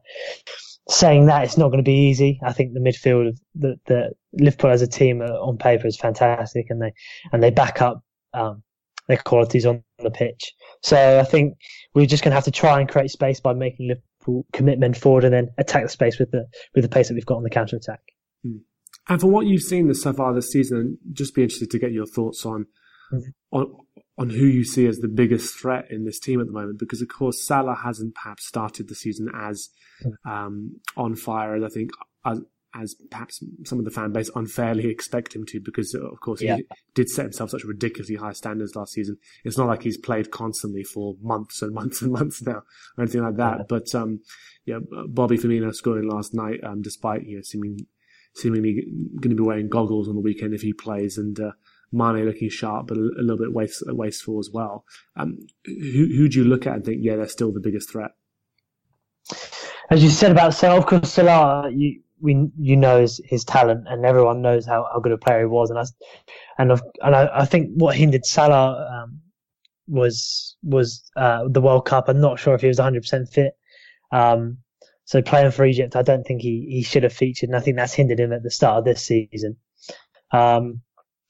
Saying 0.91 1.27
that, 1.27 1.45
it's 1.45 1.57
not 1.57 1.69
going 1.69 1.79
to 1.79 1.89
be 1.89 2.09
easy. 2.09 2.39
I 2.45 2.53
think 2.53 2.73
the 2.73 2.81
midfield, 2.81 3.37
the, 3.55 3.77
the 3.87 4.11
Liverpool 4.33 4.71
as 4.71 4.83
a 4.83 4.87
team 4.87 5.21
on 5.21 5.59
paper 5.59 5.87
is 5.87 5.97
fantastic, 5.99 6.67
and 6.71 6.81
they 6.81 6.93
and 7.31 7.43
they 7.43 7.51
back 7.51 7.83
up 7.83 8.03
um, 8.33 8.63
their 9.07 9.19
qualities 9.19 9.67
on 9.67 9.83
the 9.99 10.11
pitch. 10.11 10.53
So 10.83 11.21
I 11.21 11.25
think 11.25 11.59
we're 11.95 12.07
just 12.07 12.23
going 12.23 12.31
to 12.31 12.37
have 12.37 12.45
to 12.45 12.51
try 12.51 12.81
and 12.81 12.89
create 12.89 13.11
space 13.11 13.39
by 13.39 13.53
making 13.53 13.89
Liverpool 13.89 14.47
commitment 14.55 14.97
forward, 14.97 15.25
and 15.25 15.35
then 15.35 15.49
attack 15.59 15.83
the 15.83 15.91
space 15.91 16.19
with 16.19 16.31
the 16.31 16.47
with 16.75 16.85
the 16.85 16.89
pace 16.89 17.09
that 17.09 17.15
we've 17.15 17.27
got 17.27 17.37
on 17.37 17.43
the 17.43 17.51
counter 17.51 17.77
attack. 17.77 18.01
Hmm. 18.43 18.59
And 19.11 19.21
for 19.21 19.27
what 19.27 19.47
you've 19.47 19.63
seen 19.63 19.89
this 19.89 20.03
so 20.03 20.15
far 20.15 20.35
this 20.35 20.51
season, 20.51 20.99
just 21.13 21.35
be 21.35 21.43
interested 21.43 21.71
to 21.71 21.79
get 21.79 21.93
your 21.93 22.07
thoughts 22.07 22.47
on. 22.47 22.67
On 23.53 23.75
on 24.19 24.31
who 24.31 24.47
you 24.47 24.65
see 24.65 24.87
as 24.87 24.99
the 24.99 25.09
biggest 25.09 25.59
threat 25.59 25.87
in 25.91 26.05
this 26.05 26.19
team 26.19 26.41
at 26.41 26.47
the 26.47 26.53
moment, 26.53 26.79
because 26.79 27.01
of 27.01 27.09
course 27.09 27.47
Salah 27.47 27.77
hasn't 27.77 28.17
perhaps 28.17 28.47
started 28.47 28.89
the 28.89 28.95
season 28.95 29.29
as 29.33 29.69
um, 30.25 30.81
on 30.97 31.15
fire 31.15 31.55
as 31.55 31.63
I 31.63 31.69
think 31.69 31.91
as, 32.25 32.41
as, 32.75 32.97
perhaps 33.11 33.43
some 33.65 33.79
of 33.79 33.85
the 33.85 33.93
fan 33.93 34.13
base 34.13 34.29
unfairly 34.35 34.89
expect 34.89 35.37
him 35.37 35.45
to, 35.47 35.61
because 35.61 35.95
of 35.95 36.19
course 36.21 36.43
yeah. 36.43 36.57
he 36.57 36.67
did 36.95 37.09
set 37.09 37.27
himself 37.27 37.51
such 37.51 37.63
ridiculously 37.63 38.17
high 38.17 38.33
standards 38.33 38.75
last 38.75 38.93
season. 38.93 39.17
It's 39.45 39.57
not 39.57 39.69
like 39.69 39.85
he's 39.85 39.97
played 39.97 40.33
constantly 40.33 40.83
for 40.83 41.15
months 41.23 41.63
and 41.63 41.73
months 41.75 42.03
and 42.03 42.13
months 42.13 42.43
now 42.43 42.63
or 42.97 43.03
anything 43.03 43.23
like 43.23 43.37
that. 43.37 43.59
Yeah. 43.59 43.65
But 43.69 43.95
um, 43.95 44.21
yeah, 44.65 44.79
Bobby 45.07 45.39
Firmino 45.39 45.73
scoring 45.73 46.09
last 46.09 46.35
night, 46.35 46.59
um, 46.65 46.83
despite 46.83 47.25
you 47.25 47.37
know 47.37 47.43
seeming 47.43 47.87
seemingly 48.35 48.85
going 49.21 49.31
to 49.31 49.37
be 49.37 49.43
wearing 49.43 49.69
goggles 49.69 50.09
on 50.09 50.15
the 50.15 50.21
weekend 50.21 50.55
if 50.55 50.63
he 50.63 50.73
plays, 50.73 51.19
and 51.19 51.39
uh, 51.39 51.53
Mane 51.93 52.25
looking 52.25 52.51
sharp, 52.51 52.89
but 52.89 52.97
a, 52.97 53.01
a 53.01 53.23
little 53.23 53.39
bit 53.39 53.53
waste, 53.53 53.83
wasteful 53.87 54.39
as 54.39 54.51
well. 54.53 54.85
Um, 55.17 55.39
who 55.65 56.07
who 56.07 56.29
do 56.29 56.39
you 56.39 56.45
look 56.45 56.67
at 56.67 56.75
and 56.75 56.85
think, 56.85 56.99
yeah, 57.03 57.17
they're 57.17 57.29
still 57.29 57.53
the 57.53 57.61
biggest 57.61 57.91
threat? 57.91 58.11
As 59.91 60.03
you 60.03 60.11
said 60.11 60.31
about 60.31 60.55
Salah, 60.55 60.79
of 60.79 60.87
course, 60.87 61.13
Salah, 61.13 61.71
you 61.71 62.01
we 62.21 62.51
you 62.59 62.77
know 62.77 63.01
his, 63.01 63.21
his 63.25 63.45
talent, 63.45 63.87
and 63.89 64.05
everyone 64.05 64.43
knows 64.43 64.67
how, 64.67 64.87
how 64.93 65.01
good 65.01 65.13
a 65.13 65.19
player 65.19 65.41
he 65.41 65.47
was. 65.47 65.71
And 65.71 65.79
I 65.79 65.85
and 66.59 66.73
I've, 66.73 66.83
and 67.01 67.15
I, 67.15 67.29
I 67.33 67.45
think 67.45 67.71
what 67.75 67.97
hindered 67.97 68.27
Salah 68.27 69.05
um, 69.05 69.21
was 69.87 70.57
was 70.63 71.11
uh, 71.17 71.45
the 71.49 71.61
World 71.61 71.87
Cup. 71.87 72.09
I'm 72.09 72.21
not 72.21 72.39
sure 72.39 72.55
if 72.55 72.61
he 72.61 72.69
was 72.69 72.79
100 72.79 73.03
percent 73.03 73.29
fit. 73.29 73.57
Um, 74.13 74.59
so 75.05 75.23
playing 75.23 75.53
for 75.53 75.65
Egypt, 75.65 75.97
I 75.97 76.03
don't 76.03 76.27
think 76.27 76.43
he, 76.43 76.67
he 76.69 76.83
should 76.83 77.03
have 77.03 77.15
featured, 77.15 77.49
and 77.49 77.57
I 77.57 77.61
think 77.61 77.77
that's 77.77 77.95
hindered 77.95 78.21
him 78.21 78.33
at 78.33 78.43
the 78.43 78.51
start 78.51 78.79
of 78.79 78.85
this 78.85 79.03
season. 79.03 79.57
Um, 80.33 80.83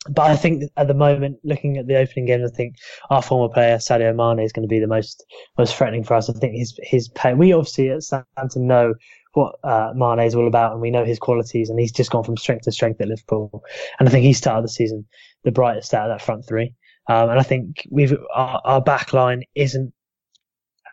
but 0.09 0.31
I 0.31 0.37
think 0.37 0.65
at 0.77 0.87
the 0.87 0.95
moment, 0.95 1.39
looking 1.45 1.77
at 1.77 1.87
the 1.87 1.97
opening 1.97 2.27
games, 2.27 2.51
I 2.51 2.55
think 2.55 2.77
our 3.11 3.23
former 3.23 3.53
player 3.53 3.77
Sadio 3.77 4.15
Mane 4.15 4.45
is 4.45 4.53
going 4.53 4.63
to 4.63 4.69
be 4.69 4.79
the 4.79 4.87
most 4.87 5.25
most 5.57 5.75
threatening 5.75 6.05
for 6.05 6.15
us. 6.15 6.31
I 6.31 6.33
think 6.35 6.55
his 6.55 6.79
his 6.83 7.09
play. 7.09 7.35
We 7.35 7.53
obviously 7.53 7.91
at 7.91 8.03
Southampton 8.03 8.67
know 8.67 8.95
what 9.33 9.57
uh, 9.65 9.93
Mane 9.95 10.21
is 10.21 10.35
all 10.35 10.47
about, 10.47 10.73
and 10.73 10.81
we 10.81 10.91
know 10.91 11.05
his 11.05 11.19
qualities, 11.19 11.69
and 11.69 11.79
he's 11.79 11.93
just 11.93 12.11
gone 12.11 12.25
from 12.25 12.37
strength 12.37 12.65
to 12.65 12.73
strength 12.73 13.01
at 13.01 13.09
Liverpool. 13.09 13.65
And 13.99 14.09
I 14.09 14.13
think 14.13 14.25
he 14.25 14.33
started 14.33 14.65
the 14.65 14.69
season 14.69 15.07
the 15.45 15.53
brightest 15.53 15.95
out 15.95 16.11
of 16.11 16.19
that 16.19 16.25
front 16.25 16.47
three. 16.47 16.75
Um, 17.09 17.31
and 17.31 17.41
I 17.41 17.43
think 17.43 17.87
we've 17.91 18.17
our, 18.35 18.61
our 18.65 18.81
back 18.81 19.13
line 19.13 19.43
isn't 19.55 19.93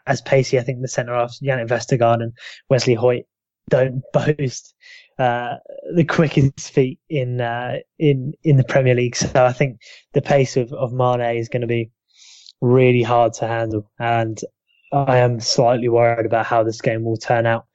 as 0.07 0.21
pacey. 0.21 0.57
I 0.57 0.63
think 0.63 0.81
the 0.81 0.87
centre 0.87 1.13
half, 1.13 1.35
Jannik 1.43 1.67
Vestergaard 1.67 2.21
and 2.21 2.33
Wesley 2.69 2.95
Hoedt, 2.95 3.25
don't 3.69 4.01
boast 4.13 4.73
uh, 5.17 5.55
the 5.95 6.03
quickest 6.03 6.71
feet 6.71 6.99
in 7.09 7.41
uh, 7.41 7.77
in 7.99 8.33
in 8.43 8.57
the 8.57 8.63
Premier 8.63 8.95
League. 8.95 9.15
So 9.15 9.45
I 9.45 9.53
think 9.53 9.79
the 10.13 10.21
pace 10.21 10.57
of, 10.57 10.73
of 10.73 10.93
Mane 10.93 11.37
is 11.37 11.49
going 11.49 11.61
to 11.61 11.67
be 11.67 11.91
really 12.61 13.03
hard 13.03 13.33
to 13.33 13.47
handle, 13.47 13.91
and 13.99 14.39
I 14.91 15.17
am 15.17 15.39
slightly 15.39 15.89
worried 15.89 16.25
about 16.25 16.45
how 16.45 16.63
this 16.63 16.81
game 16.81 17.03
will 17.03 17.17
turn 17.17 17.45
out 17.45 17.65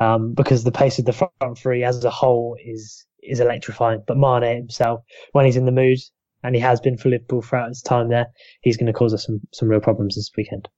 um, 0.00 0.34
because 0.34 0.64
the 0.64 0.72
pace 0.72 0.98
of 0.98 1.04
the 1.04 1.12
front 1.12 1.58
three 1.58 1.84
as 1.84 2.04
a 2.04 2.10
whole 2.10 2.56
is 2.64 3.06
is 3.22 3.40
electrifying. 3.40 4.02
But 4.06 4.18
Mane 4.18 4.56
himself, 4.56 5.00
when 5.32 5.46
he's 5.46 5.56
in 5.56 5.66
the 5.66 5.72
mood, 5.72 5.98
and 6.42 6.54
he 6.54 6.60
has 6.60 6.80
been 6.80 6.96
for 6.96 7.08
Liverpool 7.08 7.42
throughout 7.42 7.68
his 7.68 7.82
time 7.82 8.08
there, 8.08 8.26
he's 8.60 8.76
going 8.76 8.86
to 8.86 8.92
cause 8.92 9.14
us 9.14 9.26
some 9.26 9.40
some 9.52 9.68
real 9.68 9.80
problems 9.80 10.16
this 10.16 10.30
weekend. 10.36 10.68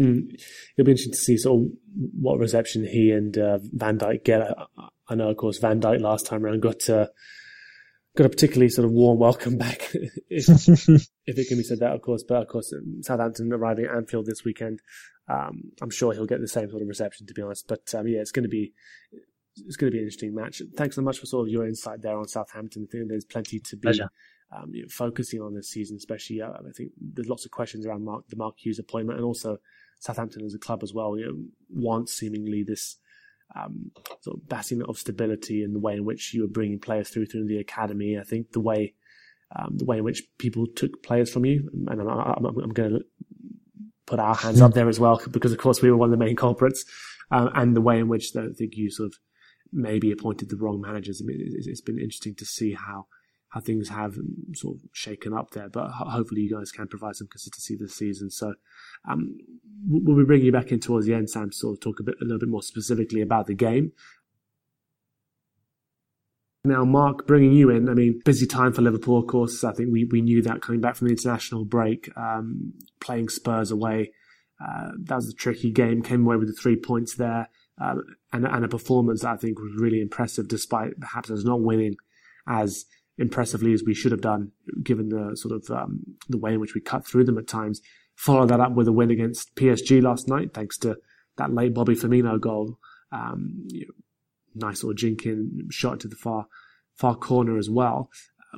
Mm. 0.00 0.32
It'll 0.76 0.86
be 0.86 0.92
interesting 0.92 1.12
to 1.12 1.18
see 1.18 1.36
sort 1.36 1.60
of 1.60 1.68
what 2.20 2.38
reception 2.38 2.84
he 2.84 3.10
and 3.10 3.36
uh, 3.36 3.58
Van 3.72 3.98
Dijk 3.98 4.24
get. 4.24 4.42
I, 4.42 4.88
I, 5.08 5.14
know, 5.14 5.30
of 5.30 5.36
course, 5.36 5.58
Van 5.58 5.80
Dijk 5.80 6.00
last 6.00 6.26
time 6.26 6.44
around 6.44 6.62
got 6.62 6.88
uh, 6.88 7.06
got 8.16 8.26
a 8.26 8.30
particularly 8.30 8.68
sort 8.68 8.84
of 8.84 8.92
warm 8.92 9.18
welcome 9.18 9.58
back, 9.58 9.90
if, 10.28 10.48
if 10.48 11.38
it 11.38 11.48
can 11.48 11.58
be 11.58 11.62
said 11.64 11.80
that, 11.80 11.94
of 11.94 12.02
course. 12.02 12.24
But 12.26 12.42
of 12.42 12.48
course, 12.48 12.72
Southampton 13.02 13.52
arriving 13.52 13.86
at 13.86 13.96
Anfield 13.96 14.26
this 14.26 14.44
weekend, 14.44 14.80
um, 15.28 15.72
I'm 15.82 15.90
sure 15.90 16.12
he'll 16.12 16.26
get 16.26 16.40
the 16.40 16.48
same 16.48 16.70
sort 16.70 16.82
of 16.82 16.88
reception, 16.88 17.26
to 17.26 17.34
be 17.34 17.42
honest. 17.42 17.66
But 17.66 17.92
um, 17.94 18.06
yeah, 18.06 18.20
it's 18.20 18.32
going 18.32 18.44
to 18.44 18.48
be 18.48 18.72
it's 19.56 19.76
going 19.76 19.90
to 19.90 19.94
be 19.94 19.98
an 19.98 20.04
interesting 20.04 20.34
match. 20.34 20.62
Thanks 20.76 20.94
so 20.94 21.02
much 21.02 21.18
for 21.18 21.26
sort 21.26 21.48
of 21.48 21.52
your 21.52 21.66
insight 21.66 22.02
there 22.02 22.16
on 22.16 22.28
Southampton. 22.28 22.86
I 22.88 22.92
think 22.92 23.08
there's 23.08 23.24
plenty 23.24 23.58
to 23.58 23.76
be 23.76 24.00
um, 24.56 24.70
you 24.72 24.82
know, 24.82 24.88
focusing 24.88 25.40
on 25.40 25.54
this 25.54 25.68
season, 25.68 25.96
especially. 25.96 26.40
Uh, 26.40 26.50
I 26.50 26.72
think 26.76 26.92
there's 27.00 27.28
lots 27.28 27.44
of 27.44 27.50
questions 27.50 27.86
around 27.86 28.04
Mark, 28.04 28.28
the 28.28 28.36
Mark 28.36 28.54
Hughes 28.58 28.78
appointment, 28.78 29.18
and 29.18 29.26
also 29.26 29.58
Southampton 29.98 30.44
as 30.44 30.54
a 30.54 30.58
club 30.58 30.82
as 30.82 30.92
well. 30.94 31.16
You 31.18 31.48
know, 31.70 32.04
seemingly 32.06 32.62
this 32.62 32.96
um, 33.56 33.90
sort 34.20 34.36
of 34.36 34.48
bastion 34.48 34.82
of 34.88 34.98
stability 34.98 35.62
in 35.62 35.72
the 35.72 35.80
way 35.80 35.94
in 35.94 36.04
which 36.04 36.34
you 36.34 36.42
were 36.42 36.48
bringing 36.48 36.78
players 36.78 37.08
through 37.08 37.26
through 37.26 37.46
the 37.46 37.58
academy. 37.58 38.18
I 38.18 38.24
think 38.24 38.52
the 38.52 38.60
way 38.60 38.94
um, 39.56 39.76
the 39.76 39.84
way 39.84 39.98
in 39.98 40.04
which 40.04 40.22
people 40.38 40.66
took 40.66 41.02
players 41.02 41.32
from 41.32 41.44
you, 41.44 41.70
and 41.88 42.00
I'm, 42.00 42.08
I'm, 42.08 42.44
I'm 42.44 42.70
going 42.70 42.90
to 42.90 43.00
put 44.06 44.18
our 44.18 44.34
hands 44.34 44.60
up 44.60 44.74
there 44.74 44.88
as 44.88 45.00
well 45.00 45.20
because, 45.30 45.52
of 45.52 45.58
course, 45.58 45.80
we 45.80 45.90
were 45.90 45.96
one 45.96 46.12
of 46.12 46.18
the 46.18 46.24
main 46.24 46.36
culprits, 46.36 46.84
uh, 47.30 47.48
and 47.54 47.74
the 47.74 47.80
way 47.80 47.98
in 47.98 48.08
which 48.08 48.36
I 48.36 48.48
think 48.56 48.74
you 48.74 48.90
sort 48.90 49.06
of 49.06 49.14
maybe 49.72 50.10
appointed 50.12 50.50
the 50.50 50.56
wrong 50.56 50.80
managers. 50.80 51.22
I 51.22 51.26
mean, 51.26 51.38
it's 51.40 51.80
been 51.80 51.98
interesting 51.98 52.34
to 52.36 52.44
see 52.44 52.74
how 52.74 53.06
how 53.50 53.60
things 53.60 53.88
have 53.88 54.16
sort 54.54 54.76
of 54.76 54.82
shaken 54.92 55.32
up 55.32 55.50
there. 55.50 55.68
But 55.68 55.90
hopefully, 55.90 56.42
you 56.42 56.56
guys 56.56 56.70
can 56.70 56.88
provide 56.88 57.16
some 57.16 57.28
consistency 57.28 57.76
this 57.76 57.94
season. 57.94 58.30
So, 58.30 58.54
um, 59.08 59.36
we'll 59.88 60.16
be 60.16 60.24
bringing 60.24 60.46
you 60.46 60.52
back 60.52 60.72
in 60.72 60.80
towards 60.80 61.06
the 61.06 61.14
end, 61.14 61.30
Sam, 61.30 61.50
to 61.50 61.56
sort 61.56 61.76
of 61.76 61.80
talk 61.80 62.00
a 62.00 62.02
bit, 62.02 62.16
a 62.20 62.24
little 62.24 62.38
bit 62.38 62.48
more 62.48 62.62
specifically 62.62 63.20
about 63.20 63.46
the 63.46 63.54
game. 63.54 63.92
Now, 66.64 66.84
Mark, 66.84 67.26
bringing 67.26 67.52
you 67.52 67.70
in, 67.70 67.88
I 67.88 67.94
mean, 67.94 68.20
busy 68.24 68.46
time 68.46 68.72
for 68.72 68.82
Liverpool, 68.82 69.18
of 69.18 69.26
course. 69.26 69.64
I 69.64 69.72
think 69.72 69.90
we, 69.90 70.04
we 70.04 70.20
knew 70.20 70.42
that 70.42 70.60
coming 70.60 70.80
back 70.80 70.96
from 70.96 71.06
the 71.06 71.14
international 71.14 71.64
break, 71.64 72.10
um, 72.16 72.74
playing 73.00 73.28
Spurs 73.28 73.70
away. 73.70 74.12
Uh, 74.60 74.90
that 75.04 75.16
was 75.16 75.28
a 75.28 75.34
tricky 75.34 75.70
game, 75.70 76.02
came 76.02 76.26
away 76.26 76.36
with 76.36 76.48
the 76.48 76.60
three 76.60 76.76
points 76.76 77.14
there, 77.14 77.48
um, 77.80 78.02
and, 78.32 78.44
and 78.44 78.64
a 78.64 78.68
performance 78.68 79.22
that 79.22 79.30
I 79.30 79.36
think 79.36 79.58
was 79.58 79.72
really 79.78 80.00
impressive, 80.00 80.48
despite 80.48 80.98
perhaps 81.00 81.30
us 81.30 81.44
not 81.44 81.62
winning 81.62 81.94
as 82.48 82.86
impressively 83.18 83.72
as 83.72 83.82
we 83.84 83.94
should 83.94 84.12
have 84.12 84.20
done, 84.20 84.52
given 84.82 85.08
the 85.08 85.36
sort 85.36 85.54
of 85.54 85.70
um, 85.70 86.00
the 86.28 86.38
way 86.38 86.54
in 86.54 86.60
which 86.60 86.74
we 86.74 86.80
cut 86.80 87.06
through 87.06 87.24
them 87.24 87.38
at 87.38 87.48
times. 87.48 87.80
Follow 88.14 88.46
that 88.46 88.60
up 88.60 88.72
with 88.72 88.88
a 88.88 88.92
win 88.92 89.10
against 89.10 89.54
PSG 89.54 90.02
last 90.02 90.28
night, 90.28 90.54
thanks 90.54 90.78
to 90.78 90.96
that 91.36 91.52
late 91.52 91.74
Bobby 91.74 91.94
Firmino 91.94 92.40
goal. 92.40 92.78
Um, 93.12 93.66
you 93.68 93.86
know, 93.86 94.66
nice 94.68 94.82
little 94.82 94.96
jinking 94.96 95.70
shot 95.70 96.00
to 96.00 96.08
the 96.08 96.16
far 96.16 96.46
far 96.96 97.14
corner 97.14 97.58
as 97.58 97.70
well. 97.70 98.10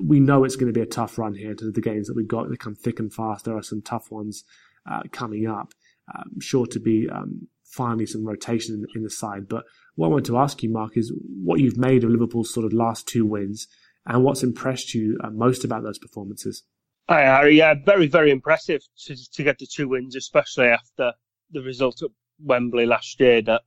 We 0.03 0.21
know 0.21 0.45
it's 0.45 0.57
going 0.57 0.73
to 0.73 0.79
be 0.79 0.83
a 0.83 0.87
tough 0.87 1.19
run 1.19 1.35
here 1.35 1.55
to 1.55 1.71
the 1.71 1.81
games 1.81 2.07
that 2.07 2.17
we've 2.17 2.29
got. 2.29 2.49
They 2.49 2.57
come 2.57 2.75
thick 2.75 3.01
and 3.01 3.13
fast. 3.13 3.45
There 3.45 3.57
are 3.57 3.63
some 3.63 3.83
tough 3.83 4.11
ones 4.11 4.45
uh, 4.91 5.03
coming 5.11 5.47
up. 5.47 5.73
Um, 6.15 6.41
sure 6.41 6.67
to 6.67 6.81
be 6.81 7.09
um, 7.11 7.49
finally 7.65 8.07
some 8.07 8.25
rotation 8.25 8.75
in, 8.77 8.87
in 8.95 9.03
the 9.03 9.11
side. 9.11 9.49
But 9.49 9.65
what 9.97 10.07
I 10.07 10.11
want 10.11 10.27
to 10.27 10.39
ask 10.39 10.63
you, 10.63 10.71
Mark, 10.71 10.97
is 10.97 11.13
what 11.45 11.61
you've 11.61 11.77
made 11.77 12.05
of 12.05 12.11
Liverpool's 12.11 12.53
sort 12.55 12.67
of 12.67 12.73
last 12.73 13.07
two 13.07 13.27
wins 13.27 13.67
and 14.07 14.25
what's 14.25 14.43
impressed 14.43 14.95
you 14.95 15.19
uh, 15.23 15.31
most 15.31 15.65
about 15.65 15.83
those 15.83 15.99
performances? 15.99 16.63
Hi, 17.09 17.27
Hari. 17.27 17.59
Yeah, 17.59 17.75
very, 17.85 18.07
very 18.07 18.31
impressive 18.31 18.83
to, 19.07 19.17
to 19.33 19.43
get 19.43 19.59
the 19.59 19.67
two 19.67 19.89
wins, 19.89 20.17
especially 20.17 20.67
after 20.67 21.13
the 21.51 21.63
result 21.63 22.03
at 22.03 22.11
Wembley 22.43 22.87
last 22.87 23.19
year 23.21 23.43
that 23.43 23.63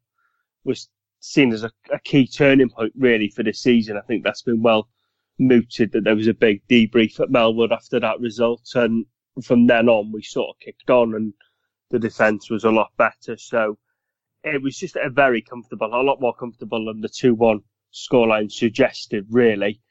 was 0.63 0.89
seen 1.19 1.53
as 1.53 1.63
a, 1.63 1.71
a 1.91 1.99
key 1.99 2.27
turning 2.27 2.69
point, 2.69 2.93
really, 2.97 3.29
for 3.29 3.43
this 3.43 3.61
season. 3.61 3.97
I 3.97 4.01
think 4.01 4.23
that's 4.23 4.41
been 4.41 4.61
well 4.61 4.87
mooted 5.39 5.91
that 5.91 6.03
there 6.03 6.15
was 6.15 6.27
a 6.27 6.33
big 6.33 6.65
debrief 6.67 7.19
at 7.19 7.29
Melwood 7.29 7.71
after 7.71 7.99
that 7.99 8.19
result. 8.19 8.69
And 8.75 9.05
from 9.43 9.67
then 9.67 9.89
on, 9.89 10.11
we 10.11 10.21
sort 10.21 10.49
of 10.49 10.59
kicked 10.59 10.89
on 10.89 11.15
and 11.15 11.33
the 11.89 11.99
defence 11.99 12.49
was 12.49 12.63
a 12.63 12.71
lot 12.71 12.91
better. 12.97 13.37
So 13.37 13.77
it 14.43 14.61
was 14.61 14.77
just 14.77 14.95
a 14.95 15.09
very 15.09 15.41
comfortable, 15.41 15.87
a 15.93 16.01
lot 16.01 16.21
more 16.21 16.35
comfortable 16.35 16.85
than 16.85 17.01
the 17.01 17.09
2 17.09 17.35
1 17.35 17.61
scoreline 17.93 18.51
suggested, 18.51 19.25
really. 19.29 19.81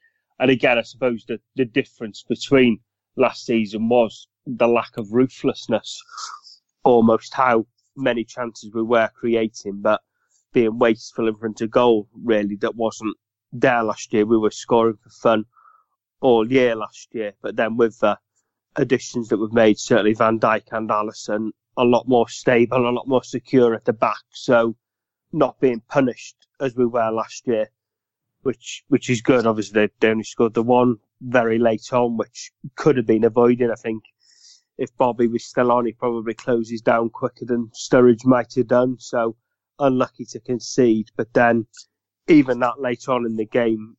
And 0.42 0.50
again, 0.50 0.76
I 0.76 0.82
suppose 0.82 1.24
the, 1.24 1.64
difference 1.64 2.24
between 2.28 2.80
last 3.14 3.46
season 3.46 3.88
was 3.88 4.26
the 4.44 4.66
lack 4.66 4.96
of 4.96 5.12
ruthlessness, 5.12 6.02
almost 6.82 7.32
how 7.32 7.68
many 7.94 8.24
chances 8.24 8.72
we 8.74 8.82
were 8.82 9.08
creating, 9.14 9.82
but 9.82 10.00
being 10.52 10.80
wasteful 10.80 11.28
in 11.28 11.36
front 11.36 11.60
of 11.60 11.70
goal, 11.70 12.08
really, 12.24 12.56
that 12.56 12.74
wasn't 12.74 13.16
there 13.52 13.84
last 13.84 14.12
year. 14.12 14.26
We 14.26 14.36
were 14.36 14.50
scoring 14.50 14.96
for 15.00 15.10
fun 15.10 15.44
all 16.20 16.50
year 16.50 16.74
last 16.74 17.14
year, 17.14 17.34
but 17.40 17.54
then 17.54 17.76
with 17.76 18.00
the 18.00 18.18
additions 18.74 19.28
that 19.28 19.38
we've 19.38 19.52
made, 19.52 19.78
certainly 19.78 20.14
Van 20.14 20.40
Dijk 20.40 20.72
and 20.72 20.90
Alisson, 20.90 21.50
a 21.76 21.84
lot 21.84 22.08
more 22.08 22.28
stable, 22.28 22.88
a 22.88 22.90
lot 22.90 23.06
more 23.06 23.22
secure 23.22 23.74
at 23.74 23.84
the 23.84 23.92
back. 23.92 24.24
So 24.32 24.74
not 25.32 25.60
being 25.60 25.82
punished 25.88 26.48
as 26.58 26.74
we 26.74 26.84
were 26.84 27.12
last 27.12 27.46
year 27.46 27.68
which 28.42 28.84
which 28.88 29.08
is 29.08 29.22
good. 29.22 29.46
Obviously, 29.46 29.86
they, 29.86 29.92
they 30.00 30.10
only 30.10 30.24
scored 30.24 30.54
the 30.54 30.62
one 30.62 30.96
very 31.20 31.58
late 31.58 31.92
on, 31.92 32.16
which 32.16 32.52
could 32.76 32.96
have 32.96 33.06
been 33.06 33.24
avoided. 33.24 33.70
I 33.70 33.76
think 33.76 34.02
if 34.78 34.96
Bobby 34.96 35.28
was 35.28 35.44
still 35.44 35.70
on, 35.70 35.86
he 35.86 35.92
probably 35.92 36.34
closes 36.34 36.80
down 36.80 37.10
quicker 37.10 37.44
than 37.44 37.70
Sturridge 37.74 38.24
might 38.24 38.54
have 38.54 38.68
done. 38.68 38.96
So 38.98 39.36
unlucky 39.78 40.24
to 40.26 40.40
concede. 40.40 41.10
But 41.16 41.32
then, 41.34 41.66
even 42.28 42.60
that 42.60 42.80
late 42.80 43.08
on 43.08 43.26
in 43.26 43.36
the 43.36 43.46
game, 43.46 43.96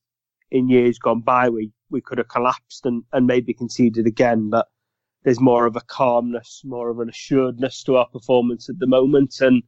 in 0.51 0.69
years 0.69 0.99
gone 0.99 1.21
by, 1.21 1.49
we, 1.49 1.71
we 1.89 2.01
could 2.01 2.17
have 2.17 2.27
collapsed 2.27 2.85
and, 2.85 3.03
and 3.11 3.27
maybe 3.27 3.53
conceded 3.53 4.05
again. 4.07 4.49
But 4.49 4.67
there's 5.23 5.39
more 5.39 5.65
of 5.65 5.75
a 5.75 5.81
calmness, 5.81 6.61
more 6.65 6.89
of 6.89 6.99
an 6.99 7.09
assuredness 7.09 7.83
to 7.83 7.97
our 7.97 8.07
performance 8.07 8.69
at 8.69 8.79
the 8.79 8.87
moment, 8.87 9.35
and 9.39 9.63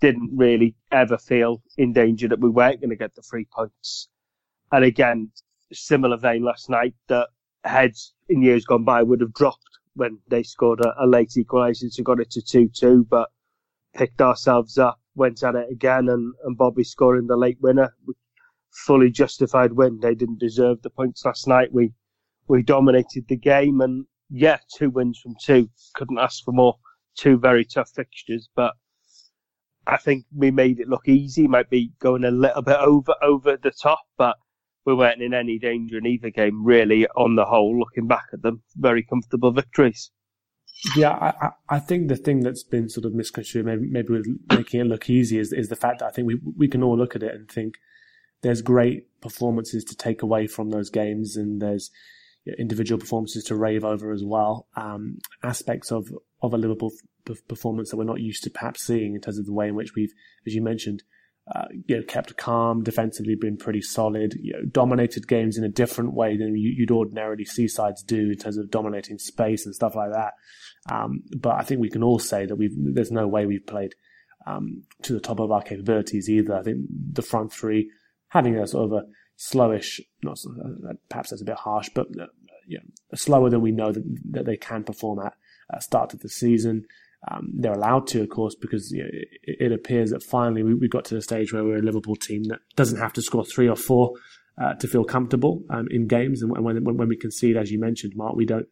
didn't 0.00 0.30
really 0.34 0.74
ever 0.92 1.16
feel 1.16 1.62
in 1.78 1.92
danger 1.92 2.28
that 2.28 2.40
we 2.40 2.50
weren't 2.50 2.80
going 2.80 2.90
to 2.90 2.96
get 2.96 3.14
the 3.14 3.22
three 3.22 3.46
points. 3.50 4.08
And 4.72 4.84
again, 4.84 5.30
similar 5.72 6.16
vein 6.16 6.42
last 6.42 6.68
night 6.70 6.94
that 7.08 7.28
heads 7.64 8.14
in 8.28 8.42
years 8.42 8.64
gone 8.64 8.84
by 8.84 9.02
would 9.02 9.20
have 9.20 9.34
dropped 9.34 9.62
when 9.94 10.18
they 10.28 10.42
scored 10.42 10.80
a, 10.80 10.94
a 11.02 11.06
late 11.06 11.30
equaliser 11.36 11.94
to 11.94 12.02
got 12.02 12.20
it 12.20 12.30
to 12.30 12.40
2-2, 12.40 13.08
but 13.08 13.30
picked 13.94 14.20
ourselves 14.20 14.78
up, 14.78 15.00
went 15.14 15.42
at 15.42 15.54
it 15.54 15.70
again, 15.70 16.08
and, 16.08 16.34
and 16.44 16.56
Bobby 16.56 16.84
scoring 16.84 17.26
the 17.26 17.36
late 17.36 17.58
winner. 17.60 17.94
Fully 18.84 19.10
justified 19.10 19.72
win. 19.72 19.98
They 20.00 20.14
didn't 20.14 20.38
deserve 20.38 20.82
the 20.82 20.90
points 20.90 21.24
last 21.24 21.48
night. 21.48 21.72
We 21.72 21.92
we 22.48 22.62
dominated 22.62 23.26
the 23.26 23.36
game, 23.36 23.80
and 23.80 24.04
yeah, 24.28 24.58
two 24.76 24.90
wins 24.90 25.18
from 25.18 25.34
two. 25.40 25.70
Couldn't 25.94 26.18
ask 26.18 26.44
for 26.44 26.52
more. 26.52 26.76
Two 27.16 27.38
very 27.38 27.64
tough 27.64 27.90
fixtures, 27.94 28.50
but 28.54 28.74
I 29.86 29.96
think 29.96 30.26
we 30.34 30.50
made 30.50 30.78
it 30.78 30.88
look 30.88 31.08
easy. 31.08 31.48
Might 31.48 31.70
be 31.70 31.92
going 32.00 32.24
a 32.24 32.30
little 32.30 32.60
bit 32.60 32.76
over 32.76 33.14
over 33.22 33.56
the 33.56 33.70
top, 33.70 34.00
but 34.18 34.36
we 34.86 34.94
weren't 34.94 35.20
in 35.20 35.34
any 35.34 35.58
danger 35.58 35.98
in 35.98 36.06
either 36.06 36.30
game. 36.30 36.64
Really, 36.64 37.06
on 37.08 37.34
the 37.34 37.44
whole, 37.44 37.78
looking 37.78 38.06
back 38.06 38.26
at 38.32 38.42
them, 38.42 38.62
very 38.76 39.02
comfortable 39.02 39.50
victories. 39.50 40.10
Yeah, 40.94 41.10
I, 41.10 41.50
I 41.68 41.78
think 41.78 42.08
the 42.08 42.16
thing 42.16 42.40
that's 42.40 42.62
been 42.62 42.88
sort 42.88 43.06
of 43.06 43.14
misconstrued, 43.14 43.66
maybe, 43.66 43.86
maybe 43.88 44.12
with 44.12 44.26
making 44.50 44.80
it 44.80 44.86
look 44.86 45.10
easy, 45.10 45.38
is, 45.38 45.52
is 45.52 45.68
the 45.68 45.76
fact 45.76 45.98
that 45.98 46.06
I 46.06 46.10
think 46.10 46.28
we 46.28 46.40
we 46.56 46.68
can 46.68 46.82
all 46.82 46.96
look 46.96 47.16
at 47.16 47.22
it 47.22 47.34
and 47.34 47.50
think 47.50 47.74
there's 48.42 48.62
great 48.62 49.20
performances 49.20 49.84
to 49.84 49.96
take 49.96 50.22
away 50.22 50.46
from 50.46 50.70
those 50.70 50.90
games, 50.90 51.36
and 51.36 51.60
there's 51.60 51.90
individual 52.58 53.00
performances 53.00 53.42
to 53.44 53.56
rave 53.56 53.84
over 53.84 54.12
as 54.12 54.22
well. 54.24 54.68
Um, 54.76 55.18
aspects 55.42 55.90
of 55.90 56.08
of 56.42 56.54
a 56.54 56.58
Liverpool 56.58 56.92
performance 57.48 57.90
that 57.90 57.96
we're 57.96 58.04
not 58.04 58.20
used 58.20 58.44
to 58.44 58.50
perhaps 58.50 58.86
seeing 58.86 59.14
in 59.14 59.20
terms 59.20 59.38
of 59.38 59.46
the 59.46 59.52
way 59.52 59.66
in 59.66 59.74
which 59.74 59.94
we've, 59.96 60.12
as 60.46 60.54
you 60.54 60.62
mentioned, 60.62 61.02
uh, 61.54 61.66
you 61.86 61.96
know, 61.96 62.02
kept 62.02 62.36
calm, 62.36 62.82
defensively 62.82 63.36
been 63.36 63.56
pretty 63.56 63.80
solid, 63.80 64.34
you 64.40 64.52
know, 64.52 64.62
dominated 64.70 65.28
games 65.28 65.56
in 65.56 65.62
a 65.62 65.68
different 65.68 66.12
way 66.12 66.36
than 66.36 66.56
you, 66.56 66.74
would 66.80 66.90
ordinarily 66.90 67.44
see 67.44 67.68
sides 67.68 68.02
do 68.02 68.30
in 68.30 68.36
terms 68.36 68.56
of 68.56 68.70
dominating 68.70 69.18
space 69.18 69.64
and 69.64 69.74
stuff 69.74 69.94
like 69.94 70.10
that. 70.12 70.34
Um, 70.90 71.22
but 71.36 71.54
I 71.54 71.62
think 71.62 71.80
we 71.80 71.90
can 71.90 72.02
all 72.02 72.18
say 72.18 72.46
that 72.46 72.56
we've, 72.56 72.74
there's 72.76 73.12
no 73.12 73.28
way 73.28 73.46
we've 73.46 73.66
played, 73.66 73.94
um, 74.46 74.82
to 75.02 75.12
the 75.12 75.20
top 75.20 75.38
of 75.38 75.52
our 75.52 75.62
capabilities 75.62 76.28
either. 76.28 76.56
I 76.56 76.62
think 76.62 76.86
the 77.12 77.22
front 77.22 77.52
three 77.52 77.90
having 78.28 78.56
a 78.56 78.66
sort 78.66 78.86
of 78.86 78.92
a 78.92 79.06
slowish, 79.38 80.00
not 80.22 80.38
uh, 80.46 80.94
perhaps 81.08 81.30
that's 81.30 81.42
a 81.42 81.46
bit 81.46 81.56
harsh, 81.56 81.90
but 81.94 82.06
uh, 82.20 82.26
you 82.66 82.78
know, 82.78 82.84
slower 83.14 83.50
than 83.50 83.60
we 83.60 83.70
know 83.70 83.92
that, 83.92 84.04
that 84.30 84.46
they 84.46 84.56
can 84.56 84.82
perform 84.82 85.20
at 85.20 85.34
uh, 85.72 85.78
start 85.78 86.12
of 86.12 86.20
the 86.20 86.28
season. 86.28 86.86
Um, 87.30 87.50
they're 87.54 87.72
allowed 87.72 88.06
to, 88.08 88.22
of 88.22 88.28
course, 88.28 88.54
because 88.54 88.90
you 88.92 89.02
know, 89.02 89.08
it, 89.12 89.56
it, 89.60 89.72
appears 89.72 90.10
that 90.10 90.22
finally 90.22 90.62
we, 90.62 90.74
we, 90.74 90.88
got 90.88 91.04
to 91.06 91.14
the 91.14 91.22
stage 91.22 91.52
where 91.52 91.64
we're 91.64 91.78
a 91.78 91.82
Liverpool 91.82 92.14
team 92.14 92.44
that 92.44 92.60
doesn't 92.76 93.00
have 93.00 93.12
to 93.14 93.22
score 93.22 93.44
three 93.44 93.68
or 93.68 93.74
four 93.74 94.12
uh, 94.62 94.74
to 94.74 94.86
feel 94.86 95.04
comfortable 95.04 95.62
um, 95.70 95.88
in 95.90 96.06
games. 96.06 96.42
And 96.42 96.52
when, 96.52 96.84
when, 96.84 96.96
when 96.96 97.08
we 97.08 97.16
concede, 97.16 97.56
as 97.56 97.70
you 97.70 97.80
mentioned, 97.80 98.12
Mark, 98.16 98.36
we 98.36 98.46
don't 98.46 98.66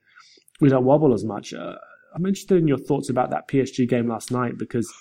we 0.60 0.68
don't 0.68 0.84
wobble 0.84 1.14
as 1.14 1.24
much. 1.24 1.52
Uh, 1.52 1.74
I'm 2.14 2.26
interested 2.26 2.58
in 2.58 2.68
your 2.68 2.78
thoughts 2.78 3.10
about 3.10 3.30
that 3.30 3.48
PSG 3.48 3.88
game 3.88 4.08
last 4.08 4.30
night 4.30 4.56
because 4.56 4.92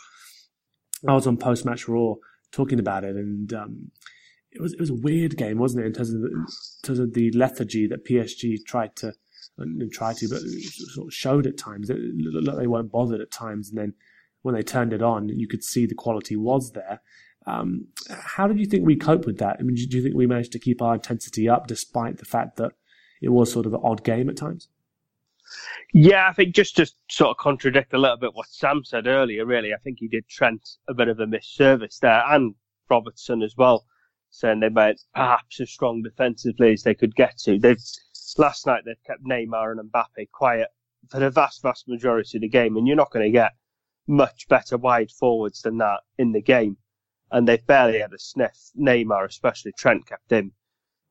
I 1.08 1.14
was 1.14 1.28
on 1.28 1.38
post 1.38 1.64
match 1.66 1.88
Raw 1.88 2.16
talking 2.52 2.80
about 2.80 3.04
it, 3.04 3.16
and 3.16 3.54
um, 3.54 3.92
it 4.52 4.62
was 4.62 4.74
it 4.74 4.80
was 4.80 4.90
a 4.90 4.96
weird 4.96 5.38
game, 5.38 5.58
wasn't 5.58 5.84
it? 5.84 5.88
In 5.88 5.94
terms 5.94 6.14
of 6.14 6.22
the, 6.22 6.28
in 6.28 6.46
terms 6.84 7.00
of 7.00 7.14
the 7.14 7.32
lethargy 7.32 7.88
that 7.88 8.06
PSG 8.06 8.58
tried 8.66 8.96
to 8.98 9.14
and 9.58 9.92
tried 9.92 10.18
to, 10.18 10.28
but 10.28 10.42
sort 10.42 11.08
of 11.08 11.14
showed 11.14 11.48
at 11.48 11.58
times 11.58 11.88
that 11.88 12.56
they 12.58 12.68
weren't 12.68 12.92
bothered 12.92 13.22
at 13.22 13.32
times. 13.32 13.70
And 13.70 13.78
then 13.78 13.94
when 14.42 14.56
they 14.56 14.64
turned 14.64 14.94
it 14.94 15.02
on, 15.02 15.30
you 15.30 15.48
could 15.48 15.64
see 15.64 15.86
the 15.86 15.96
quality 15.96 16.36
was 16.36 16.72
there. 16.72 17.02
Um, 17.46 17.88
how 18.10 18.48
did 18.48 18.60
you 18.60 18.66
think 18.66 18.86
we 18.86 18.96
cope 18.96 19.26
with 19.26 19.38
that? 19.40 19.58
I 19.60 19.64
mean, 19.64 19.76
do 19.76 19.98
you 19.98 20.04
think 20.04 20.16
we 20.16 20.28
managed 20.28 20.54
to 20.54 20.60
keep 20.60 20.82
our 20.82 20.96
intensity 20.96 21.50
up 21.50 21.68
despite 21.68 22.18
the 22.18 22.26
fact 22.26 22.56
that 22.58 22.72
it 23.22 23.30
was 23.30 23.52
sort 23.52 23.66
of 23.66 23.74
an 23.74 23.82
odd 23.84 24.04
game 24.04 24.30
at 24.30 24.38
times? 24.38 24.70
Yeah, 25.94 26.28
I 26.28 26.34
think 26.34 26.56
just 26.56 26.78
to 26.78 26.90
sort 27.10 27.32
of 27.32 27.38
contradict 27.38 27.94
a 27.94 27.98
little 27.98 28.18
bit 28.18 28.34
what 28.34 28.48
Sam 28.48 28.84
said 28.84 29.08
earlier, 29.08 29.46
really, 29.46 29.74
I 29.74 29.78
think 29.78 30.00
he 30.00 30.08
did 30.08 30.28
Trent 30.28 30.62
a 30.88 30.94
bit 30.94 31.10
of 31.10 31.20
a 31.20 31.28
misservice 31.28 32.00
there 32.00 32.24
and 32.28 32.56
Robertson 32.90 33.44
as 33.44 33.56
well, 33.58 33.86
saying 34.30 34.62
they 34.62 34.70
might 34.70 35.00
perhaps 35.14 35.60
as 35.60 35.70
strong 35.70 36.02
defensively 36.02 36.74
as 36.74 36.84
they 36.84 36.96
could 36.96 37.16
get 37.16 37.38
to. 37.40 37.60
They've 37.60 37.78
last 38.40 38.66
night 38.66 38.84
they've 38.86 39.04
kept 39.06 39.24
Neymar 39.24 39.72
and 39.72 39.92
Mbappe 39.92 40.30
quiet 40.32 40.70
for 41.10 41.20
the 41.20 41.30
vast, 41.30 41.62
vast 41.62 41.88
majority 41.88 42.38
of 42.38 42.42
the 42.42 42.50
game, 42.50 42.78
and 42.78 42.88
you're 42.88 42.96
not 42.96 43.12
going 43.12 43.26
to 43.26 43.32
get 43.32 43.54
much 44.08 44.48
better 44.48 44.78
wide 44.78 45.12
forwards 45.12 45.62
than 45.62 45.78
that 45.78 46.02
in 46.18 46.32
the 46.32 46.42
game. 46.42 46.78
And 47.32 47.48
they've 47.48 47.66
barely 47.66 48.00
had 48.00 48.14
a 48.14 48.20
sniff. 48.20 48.58
Neymar, 48.78 49.26
especially 49.26 49.74
Trent, 49.78 50.06
kept 50.06 50.32
him 50.32 50.54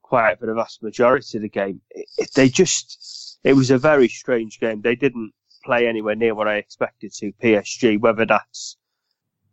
quiet 0.03 0.39
for 0.39 0.47
the 0.47 0.55
vast 0.55 0.83
majority 0.83 1.39
of 1.39 1.43
the 1.43 1.49
game. 1.49 1.81
It, 1.91 2.07
it, 2.17 2.31
they 2.35 2.49
just, 2.49 3.39
it 3.43 3.55
was 3.55 3.71
a 3.71 3.79
very 3.79 4.09
strange 4.09 4.61
game. 4.61 4.83
They 4.83 4.95
didn't 4.95 5.33
play 5.65 5.87
anywhere 5.87 6.15
near 6.15 6.35
what 6.35 6.49
I 6.49 6.57
expected 6.57 7.13
to. 7.15 7.33
PSG, 7.43 8.01
whether 8.01 8.27
that's 8.27 8.77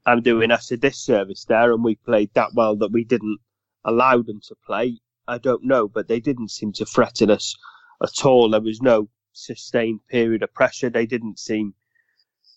I'm 0.06 0.22
doing 0.22 0.52
us 0.52 0.72
a 0.72 0.78
disservice 0.78 1.46
there, 1.46 1.72
and 1.74 1.84
we 1.84 1.96
played 1.96 2.34
that 2.34 2.54
well 2.54 2.76
that 2.78 2.92
we 2.92 3.04
didn't 3.04 3.40
allow 3.84 4.22
them 4.22 4.42
to 4.48 4.56
play, 4.66 5.00
I 5.30 5.38
don't 5.38 5.64
know, 5.64 5.88
but 5.88 6.08
they 6.08 6.20
didn't 6.20 6.50
seem 6.50 6.74
to 6.74 6.86
threaten 6.86 7.30
us 7.30 7.56
at 8.02 8.26
all. 8.26 8.50
There 8.50 8.62
was 8.62 8.82
no 8.82 9.10
sustained 9.32 10.00
period 10.10 10.42
of 10.42 10.52
pressure. 10.56 10.90
They 10.90 11.06
didn't 11.06 11.38
seem 11.38 11.76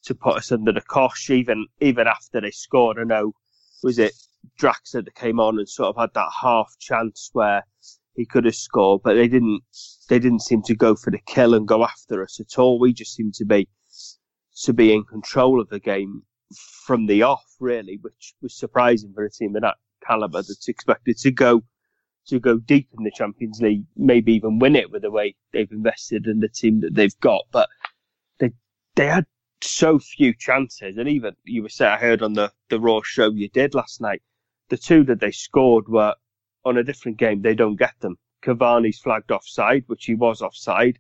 to 0.05 0.15
put 0.15 0.37
us 0.37 0.51
under 0.51 0.73
the 0.73 0.81
cosh, 0.81 1.29
even 1.29 1.67
even 1.81 2.07
after 2.07 2.41
they 2.41 2.51
scored. 2.51 2.99
I 2.99 3.05
know, 3.05 3.35
was 3.83 3.99
it 3.99 4.15
Draxler 4.59 5.05
that 5.05 5.15
came 5.15 5.39
on 5.39 5.59
and 5.59 5.69
sort 5.69 5.91
of 5.91 6.01
had 6.01 6.15
that 6.15 6.31
half 6.41 6.75
chance 6.81 7.29
where 7.35 7.65
he 8.17 8.25
could 8.25 8.47
have 8.47 8.57
scored, 8.57 9.03
but 9.05 9.15
they 9.15 9.29
didn't. 9.29 9.63
They 10.09 10.19
didn't 10.19 10.41
seem 10.41 10.63
to 10.63 10.75
go 10.75 10.97
for 10.97 11.11
the 11.11 11.21
kill 11.27 11.55
and 11.55 11.69
go 11.69 11.85
after 11.85 12.23
us 12.23 12.41
at 12.41 12.59
all. 12.59 12.79
We 12.79 12.95
just 12.95 13.15
seemed 13.15 13.35
to 13.35 13.45
be 13.45 13.69
to 14.63 14.73
be 14.73 14.95
in 14.95 15.05
control 15.05 15.61
of 15.61 15.69
the 15.69 15.81
game 15.81 16.23
from 16.87 17.05
the 17.05 17.23
off, 17.23 17.55
really, 17.61 17.99
which 18.01 18.35
was 18.41 18.55
surprising 18.55 19.13
for 19.13 19.25
a 19.25 19.31
team 19.31 19.57
of 19.57 19.63
that 19.63 19.77
caliber 20.07 20.39
that's 20.39 20.69
expected 20.69 21.19
to 21.19 21.31
go 21.31 21.63
to 22.27 22.39
go 22.39 22.59
deep 22.59 22.89
in 22.97 23.05
the 23.05 23.11
Champions 23.11 23.61
League, 23.61 23.85
maybe 23.97 24.33
even 24.35 24.59
win 24.59 24.77
it 24.77 24.91
with 24.91 25.03
the 25.03 25.11
way 25.11 25.35
they've 25.53 25.73
invested 25.73 26.27
in 26.27 26.41
the 26.41 26.49
team 26.49 26.81
that 26.81 26.95
they've 26.95 27.19
got. 27.21 27.47
But 27.51 27.69
they 28.39 28.53
they 28.95 29.07
had 29.07 29.27
so 29.61 29.99
few 29.99 30.35
chances, 30.35 30.97
and 30.97 31.09
even 31.09 31.35
you 31.45 31.63
were 31.63 31.69
saying 31.69 31.93
I 31.93 31.99
heard 31.99 32.23
on 32.23 32.35
the 32.35 32.53
the 32.69 32.81
Raw 32.81 33.01
show 33.03 33.31
you 33.31 33.49
did 33.49 33.75
last 33.75 34.01
night, 34.01 34.23
the 34.69 34.77
two 34.77 35.05
that 35.05 35.21
they 35.21 35.33
scored 35.33 35.89
were 35.89 36.15
on 36.65 36.79
a 36.79 36.85
different 36.85 37.19
game. 37.19 37.43
They 37.43 37.55
don't 37.55 37.77
get 37.77 37.99
them. 38.01 38.19
Cavani's 38.43 39.01
flagged 39.01 39.31
offside, 39.31 39.85
which 39.87 40.05
he 40.05 40.15
was 40.15 40.43
offside 40.43 40.99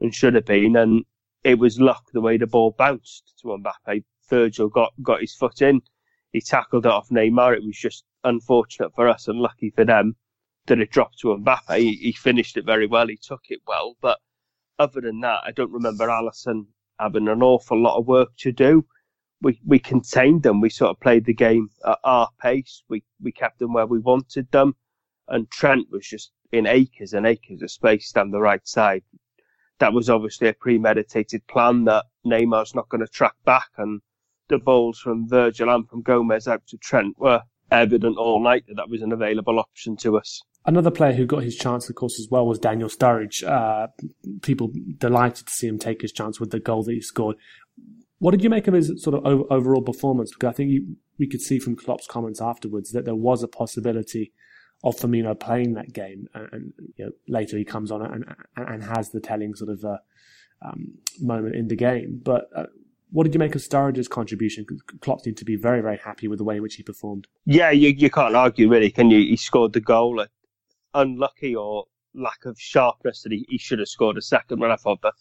and 0.00 0.14
should 0.14 0.34
have 0.34 0.46
been, 0.46 0.76
and 0.76 1.04
it 1.44 1.58
was 1.58 1.80
luck 1.80 2.10
the 2.12 2.20
way 2.20 2.36
the 2.36 2.46
ball 2.46 2.70
bounced 2.70 3.34
to 3.40 3.48
Mbappe. 3.48 4.04
Virgil 4.28 4.68
got 4.68 4.92
got 5.02 5.20
his 5.20 5.34
foot 5.34 5.60
in. 5.60 5.82
He 6.32 6.40
tackled 6.40 6.86
it 6.86 6.92
off 6.92 7.10
Neymar. 7.10 7.54
It 7.54 7.64
was 7.64 7.76
just 7.76 8.04
unfortunate 8.24 8.94
for 8.94 9.06
us 9.08 9.28
and 9.28 9.38
lucky 9.38 9.70
for 9.70 9.84
them 9.84 10.16
that 10.66 10.80
it 10.80 10.90
dropped 10.90 11.18
to 11.18 11.28
Mbappe. 11.28 11.76
He, 11.76 11.94
he, 11.96 12.12
finished 12.12 12.56
it 12.56 12.64
very 12.64 12.86
well. 12.86 13.08
He 13.08 13.16
took 13.16 13.42
it 13.48 13.60
well. 13.66 13.96
But 14.00 14.18
other 14.78 15.00
than 15.00 15.20
that, 15.20 15.40
I 15.44 15.50
don't 15.50 15.72
remember 15.72 16.06
Alisson 16.06 16.66
having 16.98 17.28
an 17.28 17.42
awful 17.42 17.80
lot 17.80 17.98
of 17.98 18.06
work 18.06 18.30
to 18.38 18.52
do. 18.52 18.86
We 19.40 19.60
we 19.66 19.80
contained 19.80 20.44
them. 20.44 20.60
We 20.60 20.70
sort 20.70 20.90
of 20.90 21.00
played 21.00 21.24
the 21.24 21.34
game 21.34 21.68
at 21.84 21.98
our 22.04 22.28
pace. 22.40 22.84
We 22.88 23.02
we 23.20 23.32
kept 23.32 23.58
them 23.58 23.72
where 23.72 23.86
we 23.86 23.98
wanted 23.98 24.50
them. 24.52 24.76
And 25.26 25.50
Trent 25.50 25.90
was 25.90 26.06
just 26.06 26.30
in 26.52 26.66
acres 26.66 27.12
and 27.12 27.26
acres 27.26 27.62
of 27.62 27.70
space 27.70 28.12
down 28.12 28.30
the 28.30 28.40
right 28.40 28.66
side. 28.66 29.02
That 29.78 29.92
was 29.92 30.08
obviously 30.08 30.48
a 30.48 30.52
premeditated 30.52 31.46
plan 31.48 31.84
that 31.84 32.04
Neymar's 32.24 32.74
not 32.74 32.88
going 32.88 33.00
to 33.04 33.12
track 33.12 33.34
back. 33.44 33.70
And 33.78 34.00
the 34.48 34.58
balls 34.58 34.98
from 35.00 35.28
Virgil 35.28 35.70
and 35.70 35.88
from 35.88 36.02
Gomez 36.02 36.46
out 36.46 36.66
to 36.68 36.76
Trent 36.76 37.18
were 37.18 37.42
evident 37.70 38.18
all 38.18 38.40
night 38.40 38.64
that 38.68 38.76
that 38.76 38.90
was 38.90 39.02
an 39.02 39.12
available 39.12 39.58
option 39.58 39.96
to 39.96 40.18
us. 40.18 40.42
Another 40.64 40.90
player 40.90 41.12
who 41.12 41.26
got 41.26 41.42
his 41.42 41.56
chance, 41.56 41.88
of 41.88 41.96
course, 41.96 42.20
as 42.20 42.28
well 42.30 42.46
was 42.46 42.58
Daniel 42.58 42.88
Sturridge. 42.88 43.42
Uh, 43.42 43.88
people 44.42 44.70
delighted 44.98 45.46
to 45.46 45.52
see 45.52 45.66
him 45.66 45.78
take 45.78 46.02
his 46.02 46.12
chance 46.12 46.38
with 46.38 46.50
the 46.50 46.60
goal 46.60 46.84
that 46.84 46.92
he 46.92 47.00
scored. 47.00 47.36
What 48.18 48.30
did 48.30 48.44
you 48.44 48.50
make 48.50 48.68
of 48.68 48.74
his 48.74 49.02
sort 49.02 49.16
of 49.16 49.46
overall 49.50 49.82
performance? 49.82 50.30
Because 50.32 50.50
I 50.50 50.52
think 50.52 50.70
you, 50.70 50.96
we 51.18 51.26
could 51.26 51.40
see 51.40 51.58
from 51.58 51.74
Klopp's 51.74 52.06
comments 52.06 52.40
afterwards 52.40 52.92
that 52.92 53.04
there 53.04 53.16
was 53.16 53.42
a 53.42 53.48
possibility 53.48 54.32
of 54.84 54.96
Firmino 54.96 55.38
playing 55.38 55.74
that 55.74 55.92
game, 55.92 56.28
and, 56.34 56.72
you 56.96 57.06
know, 57.06 57.12
later 57.28 57.56
he 57.56 57.64
comes 57.64 57.90
on 57.90 58.02
and, 58.02 58.24
and 58.56 58.82
has 58.84 59.10
the 59.10 59.20
telling 59.20 59.54
sort 59.54 59.70
of 59.70 59.84
uh, 59.84 59.98
um, 60.64 60.94
moment 61.20 61.56
in 61.56 61.68
the 61.68 61.76
game. 61.76 62.20
But 62.22 62.48
uh, 62.54 62.66
what 63.10 63.24
did 63.24 63.34
you 63.34 63.40
make 63.40 63.54
of 63.54 63.60
Sturridge's 63.60 64.08
contribution? 64.08 64.66
Klopp 65.00 65.20
seemed 65.20 65.36
to 65.38 65.44
be 65.44 65.56
very, 65.56 65.80
very 65.80 65.98
happy 65.98 66.28
with 66.28 66.38
the 66.38 66.44
way 66.44 66.56
in 66.56 66.62
which 66.62 66.76
he 66.76 66.82
performed. 66.82 67.26
Yeah, 67.44 67.70
you, 67.70 67.88
you 67.88 68.10
can't 68.10 68.36
argue 68.36 68.68
really, 68.68 68.90
can 68.90 69.10
you? 69.10 69.18
He 69.18 69.36
scored 69.36 69.72
the 69.72 69.80
goal 69.80 70.20
unlucky 70.94 71.54
or 71.54 71.84
lack 72.14 72.44
of 72.44 72.58
sharpness 72.58 73.22
that 73.22 73.32
he, 73.32 73.46
he 73.48 73.58
should 73.58 73.78
have 73.78 73.88
scored 73.88 74.18
a 74.18 74.22
second 74.22 74.60
when 74.60 74.70
I 74.70 74.76
thought 74.76 75.00
the, 75.02 75.12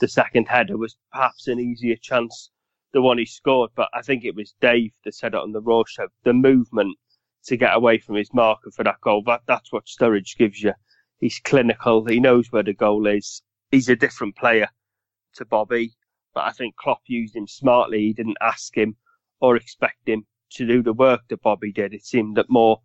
the 0.00 0.08
second 0.08 0.48
header 0.48 0.76
was 0.76 0.96
perhaps 1.12 1.48
an 1.48 1.60
easier 1.60 1.96
chance 1.96 2.50
the 2.92 3.02
one 3.02 3.18
he 3.18 3.26
scored. 3.26 3.70
But 3.74 3.90
I 3.94 4.02
think 4.02 4.24
it 4.24 4.34
was 4.34 4.54
Dave 4.60 4.92
that 5.04 5.14
said 5.14 5.34
it 5.34 5.40
on 5.40 5.52
the 5.52 5.60
Raw 5.60 5.84
show. 5.86 6.08
The 6.24 6.32
movement 6.32 6.96
to 7.44 7.56
get 7.56 7.74
away 7.74 7.98
from 7.98 8.16
his 8.16 8.32
marker 8.32 8.70
for 8.70 8.84
that 8.84 9.00
goal, 9.02 9.22
that, 9.26 9.42
that's 9.46 9.72
what 9.72 9.86
Sturridge 9.86 10.36
gives 10.36 10.62
you. 10.62 10.72
He's 11.18 11.40
clinical. 11.40 12.04
He 12.04 12.20
knows 12.20 12.50
where 12.52 12.62
the 12.62 12.74
goal 12.74 13.06
is. 13.06 13.42
He's 13.70 13.88
a 13.88 13.96
different 13.96 14.36
player 14.36 14.68
to 15.34 15.44
Bobby, 15.44 15.92
but 16.34 16.44
I 16.44 16.52
think 16.52 16.76
Klopp 16.76 17.02
used 17.06 17.36
him 17.36 17.46
smartly. 17.46 18.00
He 18.00 18.12
didn't 18.12 18.38
ask 18.40 18.76
him 18.76 18.96
or 19.40 19.56
expect 19.56 20.08
him 20.08 20.26
to 20.52 20.66
do 20.66 20.82
the 20.82 20.92
work 20.92 21.22
that 21.28 21.42
Bobby 21.42 21.72
did. 21.72 21.92
It 21.92 22.06
seemed 22.06 22.36
that 22.36 22.48
more 22.48 22.80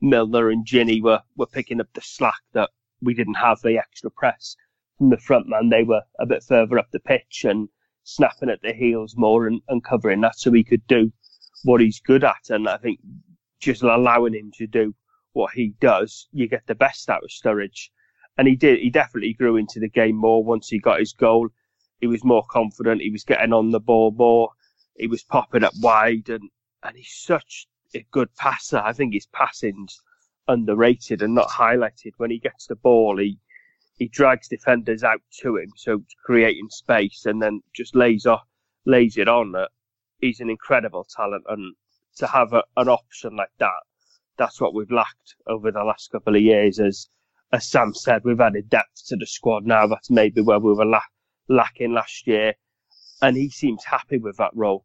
Milner 0.00 0.50
and 0.50 0.66
Gini 0.66 1.02
were, 1.02 1.22
were 1.36 1.46
picking 1.46 1.80
up 1.80 1.88
the 1.94 2.00
slack 2.00 2.40
that 2.52 2.70
we 3.00 3.14
didn't 3.14 3.34
have 3.34 3.60
the 3.62 3.78
extra 3.78 4.10
press 4.10 4.56
from 4.96 5.10
the 5.10 5.18
front 5.18 5.48
man. 5.48 5.68
They 5.68 5.82
were 5.82 6.02
a 6.18 6.26
bit 6.26 6.42
further 6.42 6.78
up 6.78 6.90
the 6.90 7.00
pitch 7.00 7.44
and 7.44 7.68
snapping 8.04 8.50
at 8.50 8.62
the 8.62 8.72
heels 8.72 9.14
more 9.16 9.46
and, 9.46 9.60
and 9.68 9.84
covering 9.84 10.20
that 10.22 10.38
so 10.38 10.50
we 10.50 10.64
could 10.64 10.86
do 10.86 11.12
what 11.64 11.80
he's 11.80 12.00
good 12.00 12.24
at, 12.24 12.50
and 12.50 12.68
I 12.68 12.76
think 12.76 13.00
just 13.60 13.82
allowing 13.82 14.34
him 14.34 14.52
to 14.58 14.66
do 14.66 14.94
what 15.32 15.52
he 15.54 15.74
does, 15.80 16.28
you 16.32 16.48
get 16.48 16.66
the 16.66 16.74
best 16.74 17.10
out 17.10 17.24
of 17.24 17.30
Sturridge. 17.30 17.90
And 18.36 18.46
he 18.46 18.54
did. 18.54 18.78
He 18.78 18.90
definitely 18.90 19.32
grew 19.34 19.56
into 19.56 19.80
the 19.80 19.88
game 19.88 20.16
more 20.16 20.44
once 20.44 20.68
he 20.68 20.78
got 20.78 21.00
his 21.00 21.12
goal. 21.12 21.48
He 22.00 22.06
was 22.06 22.24
more 22.24 22.44
confident. 22.48 23.02
He 23.02 23.10
was 23.10 23.24
getting 23.24 23.52
on 23.52 23.70
the 23.70 23.80
ball 23.80 24.12
more. 24.12 24.50
He 24.96 25.08
was 25.08 25.24
popping 25.24 25.64
up 25.64 25.74
wide, 25.80 26.28
and 26.28 26.48
and 26.82 26.96
he's 26.96 27.12
such 27.12 27.66
a 27.94 28.06
good 28.10 28.34
passer. 28.36 28.78
I 28.78 28.92
think 28.92 29.14
his 29.14 29.26
passing's 29.26 30.00
underrated 30.46 31.22
and 31.22 31.34
not 31.34 31.48
highlighted. 31.48 32.12
When 32.16 32.30
he 32.30 32.38
gets 32.38 32.66
the 32.66 32.76
ball, 32.76 33.18
he 33.18 33.38
he 33.96 34.08
drags 34.08 34.48
defenders 34.48 35.02
out 35.02 35.22
to 35.40 35.56
him, 35.56 35.72
so 35.76 36.04
creating 36.24 36.68
space, 36.70 37.26
and 37.26 37.42
then 37.42 37.62
just 37.74 37.96
lays 37.96 38.26
off, 38.26 38.46
lays 38.86 39.16
it 39.16 39.28
on. 39.28 39.54
He's 40.20 40.40
an 40.40 40.50
incredible 40.50 41.04
talent, 41.04 41.44
and 41.48 41.74
to 42.16 42.26
have 42.26 42.52
a, 42.52 42.62
an 42.76 42.88
option 42.88 43.36
like 43.36 43.50
that, 43.58 43.82
that's 44.36 44.60
what 44.60 44.74
we've 44.74 44.90
lacked 44.90 45.34
over 45.46 45.70
the 45.72 45.82
last 45.82 46.10
couple 46.10 46.36
of 46.36 46.42
years. 46.42 46.78
As 46.78 47.08
as 47.52 47.66
Sam 47.66 47.94
said, 47.94 48.22
we've 48.24 48.40
added 48.40 48.68
depth 48.68 49.06
to 49.06 49.16
the 49.16 49.26
squad 49.26 49.66
now. 49.66 49.86
That's 49.86 50.10
maybe 50.10 50.42
where 50.42 50.58
we 50.58 50.72
were 50.72 50.86
la- 50.86 51.00
lacking 51.48 51.92
last 51.92 52.26
year, 52.26 52.54
and 53.22 53.36
he 53.36 53.50
seems 53.50 53.84
happy 53.84 54.18
with 54.18 54.36
that 54.36 54.54
role. 54.54 54.84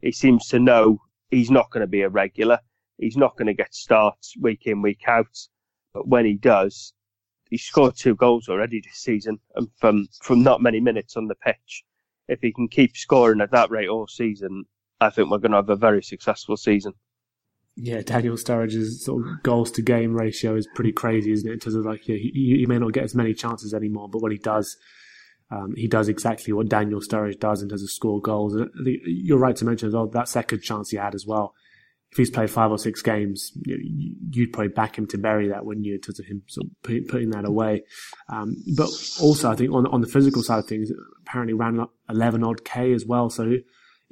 He 0.00 0.12
seems 0.12 0.46
to 0.48 0.58
know 0.58 1.00
he's 1.32 1.50
not 1.50 1.70
going 1.70 1.80
to 1.80 1.88
be 1.88 2.02
a 2.02 2.08
regular. 2.08 2.60
He's 2.98 3.16
not 3.16 3.36
going 3.36 3.48
to 3.48 3.54
get 3.54 3.74
starts 3.74 4.34
week 4.40 4.62
in 4.66 4.82
week 4.82 5.02
out, 5.08 5.36
but 5.92 6.06
when 6.06 6.24
he 6.24 6.34
does, 6.34 6.92
he's 7.50 7.64
scored 7.64 7.96
two 7.96 8.14
goals 8.14 8.48
already 8.48 8.80
this 8.80 8.98
season, 8.98 9.40
and 9.56 9.68
from 9.80 10.06
from 10.22 10.44
not 10.44 10.62
many 10.62 10.78
minutes 10.78 11.16
on 11.16 11.26
the 11.26 11.34
pitch. 11.34 11.82
If 12.28 12.40
he 12.40 12.52
can 12.52 12.68
keep 12.68 12.96
scoring 12.96 13.40
at 13.40 13.50
that 13.50 13.70
rate 13.70 13.88
all 13.88 14.06
season, 14.06 14.64
I 15.00 15.10
think 15.10 15.30
we're 15.30 15.38
going 15.38 15.50
to 15.50 15.56
have 15.56 15.68
a 15.70 15.76
very 15.76 16.02
successful 16.02 16.56
season. 16.56 16.92
Yeah, 17.74 18.02
Daniel 18.02 18.36
Sturridge's 18.36 19.04
sort 19.04 19.26
of 19.26 19.42
goals 19.42 19.70
to 19.72 19.82
game 19.82 20.14
ratio 20.14 20.54
is 20.54 20.68
pretty 20.74 20.92
crazy, 20.92 21.32
isn't 21.32 21.48
it? 21.48 21.54
In 21.54 21.58
terms 21.58 21.74
of 21.74 21.84
like, 21.84 22.02
he, 22.02 22.30
he 22.32 22.66
may 22.66 22.78
not 22.78 22.92
get 22.92 23.04
as 23.04 23.14
many 23.14 23.34
chances 23.34 23.74
anymore, 23.74 24.08
but 24.08 24.22
when 24.22 24.30
he 24.30 24.38
does, 24.38 24.76
um, 25.50 25.74
he 25.76 25.88
does 25.88 26.08
exactly 26.08 26.52
what 26.52 26.68
Daniel 26.68 27.00
Sturridge 27.00 27.38
does 27.38 27.62
in 27.62 27.68
terms 27.68 27.82
of 27.82 27.90
score 27.90 28.20
goals. 28.20 28.56
You're 28.84 29.38
right 29.38 29.56
to 29.56 29.64
mention 29.64 29.88
as 29.88 29.94
well 29.94 30.06
that 30.08 30.28
second 30.28 30.62
chance 30.62 30.90
he 30.90 30.96
had 30.96 31.14
as 31.14 31.26
well. 31.26 31.54
If 32.10 32.18
he's 32.18 32.30
played 32.30 32.50
five 32.50 32.70
or 32.70 32.76
six 32.76 33.00
games, 33.00 33.52
you'd 33.64 34.52
probably 34.52 34.68
back 34.68 34.98
him 34.98 35.06
to 35.08 35.18
bury 35.18 35.48
that, 35.48 35.64
wouldn't 35.64 35.86
you? 35.86 35.94
In 35.94 36.00
terms 36.00 36.20
of 36.20 36.26
him 36.26 36.42
sort 36.46 36.66
of 36.66 37.08
putting 37.08 37.30
that 37.30 37.46
away. 37.46 37.84
Um, 38.28 38.54
but 38.76 38.90
also, 39.18 39.50
I 39.50 39.56
think 39.56 39.72
on 39.72 39.86
on 39.86 40.02
the 40.02 40.06
physical 40.06 40.42
side 40.42 40.58
of 40.58 40.66
things, 40.66 40.90
apparently 41.22 41.54
ran 41.54 41.80
up 41.80 41.94
11 42.10 42.44
odd 42.44 42.64
k 42.64 42.92
as 42.92 43.06
well. 43.06 43.30
So 43.30 43.44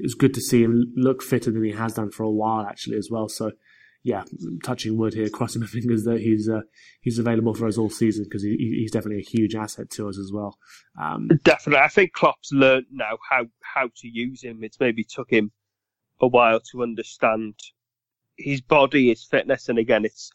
it 0.01 0.03
was 0.03 0.15
good 0.15 0.33
to 0.35 0.41
see 0.41 0.63
him 0.63 0.95
look 0.97 1.23
fitter 1.23 1.51
than 1.51 1.63
he 1.63 1.73
has 1.73 1.93
done 1.93 2.11
for 2.11 2.23
a 2.23 2.31
while, 2.31 2.65
actually, 2.65 2.97
as 2.97 3.09
well. 3.11 3.29
So, 3.29 3.53
yeah, 4.03 4.25
touching 4.65 4.97
wood 4.97 5.15
here, 5.15 5.29
crossing 5.33 5.61
my 5.61 5.67
fingers 5.67 6.05
that 6.05 6.21
he's 6.21 6.49
uh, 6.49 6.63
he's 7.01 7.19
available 7.19 7.55
for 7.55 7.67
us 7.67 7.79
all 7.79 7.91
season 7.91 8.25
because 8.25 8.43
he, 8.43 8.57
he's 8.57 8.93
definitely 8.93 9.21
a 9.21 9.31
huge 9.31 9.55
asset 9.55 9.91
to 9.91 10.09
us 10.09 10.19
as 10.19 10.31
well. 10.33 10.57
Um, 11.01 11.29
definitely, 11.45 11.83
I 11.83 11.89
think 11.89 12.13
Klopp's 12.13 12.53
learned 12.53 12.87
now 12.91 13.19
how 13.29 13.47
how 13.61 13.89
to 13.97 14.09
use 14.09 14.43
him. 14.43 14.63
It's 14.63 14.81
maybe 14.81 15.05
took 15.05 15.31
him 15.31 15.53
a 16.21 16.27
while 16.27 16.61
to 16.73 16.83
understand 16.83 17.55
his 18.37 18.61
body, 18.61 19.09
his 19.09 19.25
fitness, 19.25 19.69
and 19.69 19.79
again, 19.79 20.05
it's 20.05 20.31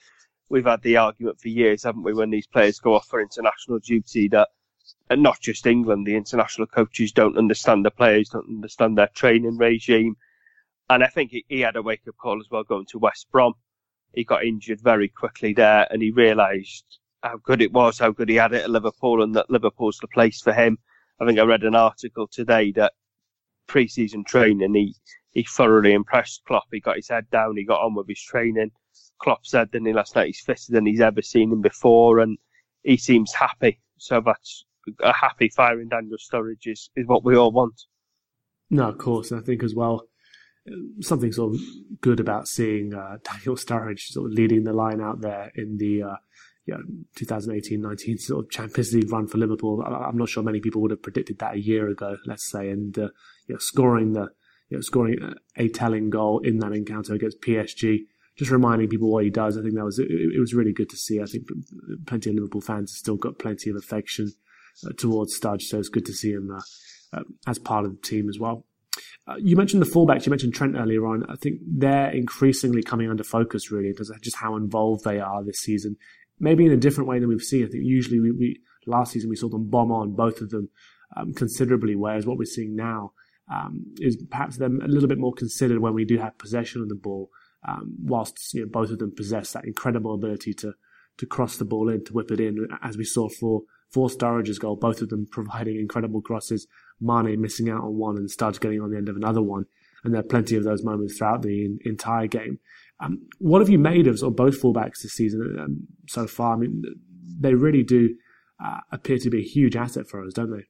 we've 0.49 0.65
had 0.65 0.81
the 0.83 0.97
argument 0.97 1.39
for 1.39 1.47
years, 1.47 1.83
haven't 1.83 2.03
we, 2.03 2.13
when 2.13 2.29
these 2.29 2.47
players 2.47 2.79
go 2.79 2.93
off 2.93 3.07
for 3.07 3.19
international 3.19 3.79
duty 3.79 4.27
that 4.29 4.49
and 5.09 5.21
not 5.21 5.39
just 5.39 5.65
England, 5.65 6.05
the 6.05 6.15
international 6.15 6.67
coaches 6.67 7.11
don't 7.11 7.37
understand 7.37 7.85
the 7.85 7.91
players, 7.91 8.29
don't 8.29 8.47
understand 8.47 8.97
their 8.97 9.07
training 9.07 9.57
regime. 9.57 10.15
And 10.89 11.03
I 11.03 11.07
think 11.07 11.31
he, 11.31 11.45
he 11.47 11.61
had 11.61 11.75
a 11.75 11.81
wake 11.81 12.01
up 12.07 12.15
call 12.17 12.39
as 12.39 12.47
well 12.49 12.63
going 12.63 12.85
to 12.91 12.99
West 12.99 13.27
Brom. 13.31 13.53
He 14.13 14.23
got 14.23 14.45
injured 14.45 14.81
very 14.81 15.09
quickly 15.09 15.53
there 15.53 15.87
and 15.91 16.01
he 16.01 16.11
realised 16.11 16.85
how 17.23 17.37
good 17.43 17.61
it 17.61 17.73
was, 17.73 17.99
how 17.99 18.11
good 18.11 18.29
he 18.29 18.35
had 18.35 18.53
it 18.53 18.63
at 18.63 18.69
Liverpool 18.69 19.23
and 19.23 19.35
that 19.35 19.49
Liverpool's 19.49 19.97
the 19.97 20.07
place 20.07 20.41
for 20.41 20.53
him. 20.53 20.77
I 21.19 21.25
think 21.25 21.39
I 21.39 21.43
read 21.43 21.63
an 21.63 21.75
article 21.75 22.27
today 22.27 22.71
that 22.73 22.93
pre-season 23.67 24.23
training, 24.23 24.75
he, 24.75 24.95
he 25.31 25.43
thoroughly 25.43 25.93
impressed 25.93 26.43
Klopp. 26.45 26.67
He 26.71 26.79
got 26.79 26.97
his 26.97 27.09
head 27.09 27.29
down, 27.31 27.57
he 27.57 27.65
got 27.65 27.81
on 27.81 27.95
with 27.95 28.07
his 28.07 28.21
training. 28.21 28.71
Klopp 29.19 29.45
said, 29.45 29.71
didn't 29.71 29.87
he, 29.87 29.93
last 29.93 30.15
night, 30.15 30.27
he's 30.27 30.41
fitter 30.41 30.71
than 30.71 30.85
he's 30.85 31.01
ever 31.01 31.21
seen 31.21 31.51
him 31.51 31.61
before 31.61 32.19
and 32.19 32.37
he 32.83 32.97
seems 32.97 33.33
happy. 33.33 33.79
So 33.97 34.21
that's 34.23 34.65
a 35.01 35.13
happy 35.13 35.49
firing 35.49 35.89
Daniel 35.89 36.17
Sturridge 36.17 36.67
is, 36.67 36.89
is 36.95 37.07
what 37.07 37.23
we 37.23 37.35
all 37.35 37.51
want. 37.51 37.81
No, 38.69 38.89
of 38.89 38.97
course. 38.97 39.31
I 39.31 39.39
think 39.39 39.63
as 39.63 39.73
well, 39.73 40.07
something 41.01 41.31
sort 41.31 41.53
of 41.53 41.61
good 42.01 42.19
about 42.19 42.47
seeing 42.47 42.93
uh, 42.93 43.17
Daniel 43.23 43.55
Sturridge 43.55 44.07
sort 44.07 44.27
of 44.27 44.33
leading 44.33 44.63
the 44.63 44.73
line 44.73 45.01
out 45.01 45.21
there 45.21 45.51
in 45.55 45.77
the 45.77 46.03
uh, 46.03 46.15
you 46.65 46.73
know, 46.73 46.81
2018-19 47.19 48.19
sort 48.19 48.45
of 48.45 48.51
Champions 48.51 48.93
League 48.93 49.11
run 49.11 49.27
for 49.27 49.37
Liverpool. 49.37 49.83
I'm 49.83 50.17
not 50.17 50.29
sure 50.29 50.43
many 50.43 50.59
people 50.59 50.81
would 50.81 50.91
have 50.91 51.03
predicted 51.03 51.39
that 51.39 51.55
a 51.55 51.59
year 51.59 51.89
ago, 51.89 52.17
let's 52.25 52.49
say, 52.49 52.69
and 52.69 52.97
uh, 52.97 53.09
you 53.47 53.55
know, 53.55 53.59
scoring 53.59 54.13
the 54.13 54.29
you 54.69 54.77
know, 54.77 54.81
scoring 54.81 55.35
a 55.57 55.69
telling 55.69 56.09
goal 56.09 56.39
in 56.39 56.57
that 56.59 56.73
encounter 56.73 57.13
against 57.13 57.41
PSG. 57.41 57.99
Just 58.35 58.51
reminding 58.51 58.89
people 58.89 59.11
what 59.11 59.23
he 59.23 59.29
does. 59.29 59.57
I 59.57 59.61
think 59.61 59.75
that 59.75 59.85
was 59.85 59.99
it, 59.99 60.09
it 60.09 60.39
was 60.39 60.53
really 60.53 60.73
good 60.73 60.89
to 60.89 60.97
see. 60.97 61.21
I 61.21 61.25
think 61.25 61.47
plenty 62.05 62.31
of 62.31 62.35
Liverpool 62.35 62.61
fans 62.61 62.91
have 62.91 62.97
still 62.97 63.15
got 63.15 63.39
plenty 63.39 63.69
of 63.69 63.75
affection 63.75 64.31
uh, 64.85 64.91
towards 64.97 65.39
Studge. 65.39 65.61
So 65.61 65.79
it's 65.79 65.89
good 65.89 66.05
to 66.05 66.13
see 66.13 66.31
him 66.31 66.49
uh, 66.51 67.17
uh, 67.17 67.23
as 67.47 67.59
part 67.59 67.85
of 67.85 67.91
the 67.95 68.01
team 68.01 68.27
as 68.27 68.39
well. 68.39 68.65
You 69.37 69.55
mentioned 69.55 69.81
the 69.81 69.89
fullbacks. 69.89 70.25
You 70.25 70.29
mentioned 70.29 70.53
Trent 70.53 70.75
earlier 70.75 71.05
on. 71.05 71.23
I 71.29 71.35
think 71.35 71.59
they're 71.65 72.11
increasingly 72.11 72.83
coming 72.83 73.09
under 73.09 73.23
focus 73.23 73.71
really 73.71 73.91
because 73.91 74.11
just 74.21 74.37
how 74.37 74.55
involved 74.55 75.03
they 75.03 75.19
are 75.19 75.43
this 75.43 75.59
season. 75.59 75.97
Maybe 76.39 76.65
in 76.65 76.71
a 76.71 76.77
different 76.77 77.09
way 77.09 77.19
than 77.19 77.29
we've 77.29 77.41
seen. 77.41 77.65
I 77.65 77.69
think 77.69 77.83
usually 77.85 78.19
we, 78.19 78.31
we 78.31 78.59
last 78.85 79.13
season 79.13 79.29
we 79.29 79.35
saw 79.35 79.49
them 79.49 79.69
bomb 79.69 79.91
on 79.91 80.15
both 80.15 80.41
of 80.41 80.49
them 80.49 80.69
um, 81.15 81.33
considerably, 81.33 81.95
whereas 81.95 82.25
what 82.25 82.37
we're 82.37 82.45
seeing 82.45 82.75
now 82.75 83.13
um, 83.51 83.85
is 83.99 84.17
perhaps 84.29 84.57
them 84.57 84.79
a 84.83 84.87
little 84.87 85.07
bit 85.07 85.17
more 85.17 85.33
considered 85.33 85.79
when 85.79 85.93
we 85.93 86.05
do 86.05 86.17
have 86.17 86.37
possession 86.37 86.81
of 86.81 86.89
the 86.89 86.95
ball. 86.95 87.29
Um, 87.67 87.95
whilst 88.03 88.53
you 88.53 88.61
know, 88.61 88.67
both 88.67 88.91
of 88.91 88.99
them 88.99 89.13
possess 89.15 89.53
that 89.53 89.65
incredible 89.65 90.13
ability 90.13 90.53
to 90.55 90.73
to 91.17 91.25
cross 91.25 91.57
the 91.57 91.65
ball 91.65 91.89
in, 91.89 92.03
to 92.03 92.13
whip 92.13 92.29
it 92.29 92.41
in, 92.41 92.67
as 92.83 92.97
we 92.97 93.05
saw 93.05 93.29
for 93.29 93.61
for 93.91 94.09
Sturridge's 94.09 94.59
goal, 94.59 94.75
both 94.75 95.01
of 95.01 95.09
them 95.09 95.27
providing 95.31 95.77
incredible 95.77 96.21
crosses. 96.21 96.67
Mane 96.99 97.41
missing 97.41 97.69
out 97.69 97.83
on 97.83 97.95
one 97.95 98.17
and 98.17 98.29
Studge 98.29 98.59
getting 98.59 98.81
on 98.81 98.91
the 98.91 98.97
end 98.97 99.09
of 99.09 99.15
another 99.15 99.41
one. 99.41 99.65
And 100.03 100.13
there 100.13 100.21
are 100.21 100.23
plenty 100.23 100.55
of 100.55 100.63
those 100.63 100.83
moments 100.83 101.17
throughout 101.17 101.41
the 101.41 101.65
in, 101.65 101.79
entire 101.83 102.27
game. 102.27 102.59
Um, 102.99 103.27
what 103.39 103.59
have 103.59 103.69
you 103.69 103.79
made 103.79 104.07
of, 104.07 104.19
sort 104.19 104.31
of 104.31 104.35
both 104.35 104.61
fullbacks 104.61 105.01
this 105.01 105.13
season 105.13 105.57
um, 105.59 105.87
so 106.07 106.27
far? 106.27 106.53
I 106.53 106.57
mean, 106.57 106.83
they 107.39 107.53
really 107.53 107.83
do 107.83 108.15
uh, 108.63 108.79
appear 108.91 109.17
to 109.17 109.29
be 109.29 109.39
a 109.39 109.45
huge 109.45 109.75
asset 109.75 110.07
for 110.07 110.23
us, 110.23 110.33
don't 110.33 110.51
they? 110.51 110.65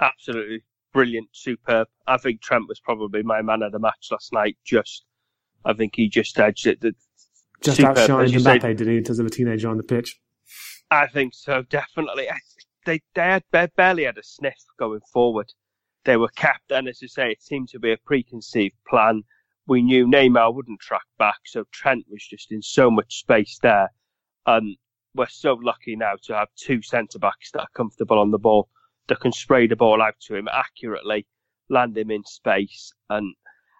Absolutely 0.00 0.62
brilliant, 0.92 1.28
superb. 1.32 1.88
I 2.06 2.16
think 2.18 2.40
Trent 2.40 2.68
was 2.68 2.80
probably 2.80 3.22
my 3.22 3.42
man 3.42 3.62
of 3.62 3.72
the 3.72 3.78
match 3.78 4.08
last 4.10 4.32
night. 4.32 4.56
Just, 4.64 5.04
I 5.64 5.72
think 5.72 5.94
he 5.96 6.08
just 6.08 6.38
edged 6.38 6.66
it. 6.66 6.80
Just 7.62 7.78
superb, 7.78 7.96
outshined 7.96 8.32
Mbappe, 8.32 8.76
did 8.76 8.86
he, 8.86 8.96
in 8.96 9.04
terms 9.04 9.18
of 9.18 9.26
a 9.26 9.30
teenager 9.30 9.68
on 9.68 9.76
the 9.76 9.82
pitch? 9.82 10.20
I 10.92 11.06
think 11.06 11.32
so, 11.32 11.62
definitely. 11.62 12.28
They 12.84 13.00
they 13.14 13.22
had 13.22 13.44
barely 13.76 14.04
had 14.04 14.18
a 14.18 14.22
sniff 14.22 14.62
going 14.78 15.00
forward. 15.10 15.50
They 16.04 16.18
were 16.18 16.28
kept, 16.28 16.70
and 16.70 16.86
as 16.86 17.00
you 17.00 17.08
say, 17.08 17.30
it 17.30 17.42
seemed 17.42 17.70
to 17.70 17.78
be 17.78 17.92
a 17.92 17.96
preconceived 17.96 18.76
plan. 18.86 19.22
We 19.66 19.80
knew 19.80 20.06
Neymar 20.06 20.54
wouldn't 20.54 20.80
track 20.80 21.06
back, 21.18 21.38
so 21.46 21.64
Trent 21.72 22.04
was 22.10 22.26
just 22.28 22.52
in 22.52 22.60
so 22.60 22.90
much 22.90 23.20
space 23.20 23.58
there. 23.62 23.90
And 24.44 24.76
we're 25.14 25.28
so 25.28 25.54
lucky 25.54 25.96
now 25.96 26.16
to 26.24 26.34
have 26.34 26.48
two 26.56 26.82
centre 26.82 27.18
backs 27.18 27.52
that 27.52 27.60
are 27.60 27.68
comfortable 27.74 28.18
on 28.18 28.30
the 28.30 28.38
ball, 28.38 28.68
that 29.06 29.20
can 29.20 29.32
spray 29.32 29.66
the 29.66 29.76
ball 29.76 30.02
out 30.02 30.20
to 30.26 30.36
him 30.36 30.48
accurately, 30.52 31.26
land 31.70 31.96
him 31.96 32.10
in 32.10 32.24
space. 32.24 32.92
And 33.08 33.34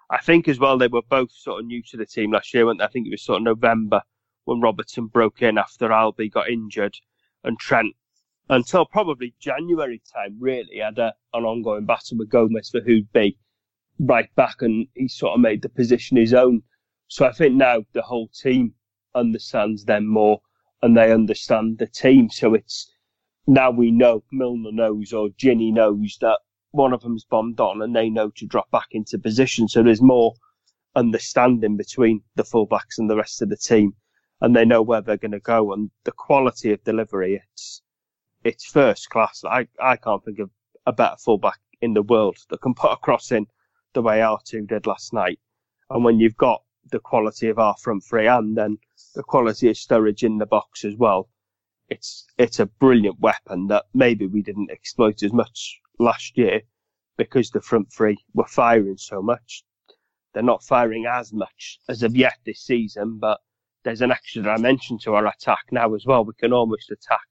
I 0.09 0.19
think 0.19 0.49
as 0.49 0.59
well 0.59 0.79
they 0.79 0.89
were 0.89 1.03
both 1.11 1.33
sort 1.33 1.61
of 1.61 1.67
new 1.67 1.83
to 1.91 1.99
the 1.99 2.07
team 2.07 2.33
last 2.33 2.55
year. 2.55 2.71
I 2.71 2.87
think 2.87 3.07
it 3.07 3.11
was 3.11 3.23
sort 3.23 3.39
of 3.39 3.43
November 3.43 4.01
when 4.45 4.61
Robertson 4.61 5.07
broke 5.07 5.41
in 5.43 5.57
after 5.57 5.93
Albi 5.93 6.29
got 6.29 6.51
injured, 6.51 6.97
and 7.45 7.59
Trent, 7.59 7.95
until 8.49 8.85
probably 8.85 9.35
January 9.39 10.03
time, 10.13 10.37
really 10.41 10.79
had 10.79 10.99
a, 10.99 11.15
an 11.33 11.45
ongoing 11.45 11.87
battle 11.87 12.19
with 12.19 12.31
Gomez 12.31 12.71
for 12.71 12.81
who'd 12.81 13.13
be 13.13 13.39
right 13.99 14.35
back, 14.35 14.63
and 14.63 14.89
he 14.95 15.09
sort 15.09 15.35
of 15.35 15.41
made 15.41 15.63
the 15.63 15.69
position 15.69 16.17
his 16.17 16.35
own. 16.35 16.63
So 17.09 17.25
I 17.25 17.33
think 17.33 17.55
now 17.55 17.85
the 17.93 18.03
whole 18.03 18.29
team 18.29 18.75
understands 19.15 19.85
them 19.85 20.07
more, 20.07 20.41
and 20.83 20.97
they 20.97 21.13
understand 21.13 21.79
the 21.79 21.87
team. 21.87 22.29
So 22.31 22.55
it's 22.55 22.93
now 23.47 23.71
we 23.71 23.91
know 23.91 24.25
Milner 24.33 24.73
knows 24.73 25.13
or 25.13 25.29
Gini 25.31 25.73
knows 25.73 26.19
that 26.21 26.41
one 26.73 26.93
of 26.93 27.03
them's 27.03 27.25
bombed 27.25 27.61
on, 27.61 27.81
and 27.81 27.95
they 27.95 28.11
know 28.11 28.31
to 28.37 28.47
drop 28.47 28.71
back 28.71 28.89
into 28.91 29.19
position. 29.19 29.69
So 29.69 29.83
there's 29.83 30.03
more 30.03 30.35
understanding 30.97 31.77
between 31.77 32.23
the 32.35 32.43
fullbacks 32.43 32.99
and 32.99 33.09
the 33.09 33.17
rest 33.17 33.41
of 33.41 33.49
the 33.49 33.57
team 33.57 33.95
and 34.43 34.57
they 34.57 34.67
know 34.67 34.83
where 34.83 35.01
they're 35.01 35.17
going 35.17 35.33
to 35.33 35.41
go. 35.41 35.73
And 35.73 35.91
the 36.05 36.13
quality 36.13 36.73
of 36.73 36.85
delivery, 36.85 37.43
it's 37.53 37.83
it's 38.45 38.67
first 38.67 39.09
class. 39.11 39.45
I 39.45 39.69
I 39.81 39.97
can't 39.97 40.25
think 40.25 40.41
of 40.41 40.51
a 40.87 40.93
better 40.93 41.17
fullback 41.19 41.61
in 41.81 41.95
the 41.95 42.03
world 42.03 42.39
that 42.51 42.61
can 42.61 42.75
put 42.75 42.93
a 42.93 42.97
cross 42.97 43.33
in 43.33 43.47
the 43.95 44.03
way 44.03 44.19
R2 44.21 44.69
did 44.69 44.87
last 44.87 45.13
night 45.15 45.41
And 45.91 46.05
when 46.05 46.21
you've 46.21 46.37
got 46.37 46.65
the 46.91 47.01
quality 47.01 47.49
of 47.49 47.59
our 47.61 47.77
front 47.79 48.05
three 48.05 48.27
and 48.27 48.57
then 48.59 48.79
the 49.15 49.23
quality 49.23 49.69
of 49.71 49.77
Sturridge 49.77 50.25
in 50.25 50.39
the 50.39 50.47
box 50.47 50.85
as 50.85 50.97
well, 50.97 51.31
it's 51.89 52.27
it's 52.39 52.61
a 52.61 52.67
brilliant 52.67 53.21
weapon 53.21 53.69
that 53.69 53.87
maybe 53.95 54.27
we 54.27 54.43
didn't 54.43 54.73
exploit 54.73 55.23
as 55.23 55.33
much 55.33 55.81
last 56.01 56.37
year 56.39 56.63
because 57.17 57.51
the 57.51 57.61
front 57.61 57.93
three 57.93 58.19
were 58.35 58.47
firing 58.47 58.99
so 58.99 59.23
much. 59.23 59.65
They're 60.35 60.43
not 60.43 60.65
firing 60.65 61.07
as 61.07 61.33
much 61.33 61.79
as 61.89 62.03
of 62.03 62.17
yet 62.17 62.39
this 62.45 62.61
season, 62.61 63.19
but 63.19 63.41
there's 63.85 64.01
an 64.01 64.13
extra 64.13 64.43
dimension 64.43 64.99
to 64.99 65.15
our 65.15 65.27
attack 65.27 65.65
now 65.71 65.95
as 65.95 66.05
well. 66.07 66.25
We 66.25 66.35
can 66.39 66.53
almost 66.53 66.91
attack 66.91 67.27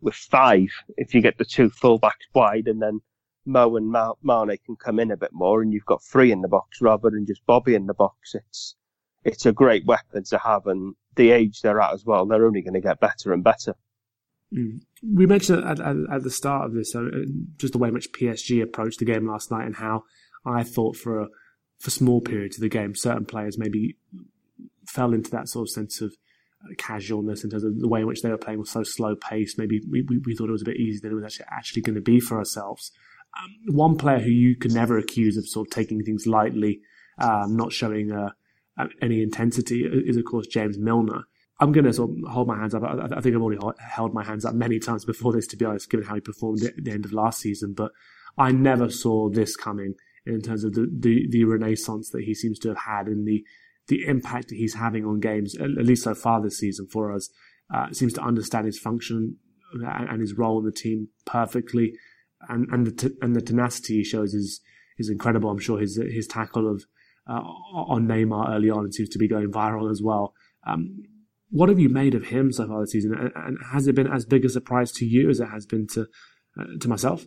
with 0.00 0.14
five 0.14 0.68
if 0.96 1.14
you 1.14 1.20
get 1.20 1.38
the 1.38 1.44
two 1.44 1.70
fullbacks 1.70 2.26
wide 2.34 2.66
and 2.66 2.82
then 2.82 3.00
Mo 3.44 3.76
and 3.76 3.90
Ma- 3.90 4.44
can 4.64 4.76
come 4.76 4.98
in 4.98 5.10
a 5.10 5.16
bit 5.16 5.30
more 5.32 5.62
and 5.62 5.72
you've 5.72 5.86
got 5.86 6.02
three 6.02 6.32
in 6.32 6.42
the 6.42 6.48
box 6.48 6.80
rather 6.80 7.10
than 7.10 7.26
just 7.26 7.46
Bobby 7.46 7.74
in 7.74 7.86
the 7.86 7.94
box. 7.94 8.34
It's, 8.34 8.74
it's 9.24 9.46
a 9.46 9.52
great 9.52 9.86
weapon 9.86 10.24
to 10.24 10.38
have 10.38 10.66
and 10.66 10.94
the 11.14 11.30
age 11.30 11.60
they're 11.60 11.80
at 11.80 11.94
as 11.94 12.04
well, 12.04 12.26
they're 12.26 12.46
only 12.46 12.62
going 12.62 12.74
to 12.74 12.80
get 12.80 13.00
better 13.00 13.32
and 13.32 13.42
better. 13.42 13.74
Mm. 14.54 14.80
We 15.02 15.26
mentioned 15.26 15.64
at, 15.64 15.80
at, 15.80 15.96
at, 16.12 16.22
the 16.22 16.30
start 16.30 16.66
of 16.66 16.74
this, 16.74 16.94
uh, 16.94 17.08
just 17.56 17.72
the 17.72 17.78
way 17.78 17.88
in 17.88 17.94
which 17.94 18.12
PSG 18.12 18.62
approached 18.62 18.98
the 18.98 19.04
game 19.04 19.28
last 19.28 19.50
night 19.50 19.66
and 19.66 19.76
how 19.76 20.04
I 20.44 20.62
thought 20.62 20.96
for 20.96 21.20
a, 21.20 21.26
for 21.78 21.90
small 21.90 22.20
periods 22.20 22.56
of 22.56 22.62
the 22.62 22.68
game, 22.68 22.94
certain 22.94 23.24
players 23.24 23.58
maybe 23.58 23.96
fell 24.88 25.12
into 25.12 25.30
that 25.30 25.48
sort 25.48 25.68
of 25.68 25.70
sense 25.70 26.00
of 26.00 26.14
uh, 26.64 26.74
casualness 26.78 27.44
in 27.44 27.50
terms 27.50 27.64
of 27.64 27.78
the 27.78 27.88
way 27.88 28.00
in 28.00 28.06
which 28.06 28.22
they 28.22 28.30
were 28.30 28.38
playing 28.38 28.58
was 28.58 28.70
so 28.70 28.82
slow 28.82 29.14
paced. 29.14 29.58
Maybe 29.58 29.80
we, 29.90 30.02
we, 30.02 30.18
we, 30.24 30.34
thought 30.34 30.48
it 30.48 30.52
was 30.52 30.62
a 30.62 30.66
bit 30.66 30.78
easier 30.78 31.00
than 31.02 31.12
it 31.12 31.14
was 31.14 31.24
actually, 31.24 31.46
actually 31.50 31.82
going 31.82 31.96
to 31.96 32.00
be 32.00 32.20
for 32.20 32.38
ourselves. 32.38 32.92
Um, 33.38 33.76
one 33.76 33.96
player 33.96 34.18
who 34.18 34.30
you 34.30 34.56
could 34.56 34.72
never 34.72 34.96
accuse 34.96 35.36
of 35.36 35.46
sort 35.46 35.68
of 35.68 35.72
taking 35.72 36.02
things 36.02 36.26
lightly, 36.26 36.80
um, 37.18 37.56
not 37.56 37.72
showing 37.72 38.12
uh, 38.12 38.30
any 39.02 39.22
intensity, 39.22 39.84
is 39.84 40.16
of 40.16 40.24
course 40.24 40.46
James 40.46 40.78
Milner. 40.78 41.24
I'm 41.58 41.72
going 41.72 41.84
to 41.84 41.92
sort 41.92 42.10
of 42.10 42.32
hold 42.32 42.48
my 42.48 42.58
hands 42.58 42.74
up. 42.74 42.82
I, 42.82 43.20
think 43.20 43.34
I've 43.34 43.42
already 43.42 43.60
held 43.78 44.12
my 44.12 44.22
hands 44.22 44.44
up 44.44 44.54
many 44.54 44.78
times 44.78 45.06
before 45.06 45.32
this, 45.32 45.46
to 45.48 45.56
be 45.56 45.64
honest, 45.64 45.90
given 45.90 46.06
how 46.06 46.14
he 46.14 46.20
performed 46.20 46.62
at 46.62 46.72
the 46.76 46.90
end 46.90 47.06
of 47.06 47.12
last 47.12 47.40
season. 47.40 47.72
But 47.74 47.92
I 48.36 48.52
never 48.52 48.90
saw 48.90 49.30
this 49.30 49.56
coming 49.56 49.94
in 50.26 50.42
terms 50.42 50.64
of 50.64 50.74
the, 50.74 50.86
the, 50.92 51.26
the 51.30 51.44
renaissance 51.44 52.10
that 52.10 52.24
he 52.24 52.34
seems 52.34 52.58
to 52.58 52.68
have 52.68 52.78
had 52.78 53.06
in 53.06 53.24
the, 53.24 53.42
the 53.88 54.04
impact 54.06 54.48
that 54.48 54.56
he's 54.56 54.74
having 54.74 55.04
on 55.04 55.20
games, 55.20 55.54
at 55.56 55.70
least 55.70 56.04
so 56.04 56.14
far 56.14 56.42
this 56.42 56.58
season 56.58 56.86
for 56.86 57.12
us. 57.12 57.28
Uh, 57.72 57.90
seems 57.92 58.12
to 58.12 58.20
understand 58.20 58.66
his 58.66 58.78
function 58.78 59.36
and 59.72 60.20
his 60.20 60.34
role 60.34 60.58
in 60.60 60.64
the 60.64 60.72
team 60.72 61.08
perfectly, 61.24 61.92
and 62.48 62.68
and 62.70 62.86
the 62.86 62.92
t- 62.92 63.16
and 63.20 63.34
the 63.34 63.42
tenacity 63.42 63.96
he 63.96 64.04
shows 64.04 64.34
is 64.34 64.60
is 64.98 65.10
incredible. 65.10 65.50
I'm 65.50 65.58
sure 65.58 65.78
his 65.78 65.96
his 65.96 66.26
tackle 66.26 66.70
of 66.70 66.84
uh, 67.28 67.40
on 67.40 68.06
Neymar 68.06 68.50
early 68.50 68.70
on 68.70 68.90
seems 68.92 69.08
to 69.10 69.18
be 69.18 69.28
going 69.28 69.50
viral 69.50 69.90
as 69.90 70.00
well. 70.02 70.32
Um, 70.66 71.02
what 71.50 71.68
have 71.68 71.78
you 71.78 71.88
made 71.88 72.14
of 72.14 72.26
him 72.26 72.52
so 72.52 72.66
far 72.66 72.80
this 72.80 72.92
season, 72.92 73.14
and, 73.14 73.32
and, 73.34 73.58
has 73.72 73.86
it 73.86 73.94
been 73.94 74.12
as 74.12 74.24
big 74.24 74.44
a 74.44 74.48
surprise 74.48 74.92
to 74.92 75.04
you 75.04 75.30
as 75.30 75.40
it 75.40 75.46
has 75.46 75.66
been 75.66 75.86
to 75.88 76.06
uh, 76.60 76.64
to 76.80 76.88
myself? 76.88 77.26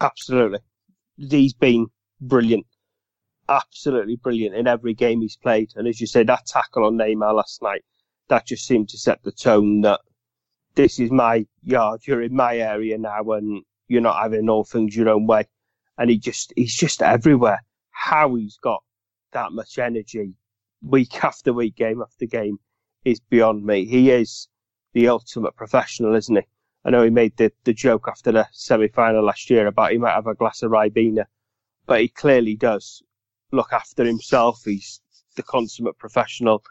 Absolutely, 0.00 0.60
he's 1.16 1.54
been 1.54 1.86
brilliant 2.20 2.66
absolutely 3.48 4.16
brilliant 4.16 4.54
in 4.54 4.66
every 4.66 4.94
game 4.94 5.20
he's 5.20 5.36
played. 5.36 5.72
And 5.76 5.86
as 5.88 6.00
you 6.00 6.06
say, 6.06 6.22
that 6.24 6.46
tackle 6.46 6.84
on 6.84 6.96
Neymar 6.96 7.34
last 7.34 7.62
night, 7.62 7.84
that 8.28 8.46
just 8.46 8.66
seemed 8.66 8.88
to 8.90 8.98
set 8.98 9.22
the 9.22 9.32
tone 9.32 9.82
that 9.82 10.00
this 10.74 10.98
is 10.98 11.10
my 11.10 11.46
yard, 11.62 12.00
you're 12.06 12.22
in 12.22 12.34
my 12.34 12.56
area 12.56 12.96
now, 12.98 13.22
and 13.32 13.62
you're 13.88 14.00
not 14.00 14.22
having 14.22 14.48
all 14.48 14.64
things 14.64 14.96
your 14.96 15.10
own 15.10 15.26
way. 15.26 15.46
And 15.98 16.08
he 16.08 16.18
just, 16.18 16.52
he's 16.56 16.74
just 16.74 17.02
everywhere. 17.02 17.62
How 17.90 18.34
he's 18.34 18.56
got 18.56 18.82
that 19.32 19.52
much 19.52 19.78
energy 19.78 20.34
week 20.82 21.22
after 21.22 21.52
week, 21.52 21.76
game 21.76 22.02
after 22.02 22.26
game 22.26 22.58
is 23.04 23.20
beyond 23.20 23.64
me. 23.64 23.84
He 23.84 24.10
is 24.10 24.48
the 24.92 25.08
ultimate 25.08 25.56
professional, 25.56 26.14
isn't 26.14 26.36
he? 26.36 26.42
I 26.84 26.90
know 26.90 27.04
he 27.04 27.10
made 27.10 27.36
the, 27.36 27.52
the 27.64 27.72
joke 27.72 28.06
after 28.08 28.32
the 28.32 28.48
semi 28.52 28.88
final 28.88 29.24
last 29.24 29.48
year 29.50 29.66
about 29.66 29.92
he 29.92 29.98
might 29.98 30.14
have 30.14 30.26
a 30.26 30.34
glass 30.34 30.62
of 30.62 30.72
Ribena, 30.72 31.26
but 31.86 32.00
he 32.00 32.08
clearly 32.08 32.56
does 32.56 33.02
look 33.52 33.72
after 33.72 34.04
himself. 34.04 34.62
He's 34.64 35.00
the 35.36 35.42
consummate 35.42 35.98
professional. 35.98 36.62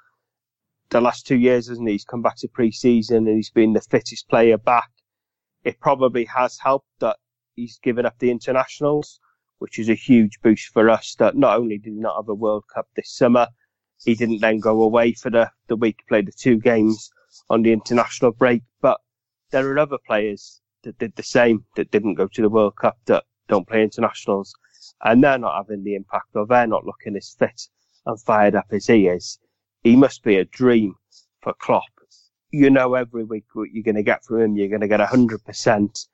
The 0.89 0.99
last 0.99 1.25
two 1.25 1.37
years, 1.37 1.67
hasn't 1.67 1.87
he? 1.87 1.93
He's 1.93 2.03
come 2.05 2.21
back 2.21 2.35
to 2.37 2.47
pre-season 2.47 3.27
and 3.27 3.35
he's 3.35 3.49
been 3.49 3.73
the 3.73 3.81
fittest 3.81 4.27
player 4.27 4.57
back. 4.57 4.89
It 5.63 5.79
probably 5.79 6.25
has 6.25 6.57
helped 6.57 6.89
that 6.99 7.17
he's 7.55 7.79
given 7.79 8.05
up 8.05 8.17
the 8.19 8.31
internationals, 8.31 9.19
which 9.59 9.79
is 9.79 9.89
a 9.89 9.95
huge 9.95 10.41
boost 10.41 10.73
for 10.73 10.89
us. 10.89 11.15
That 11.15 11.37
not 11.37 11.57
only 11.57 11.77
did 11.77 11.93
he 11.93 11.99
not 11.99 12.17
have 12.17 12.29
a 12.29 12.35
World 12.35 12.65
Cup 12.73 12.87
this 12.95 13.13
summer, 13.13 13.47
he 14.03 14.15
didn't 14.15 14.41
then 14.41 14.59
go 14.59 14.81
away 14.81 15.13
for 15.13 15.29
the, 15.29 15.49
the 15.67 15.75
week, 15.75 16.01
play 16.09 16.23
the 16.23 16.31
two 16.31 16.57
games 16.57 17.11
on 17.49 17.61
the 17.61 17.71
international 17.71 18.31
break, 18.31 18.63
but 18.81 18.99
there 19.51 19.71
are 19.71 19.79
other 19.79 19.99
players 20.05 20.61
that 20.83 20.97
did 20.97 21.15
the 21.15 21.23
same, 21.23 21.63
that 21.75 21.91
didn't 21.91 22.15
go 22.15 22.27
to 22.27 22.41
the 22.41 22.49
World 22.49 22.75
Cup, 22.75 22.97
that 23.05 23.23
don't 23.47 23.67
play 23.67 23.83
internationals 23.83 24.55
and 25.03 25.23
they're 25.23 25.37
not 25.37 25.55
having 25.55 25.83
the 25.83 25.95
impact 25.95 26.35
or 26.35 26.45
they're 26.45 26.67
not 26.67 26.85
looking 26.85 27.15
as 27.15 27.35
fit 27.37 27.67
and 28.05 28.21
fired 28.21 28.55
up 28.55 28.67
as 28.71 28.87
he 28.87 29.07
is. 29.07 29.39
He 29.83 29.95
must 29.95 30.23
be 30.23 30.37
a 30.37 30.45
dream 30.45 30.95
for 31.41 31.53
Klopp. 31.53 31.83
You 32.53 32.69
know 32.69 32.95
every 32.95 33.23
week 33.23 33.45
what 33.53 33.71
you're 33.71 33.83
going 33.83 33.95
to 33.95 34.03
get 34.03 34.25
from 34.25 34.41
him. 34.41 34.57
You're 34.57 34.67
going 34.67 34.81
to 34.81 34.87
get 34.87 34.99
100%. 34.99 36.07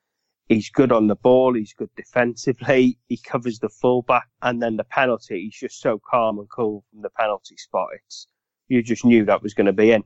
He's 0.50 0.70
good 0.70 0.92
on 0.92 1.08
the 1.08 1.16
ball. 1.16 1.56
He's 1.56 1.74
good 1.74 1.90
defensively. 1.96 3.00
He 3.10 3.18
covers 3.18 3.58
the 3.58 3.70
fullback 3.70 4.28
and 4.44 4.62
then 4.62 4.78
the 4.78 4.84
penalty. 4.84 5.42
He's 5.42 5.60
just 5.60 5.82
so 5.82 6.00
calm 6.10 6.38
and 6.38 6.48
cool 6.50 6.84
from 6.92 7.02
the 7.02 7.10
penalty 7.10 7.58
spot. 7.58 7.88
It's, 7.96 8.28
you 8.68 8.84
just 8.84 9.04
knew 9.04 9.26
that 9.26 9.42
was 9.42 9.56
going 9.56 9.66
to 9.66 9.74
be 9.74 9.92
in. 9.92 10.04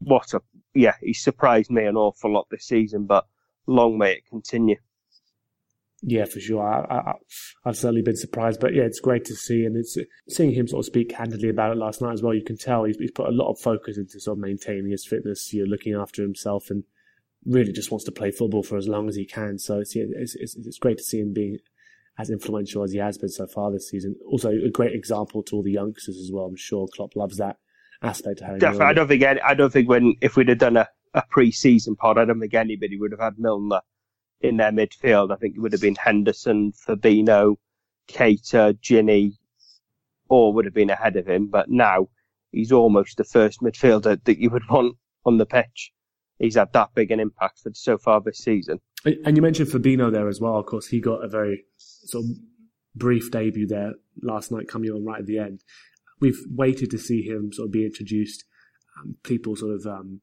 What 0.00 0.34
a, 0.34 0.42
yeah, 0.74 0.94
he 1.00 1.12
surprised 1.12 1.70
me 1.70 1.84
an 1.84 1.96
awful 1.96 2.32
lot 2.32 2.48
this 2.50 2.64
season, 2.64 3.06
but 3.06 3.24
long 3.68 3.96
may 3.96 4.14
it 4.14 4.26
continue. 4.28 4.76
Yeah, 6.04 6.24
for 6.24 6.40
sure. 6.40 6.62
I, 6.62 7.14
have 7.64 7.76
certainly 7.76 8.02
been 8.02 8.16
surprised, 8.16 8.60
but 8.60 8.74
yeah, 8.74 8.82
it's 8.82 8.98
great 8.98 9.24
to 9.26 9.36
see, 9.36 9.64
and 9.64 9.76
it's 9.76 9.96
seeing 10.28 10.52
him 10.52 10.66
sort 10.66 10.80
of 10.80 10.86
speak 10.86 11.10
candidly 11.10 11.48
about 11.48 11.70
it 11.70 11.78
last 11.78 12.02
night 12.02 12.12
as 12.12 12.22
well. 12.22 12.34
You 12.34 12.42
can 12.42 12.58
tell 12.58 12.84
he's, 12.84 12.96
he's 12.96 13.12
put 13.12 13.28
a 13.28 13.32
lot 13.32 13.50
of 13.50 13.60
focus 13.60 13.96
into 13.96 14.18
sort 14.18 14.36
of 14.36 14.42
maintaining 14.42 14.90
his 14.90 15.06
fitness, 15.06 15.52
you 15.52 15.64
know, 15.64 15.70
looking 15.70 15.94
after 15.94 16.20
himself, 16.20 16.70
and 16.70 16.82
really 17.46 17.72
just 17.72 17.92
wants 17.92 18.04
to 18.06 18.12
play 18.12 18.32
football 18.32 18.64
for 18.64 18.76
as 18.76 18.88
long 18.88 19.08
as 19.08 19.14
he 19.14 19.24
can. 19.24 19.58
So 19.58 19.78
it's 19.78 19.94
yeah, 19.94 20.04
it's, 20.08 20.34
it's, 20.34 20.56
it's 20.56 20.78
great 20.78 20.98
to 20.98 21.04
see 21.04 21.20
him 21.20 21.32
being 21.32 21.58
as 22.18 22.30
influential 22.30 22.82
as 22.82 22.90
he 22.90 22.98
has 22.98 23.16
been 23.16 23.28
so 23.28 23.46
far 23.46 23.70
this 23.70 23.88
season. 23.88 24.16
Also, 24.26 24.50
a 24.50 24.70
great 24.70 24.94
example 24.94 25.44
to 25.44 25.56
all 25.56 25.62
the 25.62 25.70
youngsters 25.70 26.18
as 26.18 26.30
well. 26.32 26.46
I'm 26.46 26.56
sure 26.56 26.88
Klopp 26.96 27.14
loves 27.14 27.36
that 27.36 27.58
aspect 28.02 28.40
of 28.40 28.46
having. 28.46 28.58
Definitely, 28.58 28.86
I 28.86 28.92
don't 28.92 29.08
think 29.08 29.22
any, 29.22 29.40
I 29.40 29.54
don't 29.54 29.72
think 29.72 29.88
when 29.88 30.16
if 30.20 30.36
we'd 30.36 30.48
have 30.48 30.58
done 30.58 30.78
a, 30.78 30.88
a 31.14 31.22
pre-season 31.30 31.94
pod, 31.94 32.18
I 32.18 32.24
don't 32.24 32.40
think 32.40 32.54
anybody 32.54 32.98
would 32.98 33.12
have 33.12 33.20
had 33.20 33.38
Milner 33.38 33.82
in 34.42 34.56
their 34.56 34.72
midfield. 34.72 35.32
I 35.32 35.36
think 35.36 35.56
it 35.56 35.60
would 35.60 35.72
have 35.72 35.80
been 35.80 35.94
Henderson, 35.94 36.72
Fabinho, 36.72 37.56
Keita, 38.08 38.78
Gini, 38.80 39.32
or 40.28 40.52
would 40.52 40.64
have 40.64 40.74
been 40.74 40.90
ahead 40.90 41.16
of 41.16 41.26
him. 41.26 41.48
But 41.48 41.70
now 41.70 42.08
he's 42.50 42.72
almost 42.72 43.16
the 43.16 43.24
first 43.24 43.60
midfielder 43.60 44.22
that 44.24 44.38
you 44.38 44.50
would 44.50 44.62
want 44.70 44.96
on 45.24 45.38
the 45.38 45.46
pitch. 45.46 45.92
He's 46.38 46.56
had 46.56 46.72
that 46.72 46.94
big 46.94 47.10
an 47.10 47.20
impact 47.20 47.60
for 47.60 47.70
so 47.74 47.98
far 47.98 48.20
this 48.20 48.38
season. 48.38 48.80
And 49.04 49.36
you 49.36 49.42
mentioned 49.42 49.68
Fabinho 49.68 50.12
there 50.12 50.28
as 50.28 50.40
well. 50.40 50.58
Of 50.58 50.66
course, 50.66 50.88
he 50.88 51.00
got 51.00 51.24
a 51.24 51.28
very 51.28 51.64
sort 51.76 52.24
of 52.24 52.30
brief 52.94 53.30
debut 53.30 53.66
there 53.66 53.92
last 54.22 54.50
night, 54.50 54.68
coming 54.68 54.90
on 54.90 55.04
right 55.04 55.20
at 55.20 55.26
the 55.26 55.38
end. 55.38 55.62
We've 56.20 56.40
waited 56.48 56.90
to 56.90 56.98
see 56.98 57.22
him 57.22 57.52
sort 57.52 57.66
of 57.66 57.72
be 57.72 57.84
introduced. 57.84 58.44
Um, 58.98 59.16
people 59.22 59.56
sort 59.56 59.74
of 59.74 59.86
um, 59.86 60.20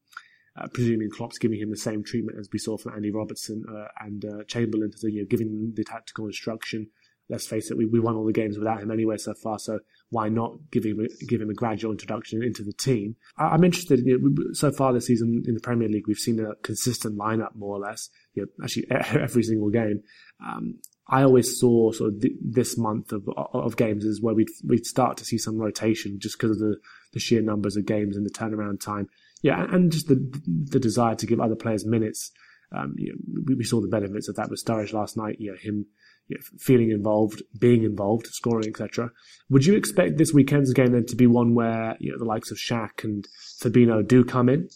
uh, 0.56 0.66
presuming 0.72 1.10
Klopp's 1.10 1.38
giving 1.38 1.60
him 1.60 1.70
the 1.70 1.76
same 1.76 2.02
treatment 2.02 2.38
as 2.38 2.48
we 2.52 2.58
saw 2.58 2.76
from 2.76 2.94
Andy 2.94 3.10
Robertson 3.10 3.64
uh, 3.68 3.88
and 4.00 4.24
uh, 4.24 4.44
Chamberlain, 4.44 4.92
so 4.96 5.06
you 5.06 5.22
know, 5.22 5.26
giving 5.28 5.72
the 5.74 5.84
tactical 5.84 6.26
instruction. 6.26 6.88
Let's 7.28 7.46
face 7.46 7.70
it, 7.70 7.76
we, 7.76 7.86
we 7.86 8.00
won 8.00 8.16
all 8.16 8.26
the 8.26 8.32
games 8.32 8.58
without 8.58 8.82
him 8.82 8.90
anyway 8.90 9.16
so 9.16 9.34
far, 9.34 9.60
so 9.60 9.78
why 10.10 10.28
not 10.28 10.54
give 10.72 10.84
him 10.84 10.98
a, 10.98 11.24
give 11.26 11.40
him 11.40 11.50
a 11.50 11.54
gradual 11.54 11.92
introduction 11.92 12.42
into 12.42 12.64
the 12.64 12.72
team? 12.72 13.14
I, 13.38 13.54
am 13.54 13.62
interested. 13.62 14.00
You 14.04 14.18
know, 14.20 14.52
so 14.52 14.72
far 14.72 14.92
this 14.92 15.06
season 15.06 15.44
in 15.46 15.54
the 15.54 15.60
Premier 15.60 15.88
League, 15.88 16.08
we've 16.08 16.18
seen 16.18 16.40
a 16.40 16.56
consistent 16.56 17.16
lineup 17.16 17.54
more 17.54 17.76
or 17.76 17.78
less. 17.78 18.10
You 18.34 18.42
know, 18.42 18.64
actually 18.64 18.86
every 18.90 19.44
single 19.44 19.70
game. 19.70 20.02
Um, 20.44 20.80
I 21.06 21.22
always 21.22 21.58
saw 21.58 21.92
sort 21.92 22.14
of 22.14 22.20
th- 22.20 22.34
this 22.40 22.76
month 22.78 23.12
of 23.12 23.28
of 23.36 23.76
games 23.76 24.04
is 24.04 24.22
where 24.22 24.34
we'd 24.34 24.48
we'd 24.66 24.86
start 24.86 25.16
to 25.18 25.24
see 25.24 25.38
some 25.38 25.58
rotation 25.58 26.18
just 26.20 26.38
because 26.38 26.52
of 26.52 26.58
the, 26.58 26.76
the 27.12 27.20
sheer 27.20 27.42
numbers 27.42 27.76
of 27.76 27.86
games 27.86 28.16
and 28.16 28.24
the 28.24 28.30
turnaround 28.30 28.80
time 28.80 29.08
yeah, 29.42 29.66
and 29.70 29.90
just 29.90 30.08
the 30.08 30.16
the 30.46 30.80
desire 30.80 31.14
to 31.16 31.26
give 31.26 31.40
other 31.40 31.56
players 31.56 31.86
minutes. 31.86 32.30
Um, 32.76 32.94
you 32.96 33.12
know, 33.12 33.54
we, 33.56 33.64
saw 33.64 33.80
the 33.80 33.88
benefits 33.88 34.28
of 34.28 34.36
that 34.36 34.48
with 34.48 34.64
Sturridge 34.64 34.92
last 34.92 35.16
night. 35.16 35.36
You 35.40 35.52
know, 35.52 35.58
him 35.60 35.86
you 36.28 36.36
know, 36.36 36.42
feeling 36.58 36.90
involved, 36.90 37.42
being 37.58 37.82
involved, 37.82 38.26
scoring, 38.28 38.68
etc. 38.68 39.10
Would 39.48 39.64
you 39.64 39.74
expect 39.74 40.18
this 40.18 40.32
weekend's 40.32 40.72
game 40.72 40.92
then 40.92 41.06
to 41.06 41.16
be 41.16 41.26
one 41.26 41.54
where 41.54 41.96
you 41.98 42.12
know 42.12 42.18
the 42.18 42.24
likes 42.24 42.50
of 42.50 42.58
Shaq 42.58 43.02
and 43.02 43.26
Fabinho 43.60 44.06
do 44.06 44.24
come 44.24 44.48
in? 44.48 44.68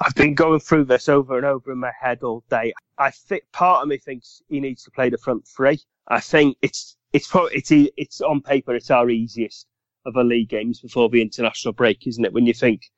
I've 0.00 0.14
been 0.14 0.34
going 0.34 0.60
through 0.60 0.84
this 0.84 1.08
over 1.08 1.36
and 1.36 1.44
over 1.44 1.72
in 1.72 1.78
my 1.78 1.92
head 2.00 2.22
all 2.22 2.44
day. 2.48 2.72
I 2.98 3.10
think 3.10 3.44
part 3.52 3.82
of 3.82 3.88
me 3.88 3.98
thinks 3.98 4.42
he 4.48 4.60
needs 4.60 4.84
to 4.84 4.90
play 4.90 5.10
the 5.10 5.18
front 5.18 5.46
three. 5.46 5.80
I 6.08 6.20
think 6.20 6.56
it's 6.62 6.96
it's 7.12 7.26
probably, 7.28 7.56
it's 7.56 7.72
it's 7.96 8.20
on 8.20 8.40
paper 8.40 8.74
it's 8.74 8.90
our 8.90 9.10
easiest 9.10 9.66
of 10.06 10.16
our 10.16 10.24
league 10.24 10.48
games 10.48 10.80
before 10.80 11.08
the 11.08 11.22
international 11.22 11.72
break, 11.72 12.06
isn't 12.06 12.24
it? 12.24 12.32
When 12.32 12.46
you 12.46 12.54
think 12.54 12.90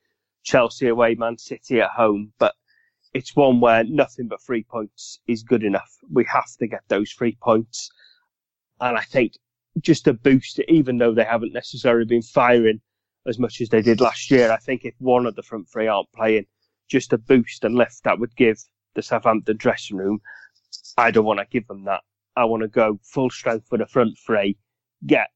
Chelsea 0.44 0.88
away, 0.88 1.14
Man 1.14 1.38
City 1.38 1.80
at 1.80 1.90
home, 1.90 2.32
but 2.38 2.54
it's 3.14 3.34
one 3.34 3.60
where 3.60 3.84
nothing 3.84 4.28
but 4.28 4.42
three 4.42 4.64
points 4.64 5.20
is 5.26 5.42
good 5.42 5.64
enough. 5.64 5.90
We 6.10 6.24
have 6.24 6.50
to 6.58 6.66
get 6.66 6.82
those 6.88 7.10
three 7.12 7.36
points, 7.42 7.90
and 8.80 8.96
I 8.96 9.02
think 9.02 9.32
just 9.80 10.06
a 10.06 10.12
boost 10.12 10.60
even 10.68 10.98
though 10.98 11.14
they 11.14 11.24
haven't 11.24 11.52
necessarily 11.52 12.04
been 12.04 12.22
firing 12.22 12.80
as 13.26 13.38
much 13.38 13.60
as 13.60 13.68
they 13.70 13.82
did 13.82 14.00
last 14.00 14.30
year. 14.30 14.52
I 14.52 14.58
think 14.58 14.84
if 14.84 14.94
one 14.98 15.26
of 15.26 15.34
the 15.34 15.42
front 15.42 15.68
three 15.72 15.88
aren't 15.88 16.12
playing, 16.12 16.46
just 16.88 17.12
a 17.12 17.18
boost 17.18 17.64
and 17.64 17.74
lift 17.74 18.04
that 18.04 18.18
would 18.18 18.36
give 18.36 18.58
the 18.94 19.02
Southampton 19.02 19.56
dressing 19.56 19.96
room. 19.96 20.20
I 20.96 21.10
don't 21.10 21.24
want 21.24 21.40
to 21.40 21.46
give 21.50 21.66
them 21.66 21.84
that. 21.84 22.02
I 22.36 22.44
want 22.44 22.62
to 22.62 22.68
go 22.68 23.00
full 23.02 23.30
strength 23.30 23.66
for 23.68 23.78
the 23.78 23.86
front 23.86 24.18
three, 24.24 24.56
get 25.06 25.28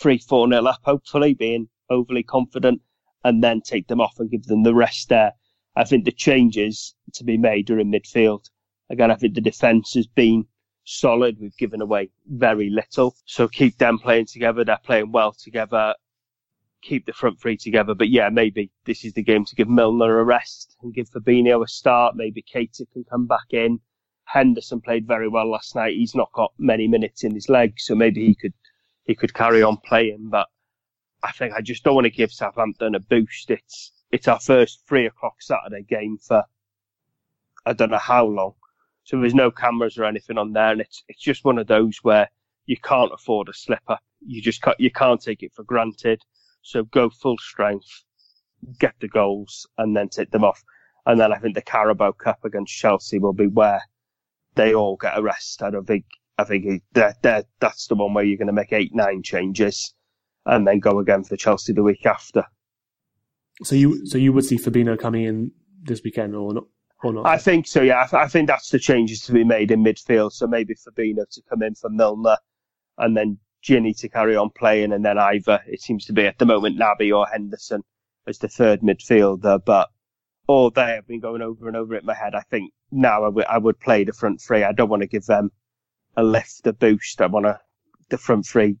three, 0.00 0.18
four 0.18 0.48
nil 0.48 0.68
up, 0.68 0.80
hopefully 0.82 1.34
being 1.34 1.68
overly 1.90 2.22
confident, 2.22 2.80
and 3.26 3.42
then 3.42 3.60
take 3.60 3.88
them 3.88 4.00
off 4.00 4.14
and 4.20 4.30
give 4.30 4.44
them 4.44 4.62
the 4.62 4.74
rest 4.74 5.08
there. 5.08 5.32
I 5.74 5.82
think 5.82 6.04
the 6.04 6.12
changes 6.12 6.94
to 7.14 7.24
be 7.24 7.36
made 7.36 7.68
are 7.70 7.80
in 7.80 7.90
midfield. 7.90 8.44
Again, 8.88 9.10
I 9.10 9.16
think 9.16 9.34
the 9.34 9.40
defence 9.40 9.94
has 9.94 10.06
been 10.06 10.46
solid. 10.84 11.36
We've 11.40 11.56
given 11.56 11.82
away 11.82 12.10
very 12.28 12.70
little. 12.70 13.16
So 13.24 13.48
keep 13.48 13.78
them 13.78 13.98
playing 13.98 14.26
together. 14.26 14.64
They're 14.64 14.78
playing 14.84 15.10
well 15.10 15.32
together. 15.32 15.94
Keep 16.82 17.06
the 17.06 17.12
front 17.12 17.40
three 17.40 17.56
together. 17.56 17.94
But 17.94 18.10
yeah, 18.10 18.28
maybe 18.28 18.70
this 18.84 19.04
is 19.04 19.12
the 19.14 19.24
game 19.24 19.44
to 19.44 19.56
give 19.56 19.68
Milner 19.68 20.20
a 20.20 20.24
rest 20.24 20.76
and 20.82 20.94
give 20.94 21.10
Fabinho 21.10 21.64
a 21.64 21.66
start. 21.66 22.14
Maybe 22.14 22.44
Keita 22.54 22.84
can 22.92 23.02
come 23.10 23.26
back 23.26 23.50
in. 23.50 23.80
Henderson 24.26 24.80
played 24.80 25.08
very 25.08 25.28
well 25.28 25.50
last 25.50 25.74
night. 25.74 25.94
He's 25.96 26.14
not 26.14 26.30
got 26.32 26.52
many 26.58 26.86
minutes 26.86 27.24
in 27.24 27.34
his 27.34 27.48
legs, 27.48 27.86
so 27.86 27.96
maybe 27.96 28.24
he 28.24 28.36
could 28.36 28.54
he 29.04 29.16
could 29.16 29.34
carry 29.34 29.64
on 29.64 29.78
playing. 29.78 30.28
But 30.30 30.46
I 31.26 31.32
think 31.32 31.54
I 31.54 31.60
just 31.60 31.82
don't 31.82 31.96
want 31.96 32.04
to 32.04 32.10
give 32.10 32.32
Southampton 32.32 32.94
a 32.94 33.00
boost. 33.00 33.50
It's 33.50 33.92
it's 34.12 34.28
our 34.28 34.38
first 34.38 34.82
three 34.88 35.06
o'clock 35.06 35.42
Saturday 35.42 35.82
game 35.82 36.18
for 36.18 36.44
I 37.64 37.72
don't 37.72 37.90
know 37.90 37.98
how 37.98 38.26
long. 38.26 38.54
So 39.02 39.20
there's 39.20 39.34
no 39.34 39.50
cameras 39.50 39.98
or 39.98 40.04
anything 40.04 40.38
on 40.38 40.52
there, 40.52 40.70
and 40.70 40.80
it's 40.80 41.02
it's 41.08 41.20
just 41.20 41.44
one 41.44 41.58
of 41.58 41.66
those 41.66 41.98
where 42.02 42.30
you 42.66 42.76
can't 42.76 43.12
afford 43.12 43.48
a 43.48 43.52
slipper. 43.52 43.98
You 44.20 44.40
just 44.40 44.62
can't, 44.62 44.78
you 44.78 44.90
can't 44.90 45.20
take 45.20 45.42
it 45.42 45.52
for 45.52 45.64
granted. 45.64 46.22
So 46.62 46.84
go 46.84 47.10
full 47.10 47.38
strength, 47.38 48.04
get 48.78 48.94
the 49.00 49.08
goals, 49.08 49.66
and 49.78 49.96
then 49.96 50.08
take 50.08 50.30
them 50.30 50.44
off. 50.44 50.62
And 51.06 51.20
then 51.20 51.32
I 51.32 51.38
think 51.38 51.54
the 51.54 51.62
Carabao 51.62 52.12
Cup 52.12 52.44
against 52.44 52.74
Chelsea 52.74 53.18
will 53.18 53.32
be 53.32 53.46
where 53.46 53.82
they 54.54 54.74
all 54.74 54.96
get 54.96 55.18
a 55.18 55.22
rest. 55.22 55.62
I 55.62 55.70
don't 55.70 55.86
think 55.86 56.04
I 56.38 56.44
think 56.44 56.82
that 56.92 57.22
that 57.22 57.46
that's 57.58 57.88
the 57.88 57.96
one 57.96 58.14
where 58.14 58.24
you're 58.24 58.38
going 58.38 58.46
to 58.46 58.52
make 58.52 58.72
eight 58.72 58.94
nine 58.94 59.22
changes, 59.22 59.94
and 60.46 60.66
then 60.66 60.78
go 60.78 60.98
again 61.00 61.24
for 61.24 61.36
Chelsea 61.36 61.72
the 61.72 61.82
week 61.82 62.06
after. 62.06 62.44
So 63.62 63.74
you 63.74 64.06
so 64.06 64.18
you 64.18 64.32
would 64.32 64.44
see 64.44 64.56
Fabinho 64.56 64.98
coming 64.98 65.24
in 65.24 65.50
this 65.82 66.02
weekend 66.02 66.34
or 66.34 66.54
not? 66.54 66.64
Or 67.02 67.12
not? 67.12 67.26
I 67.26 67.38
think 67.38 67.66
so. 67.66 67.82
Yeah, 67.82 68.02
I, 68.02 68.06
th- 68.06 68.22
I 68.22 68.28
think 68.28 68.48
that's 68.48 68.70
the 68.70 68.78
changes 68.78 69.20
to 69.22 69.32
be 69.32 69.44
made 69.44 69.70
in 69.70 69.84
midfield. 69.84 70.32
So 70.32 70.46
maybe 70.46 70.74
Fabinho 70.74 71.28
to 71.30 71.42
come 71.48 71.62
in 71.62 71.74
for 71.74 71.90
Milner, 71.90 72.38
and 72.98 73.16
then 73.16 73.38
Gini 73.66 73.98
to 74.00 74.08
carry 74.08 74.36
on 74.36 74.50
playing, 74.50 74.92
and 74.92 75.04
then 75.04 75.18
either 75.18 75.60
it 75.66 75.80
seems 75.80 76.04
to 76.06 76.12
be 76.12 76.26
at 76.26 76.38
the 76.38 76.46
moment 76.46 76.78
Naby 76.78 77.16
or 77.16 77.26
Henderson 77.26 77.82
as 78.26 78.38
the 78.38 78.48
third 78.48 78.80
midfielder. 78.80 79.64
But 79.64 79.88
all 80.46 80.70
day 80.70 80.96
I've 80.96 81.06
been 81.06 81.20
going 81.20 81.42
over 81.42 81.66
and 81.66 81.76
over 81.76 81.94
it 81.94 82.00
in 82.00 82.06
my 82.06 82.14
head. 82.14 82.34
I 82.34 82.42
think 82.42 82.72
now 82.90 83.22
I, 83.24 83.28
w- 83.28 83.46
I 83.48 83.58
would 83.58 83.80
play 83.80 84.04
the 84.04 84.12
front 84.12 84.40
three. 84.40 84.62
I 84.62 84.72
don't 84.72 84.88
want 84.88 85.02
to 85.02 85.08
give 85.08 85.26
them 85.26 85.50
a 86.16 86.22
lift, 86.22 86.66
a 86.66 86.72
boost. 86.72 87.20
I 87.20 87.26
want 87.26 87.46
to 87.46 87.58
the 88.08 88.18
front 88.18 88.46
three 88.46 88.76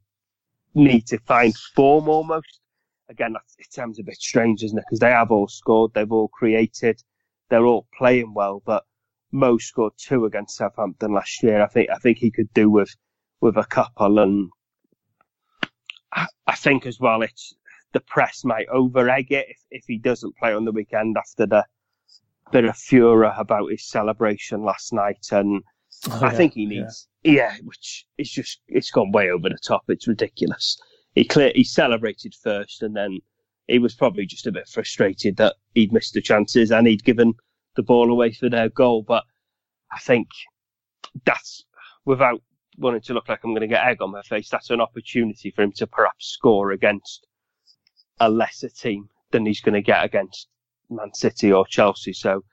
need 0.76 1.06
to 1.08 1.18
find 1.20 1.56
form 1.74 2.08
almost. 2.08 2.60
Again, 3.08 3.32
that, 3.32 3.42
it 3.58 3.72
sounds 3.72 3.98
a 3.98 4.02
bit 4.02 4.16
strange, 4.16 4.62
isn't 4.62 4.78
it? 4.78 4.84
Because 4.86 5.00
they 5.00 5.10
have 5.10 5.30
all 5.30 5.48
scored, 5.48 5.92
they've 5.94 6.10
all 6.10 6.28
created, 6.28 7.02
they're 7.48 7.66
all 7.66 7.86
playing 7.96 8.34
well. 8.34 8.62
But 8.64 8.84
Mo 9.32 9.58
scored 9.58 9.94
two 9.96 10.24
against 10.24 10.56
Southampton 10.56 11.12
last 11.12 11.42
year. 11.42 11.62
I 11.62 11.66
think 11.66 11.90
I 11.90 11.96
think 11.96 12.18
he 12.18 12.30
could 12.30 12.52
do 12.52 12.70
with 12.70 12.94
with 13.40 13.56
a 13.56 13.64
couple, 13.64 14.18
and 14.18 14.50
I, 16.12 16.26
I 16.46 16.54
think 16.54 16.86
as 16.86 17.00
well 17.00 17.22
it's 17.22 17.54
the 17.92 18.00
press 18.00 18.44
might 18.44 18.68
over 18.68 19.08
egg 19.08 19.32
it 19.32 19.46
if, 19.48 19.58
if 19.70 19.84
he 19.86 19.98
doesn't 19.98 20.36
play 20.36 20.52
on 20.52 20.64
the 20.64 20.72
weekend 20.72 21.16
after 21.16 21.46
the 21.46 21.64
bit 22.52 22.64
of 22.64 22.76
furor 22.76 23.32
about 23.36 23.70
his 23.70 23.88
celebration 23.88 24.62
last 24.62 24.92
night. 24.92 25.26
And 25.30 25.62
oh, 26.10 26.20
I 26.22 26.30
yeah, 26.30 26.36
think 26.36 26.54
he 26.54 26.66
needs, 26.66 27.08
yeah. 27.22 27.32
yeah, 27.32 27.56
which 27.64 28.06
is 28.18 28.30
just, 28.30 28.60
it's 28.68 28.90
gone 28.90 29.12
way 29.12 29.30
over 29.30 29.48
the 29.48 29.58
top. 29.58 29.82
It's 29.88 30.08
ridiculous. 30.08 30.78
He 31.14 31.24
clear, 31.24 31.52
he 31.54 31.64
celebrated 31.64 32.34
first 32.34 32.82
and 32.82 32.94
then 32.94 33.18
he 33.66 33.78
was 33.78 33.94
probably 33.94 34.26
just 34.26 34.46
a 34.46 34.52
bit 34.52 34.68
frustrated 34.68 35.36
that 35.38 35.56
he'd 35.74 35.92
missed 35.92 36.14
the 36.14 36.20
chances 36.20 36.70
and 36.70 36.86
he'd 36.86 37.04
given 37.04 37.34
the 37.74 37.82
ball 37.82 38.10
away 38.10 38.32
for 38.32 38.48
their 38.48 38.68
goal. 38.68 39.02
But 39.02 39.24
I 39.92 39.98
think 39.98 40.28
that's 41.24 41.64
without 42.04 42.42
wanting 42.78 43.00
to 43.02 43.14
look 43.14 43.28
like 43.28 43.40
I'm 43.42 43.52
going 43.52 43.62
to 43.62 43.66
get 43.66 43.86
egg 43.86 44.02
on 44.02 44.12
my 44.12 44.22
face. 44.22 44.48
That's 44.48 44.70
an 44.70 44.80
opportunity 44.80 45.50
for 45.50 45.62
him 45.62 45.72
to 45.72 45.86
perhaps 45.86 46.26
score 46.26 46.72
against 46.72 47.26
a 48.20 48.28
lesser 48.30 48.68
team 48.68 49.08
than 49.30 49.46
he's 49.46 49.60
going 49.60 49.74
to 49.74 49.82
get 49.82 50.04
against 50.04 50.48
Man 50.90 51.12
City 51.14 51.52
or 51.52 51.66
Chelsea. 51.66 52.12
So 52.12 52.44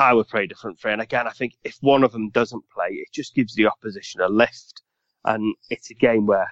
I 0.00 0.14
would 0.14 0.28
play 0.28 0.44
a 0.44 0.46
different 0.46 0.80
free. 0.80 0.92
And 0.92 1.02
again, 1.02 1.26
I 1.26 1.30
think 1.30 1.52
if 1.62 1.76
one 1.82 2.04
of 2.04 2.12
them 2.12 2.30
doesn't 2.30 2.64
play, 2.74 2.88
it 2.88 3.12
just 3.12 3.34
gives 3.34 3.54
the 3.54 3.66
opposition 3.66 4.22
a 4.22 4.28
lift. 4.30 4.80
And 5.26 5.54
it's 5.68 5.90
a 5.90 5.94
game 5.94 6.24
where 6.24 6.48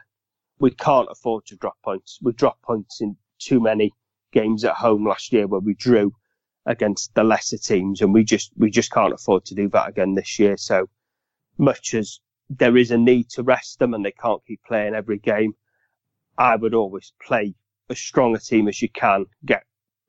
we 0.58 0.70
can't 0.70 1.08
afford 1.10 1.46
to 1.46 1.56
drop 1.56 1.78
points. 1.82 2.18
We 2.20 2.32
dropped 2.32 2.60
points 2.60 3.00
in 3.00 3.16
too 3.38 3.58
many 3.58 3.90
games 4.32 4.64
at 4.64 4.74
home 4.74 5.06
last 5.06 5.32
year 5.32 5.46
where 5.46 5.60
we 5.60 5.72
drew 5.72 6.12
against 6.66 7.14
the 7.14 7.24
lesser 7.24 7.56
teams 7.56 8.02
and 8.02 8.12
we 8.12 8.22
just, 8.22 8.52
we 8.58 8.70
just 8.70 8.92
can't 8.92 9.14
afford 9.14 9.46
to 9.46 9.54
do 9.54 9.70
that 9.70 9.88
again 9.88 10.14
this 10.14 10.38
year. 10.38 10.58
So 10.58 10.90
much 11.56 11.94
as 11.94 12.20
there 12.50 12.76
is 12.76 12.90
a 12.90 12.98
need 12.98 13.30
to 13.30 13.42
rest 13.42 13.78
them 13.78 13.94
and 13.94 14.04
they 14.04 14.12
can't 14.12 14.44
keep 14.46 14.60
playing 14.66 14.94
every 14.94 15.18
game, 15.18 15.54
I 16.36 16.56
would 16.56 16.74
always 16.74 17.14
play 17.26 17.54
as 17.88 17.98
strong 17.98 18.36
a 18.36 18.38
team 18.38 18.68
as 18.68 18.82
you 18.82 18.90
can, 18.90 19.24
get 19.46 19.64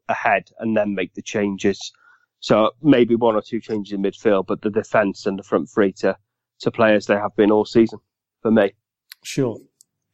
ahead, 0.10 0.50
and 0.60 0.76
then 0.76 0.94
make 0.94 1.14
the 1.14 1.22
changes. 1.22 1.94
So 2.40 2.72
maybe 2.82 3.16
one 3.16 3.36
or 3.36 3.42
two 3.42 3.60
changes 3.60 3.94
in 3.94 4.02
midfield, 4.02 4.48
but 4.48 4.62
the 4.62 4.70
defence 4.70 5.26
and 5.26 5.38
the 5.38 5.44
front 5.44 5.70
three 5.70 5.92
to, 6.00 6.18
to 6.60 6.72
play 6.72 6.96
as 6.96 7.06
they 7.06 7.16
have 7.16 7.36
been 7.36 7.52
all 7.52 7.66
season 7.66 8.00
for 8.42 8.52
me. 8.52 8.74
Sure. 9.24 9.58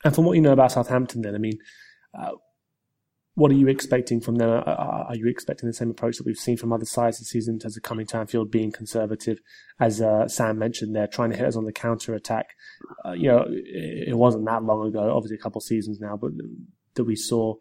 And 0.03 0.13
from 0.13 0.25
what 0.25 0.33
you 0.33 0.41
know 0.41 0.53
about 0.53 0.71
Southampton, 0.71 1.21
then, 1.21 1.35
I 1.35 1.37
mean, 1.37 1.57
uh, 2.17 2.31
what 3.35 3.51
are 3.51 3.55
you 3.55 3.67
expecting 3.67 4.21
from 4.21 4.35
them? 4.35 4.63
Are 4.65 5.15
you 5.15 5.27
expecting 5.27 5.67
the 5.67 5.73
same 5.73 5.91
approach 5.91 6.17
that 6.17 6.25
we've 6.25 6.37
seen 6.37 6.55
from 6.55 6.71
other 6.71 6.85
sides 6.85 7.19
this 7.19 7.29
season 7.29 7.55
in 7.55 7.59
terms 7.59 7.75
of 7.75 7.83
coming 7.83 8.05
to 8.07 8.17
Anfield, 8.17 8.49
being 8.49 8.71
conservative? 8.71 9.39
As 9.77 10.01
uh, 10.01 10.29
Sam 10.29 10.57
mentioned, 10.57 10.95
they're 10.95 11.05
trying 11.05 11.31
to 11.31 11.35
hit 11.35 11.45
us 11.45 11.57
on 11.57 11.65
the 11.65 11.73
counter 11.73 12.13
attack. 12.13 12.51
Uh, 13.05 13.11
you 13.11 13.27
know, 13.27 13.45
it, 13.49 14.09
it, 14.09 14.17
wasn't 14.17 14.45
that 14.45 14.63
long 14.63 14.87
ago, 14.87 15.13
obviously 15.13 15.35
a 15.35 15.41
couple 15.41 15.59
of 15.59 15.63
seasons 15.63 15.99
now, 15.99 16.15
but 16.15 16.31
that 16.93 17.03
we 17.03 17.15
saw 17.17 17.55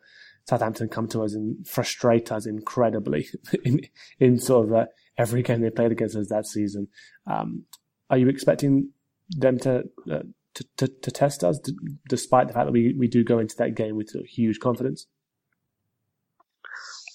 Southampton 0.46 0.88
come 0.88 1.08
to 1.08 1.22
us 1.22 1.34
and 1.34 1.66
frustrate 1.66 2.30
us 2.30 2.46
incredibly 2.46 3.28
in, 3.64 3.80
in 4.18 4.38
sort 4.38 4.66
of 4.66 4.74
uh, 4.74 4.86
every 5.16 5.42
game 5.42 5.60
they 5.60 5.70
played 5.70 5.92
against 5.92 6.16
us 6.16 6.28
that 6.28 6.46
season. 6.46 6.88
Um, 7.26 7.64
are 8.10 8.18
you 8.18 8.28
expecting 8.28 8.90
them 9.30 9.58
to, 9.60 9.84
uh, 10.10 10.20
to, 10.54 10.64
to, 10.76 10.88
to, 10.88 11.10
test 11.10 11.42
us, 11.42 11.58
d- 11.58 11.72
despite 12.08 12.48
the 12.48 12.52
fact 12.52 12.66
that 12.66 12.72
we, 12.72 12.94
we 12.98 13.08
do 13.08 13.24
go 13.24 13.38
into 13.38 13.56
that 13.56 13.74
game 13.74 13.96
with 13.96 14.14
huge 14.26 14.60
confidence? 14.60 15.06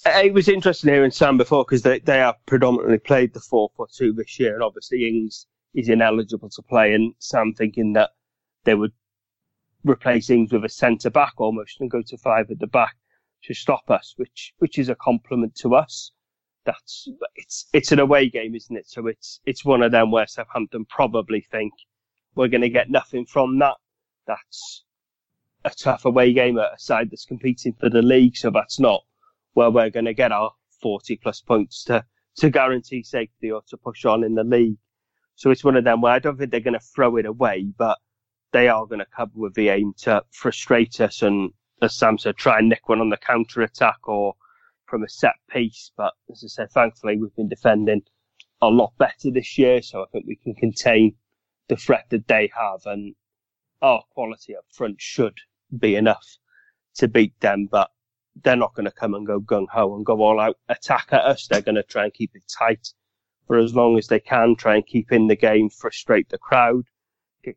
It 0.06 0.34
was 0.34 0.48
interesting 0.48 0.92
hearing 0.92 1.12
Sam 1.12 1.38
before 1.38 1.66
because 1.66 1.84
they, 1.84 2.00
they 2.00 2.18
have 2.18 2.36
predominantly 2.48 2.98
played 2.98 3.34
the 3.34 3.42
4 3.42 3.70
4 3.76 3.88
2 3.96 4.14
this 4.14 4.40
year, 4.40 4.56
and 4.56 4.64
obviously 4.64 5.08
Ings 5.08 5.46
is 5.76 5.90
ineligible 5.90 6.50
to 6.50 6.62
play, 6.64 6.94
and 6.94 7.14
Sam 7.20 7.54
thinking 7.56 7.94
that 7.94 8.12
they 8.64 8.74
would 8.74 8.94
replace 9.84 10.30
Ings 10.30 10.52
with 10.52 10.66
a 10.66 10.70
centre 10.70 11.12
back 11.12 11.34
almost 11.38 11.80
and 11.80 11.92
go 11.92 12.02
to 12.02 12.18
five 12.18 12.50
at 12.50 12.60
the 12.60 12.68
back 12.68 12.96
to 13.44 13.54
stop 13.54 13.90
us, 13.90 14.14
which 14.18 14.54
which 14.60 14.78
is 14.78 14.90
a 14.90 14.96
compliment 14.96 15.56
to 15.56 15.76
us. 15.76 16.12
That's 16.66 17.08
it's 17.36 17.66
it's 17.74 17.92
an 17.92 18.00
away 18.00 18.30
game, 18.30 18.56
isn't 18.56 18.76
it? 18.76 18.88
So 18.88 19.08
it's 19.08 19.40
it's 19.46 19.66
one 19.66 19.82
of 19.82 19.92
them 19.92 20.12
where 20.12 20.28
Southampton 20.28 20.86
probably 20.86 21.42
think 21.52 21.74
we're 22.36 22.48
going 22.48 22.62
to 22.62 22.70
get 22.70 22.90
nothing 22.90 23.26
from 23.26 23.60
that. 23.60 23.78
That's 24.28 24.84
a 25.66 25.72
tough 25.72 26.06
away 26.06 26.34
game 26.34 26.58
at 26.60 26.74
a 26.74 26.80
side 26.80 27.10
that's 27.12 27.26
competing 27.26 27.74
for 27.74 27.90
the 27.90 28.02
league, 28.02 28.38
so 28.38 28.50
that's 28.50 28.80
not 28.80 29.04
where 29.54 29.72
we're 29.72 29.90
going 29.90 30.06
to 30.06 30.14
get 30.14 30.32
our 30.32 30.52
40 30.82 31.18
plus 31.18 31.42
points 31.42 31.84
to 31.86 32.06
to 32.38 32.50
guarantee 32.50 33.04
safety 33.04 33.52
or 33.52 33.62
to 33.68 33.78
push 33.78 34.06
on 34.06 34.24
in 34.24 34.36
the 34.36 34.44
league. 34.44 34.78
So 35.36 35.52
it's 35.52 35.64
one 35.64 35.76
of 35.76 35.84
them 35.84 36.02
where 36.02 36.14
I 36.14 36.20
don't 36.20 36.38
think 36.38 36.52
they're 36.52 36.60
going 36.60 36.74
to 36.74 36.86
throw 36.96 37.18
it 37.18 37.26
away, 37.26 37.72
but 37.78 37.98
they 38.52 38.68
are 38.68 38.86
going 38.86 39.00
to 39.00 39.06
come 39.06 39.32
with 39.36 39.54
the 39.54 39.70
aim 39.70 39.94
to 40.00 40.24
frustrate 40.32 41.02
us 41.02 41.22
and, 41.22 41.52
as 41.82 41.96
Sam 41.96 42.18
said, 42.18 42.38
try 42.38 42.60
and 42.60 42.70
nick 42.70 42.90
one 42.90 43.02
on 43.02 43.10
the 43.10 43.18
counter 43.18 43.62
attack 43.62 44.08
or 44.08 44.36
from 44.86 45.04
a 45.04 45.10
set 45.10 45.36
piece. 45.50 45.92
But 45.96 46.14
as 46.30 46.44
I 46.44 46.48
said, 46.48 46.72
thankfully 46.72 47.18
we've 47.18 47.36
been 47.36 47.50
defending 47.50 48.02
a 48.62 48.68
lot 48.68 48.94
better 48.98 49.32
this 49.32 49.58
year, 49.58 49.82
so 49.82 50.02
I 50.02 50.06
think 50.12 50.26
we 50.28 50.36
can 50.36 50.54
contain 50.56 51.16
the 51.68 51.78
threat 51.78 52.06
that 52.10 52.28
they 52.28 52.52
have. 52.56 52.82
And 52.86 53.16
our 53.82 54.04
quality 54.12 54.56
up 54.56 54.66
front 54.74 55.00
should 55.00 55.38
be 55.78 55.96
enough 55.96 56.38
to 56.96 57.08
beat 57.08 57.40
them, 57.40 57.68
but 57.72 57.90
they're 58.44 58.56
not 58.56 58.74
going 58.74 58.86
to 58.86 58.92
come 58.92 59.14
and 59.14 59.26
go 59.26 59.40
gung 59.40 59.68
ho 59.72 59.96
and 59.96 60.06
go 60.06 60.22
all 60.22 60.40
out 60.40 60.58
attack 60.68 61.10
at 61.12 61.26
us. 61.26 61.48
They're 61.48 61.62
going 61.62 61.76
to 61.76 61.84
try 61.84 62.04
and 62.04 62.14
keep 62.14 62.32
it 62.34 62.44
tight 62.58 62.90
for 63.48 63.58
as 63.58 63.76
long 63.76 63.98
as 63.98 64.08
they 64.08 64.20
can, 64.20 64.56
try 64.56 64.76
and 64.76 64.86
keep 64.86 65.12
in 65.12 65.28
the 65.28 65.36
game, 65.36 65.70
frustrate 65.70 66.30
the 66.30 66.38
crowd, 66.38 66.84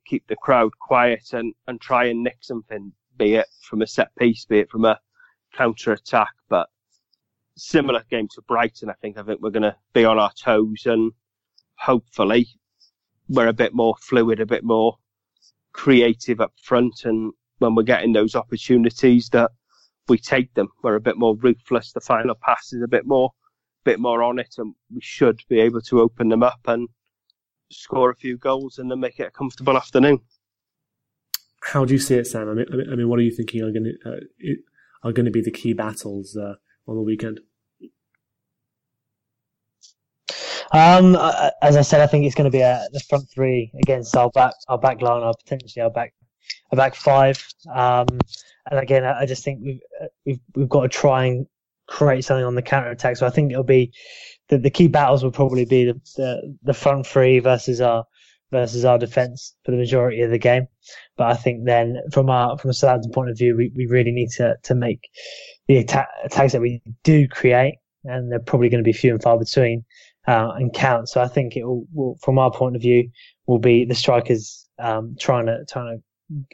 keep 0.06 0.26
the 0.26 0.36
crowd 0.36 0.72
quiet 0.80 1.32
and, 1.32 1.54
and 1.66 1.80
try 1.80 2.06
and 2.06 2.22
nick 2.22 2.38
something, 2.40 2.92
be 3.16 3.34
it 3.34 3.46
from 3.62 3.82
a 3.82 3.86
set 3.86 4.14
piece, 4.16 4.44
be 4.44 4.60
it 4.60 4.70
from 4.70 4.84
a 4.84 4.98
counter 5.54 5.92
attack. 5.92 6.32
But 6.48 6.68
similar 7.56 8.04
game 8.10 8.28
to 8.34 8.42
Brighton, 8.42 8.90
I 8.90 8.94
think. 8.94 9.18
I 9.18 9.22
think 9.22 9.40
we're 9.40 9.50
going 9.50 9.62
to 9.62 9.76
be 9.92 10.04
on 10.04 10.18
our 10.18 10.32
toes 10.32 10.86
and 10.86 11.12
hopefully 11.76 12.46
we're 13.28 13.48
a 13.48 13.52
bit 13.52 13.74
more 13.74 13.94
fluid, 14.00 14.40
a 14.40 14.46
bit 14.46 14.64
more 14.64 14.96
creative 15.72 16.40
up 16.40 16.52
front. 16.62 17.04
And 17.04 17.32
when 17.58 17.74
we're 17.74 17.82
getting 17.82 18.12
those 18.12 18.34
opportunities 18.34 19.28
that 19.30 19.50
we 20.08 20.18
take 20.18 20.52
them, 20.54 20.68
we're 20.82 20.96
a 20.96 21.00
bit 21.00 21.18
more 21.18 21.36
ruthless. 21.36 21.92
The 21.92 22.00
final 22.00 22.34
pass 22.34 22.72
is 22.72 22.82
a 22.82 22.88
bit 22.88 23.06
more, 23.06 23.30
bit 23.84 24.00
more 24.00 24.22
on 24.22 24.38
it 24.38 24.54
and 24.58 24.74
we 24.94 25.00
should 25.00 25.40
be 25.48 25.60
able 25.60 25.80
to 25.82 26.00
open 26.00 26.28
them 26.28 26.42
up 26.42 26.60
and 26.66 26.88
score 27.70 28.10
a 28.10 28.16
few 28.16 28.36
goals 28.36 28.78
and 28.78 28.90
then 28.90 29.00
make 29.00 29.18
it 29.18 29.28
a 29.28 29.30
comfortable 29.30 29.76
afternoon. 29.76 30.20
How 31.62 31.84
do 31.84 31.92
you 31.94 32.00
see 32.00 32.16
it, 32.16 32.26
Sam? 32.26 32.48
I 32.48 32.54
mean, 32.54 32.66
I 32.90 32.96
mean, 32.96 33.08
what 33.08 33.18
are 33.18 33.22
you 33.22 33.30
thinking 33.30 33.62
are 33.62 33.70
going 33.70 33.84
to 33.84 34.10
uh, 34.10 35.06
are 35.08 35.12
going 35.12 35.26
to 35.26 35.32
be 35.32 35.40
the 35.40 35.50
key 35.50 35.72
battles 35.72 36.36
uh, 36.36 36.54
on 36.86 36.96
the 36.96 37.02
weekend? 37.02 37.40
Um, 40.72 41.16
as 41.60 41.76
I 41.76 41.82
said, 41.82 42.00
I 42.00 42.06
think 42.06 42.24
it's 42.24 42.34
going 42.34 42.50
to 42.50 42.56
be 42.56 42.62
a, 42.62 42.82
the 42.92 43.00
front 43.00 43.28
three 43.32 43.70
against 43.80 44.16
our 44.16 44.30
back, 44.30 44.54
our 44.68 44.78
back 44.78 45.02
line, 45.02 45.22
or 45.22 45.34
potentially 45.44 45.82
our 45.82 45.90
back, 45.90 46.14
our 46.72 46.76
back 46.76 46.94
five. 46.94 47.44
Um, 47.72 48.06
and 48.70 48.80
again, 48.80 49.04
I 49.04 49.26
just 49.26 49.44
think 49.44 49.60
we've 49.62 49.80
we've 50.24 50.40
we've 50.54 50.68
got 50.68 50.82
to 50.82 50.88
try 50.88 51.26
and 51.26 51.46
create 51.86 52.24
something 52.24 52.44
on 52.44 52.54
the 52.54 52.62
counter 52.62 52.90
attack. 52.90 53.16
So 53.16 53.26
I 53.26 53.30
think 53.30 53.52
it'll 53.52 53.64
be 53.64 53.92
the, 54.48 54.58
the 54.58 54.70
key 54.70 54.88
battles 54.88 55.22
will 55.22 55.30
probably 55.30 55.64
be 55.64 55.84
the, 55.84 56.00
the, 56.16 56.56
the 56.62 56.74
front 56.74 57.06
three 57.06 57.38
versus 57.38 57.80
our 57.80 58.04
versus 58.52 58.84
our 58.84 58.98
defence 58.98 59.56
for 59.64 59.72
the 59.72 59.76
majority 59.76 60.20
of 60.20 60.30
the 60.30 60.38
game. 60.38 60.68
But 61.16 61.28
I 61.28 61.34
think 61.34 61.64
then 61.64 61.96
from 62.12 62.30
our 62.30 62.56
from 62.58 62.70
a 62.70 62.74
Southampton 62.74 63.10
point 63.10 63.30
of 63.30 63.38
view, 63.38 63.56
we, 63.56 63.72
we 63.74 63.86
really 63.86 64.12
need 64.12 64.28
to 64.36 64.54
to 64.62 64.74
make 64.76 65.08
the 65.66 65.78
attack, 65.78 66.08
attacks 66.24 66.52
that 66.52 66.60
we 66.60 66.80
do 67.02 67.26
create, 67.26 67.78
and 68.04 68.30
they're 68.30 68.38
probably 68.38 68.68
going 68.68 68.84
to 68.84 68.88
be 68.88 68.92
few 68.92 69.12
and 69.12 69.22
far 69.22 69.38
between, 69.38 69.84
uh, 70.28 70.52
and 70.54 70.72
count. 70.72 71.08
So 71.08 71.20
I 71.20 71.28
think 71.28 71.56
it 71.56 71.64
will, 71.64 71.86
will, 71.92 72.18
from 72.22 72.38
our 72.38 72.52
point 72.52 72.76
of 72.76 72.82
view, 72.82 73.10
will 73.46 73.58
be 73.58 73.84
the 73.84 73.94
strikers 73.94 74.68
um, 74.78 75.16
trying 75.18 75.46
to 75.46 75.64
trying 75.68 76.00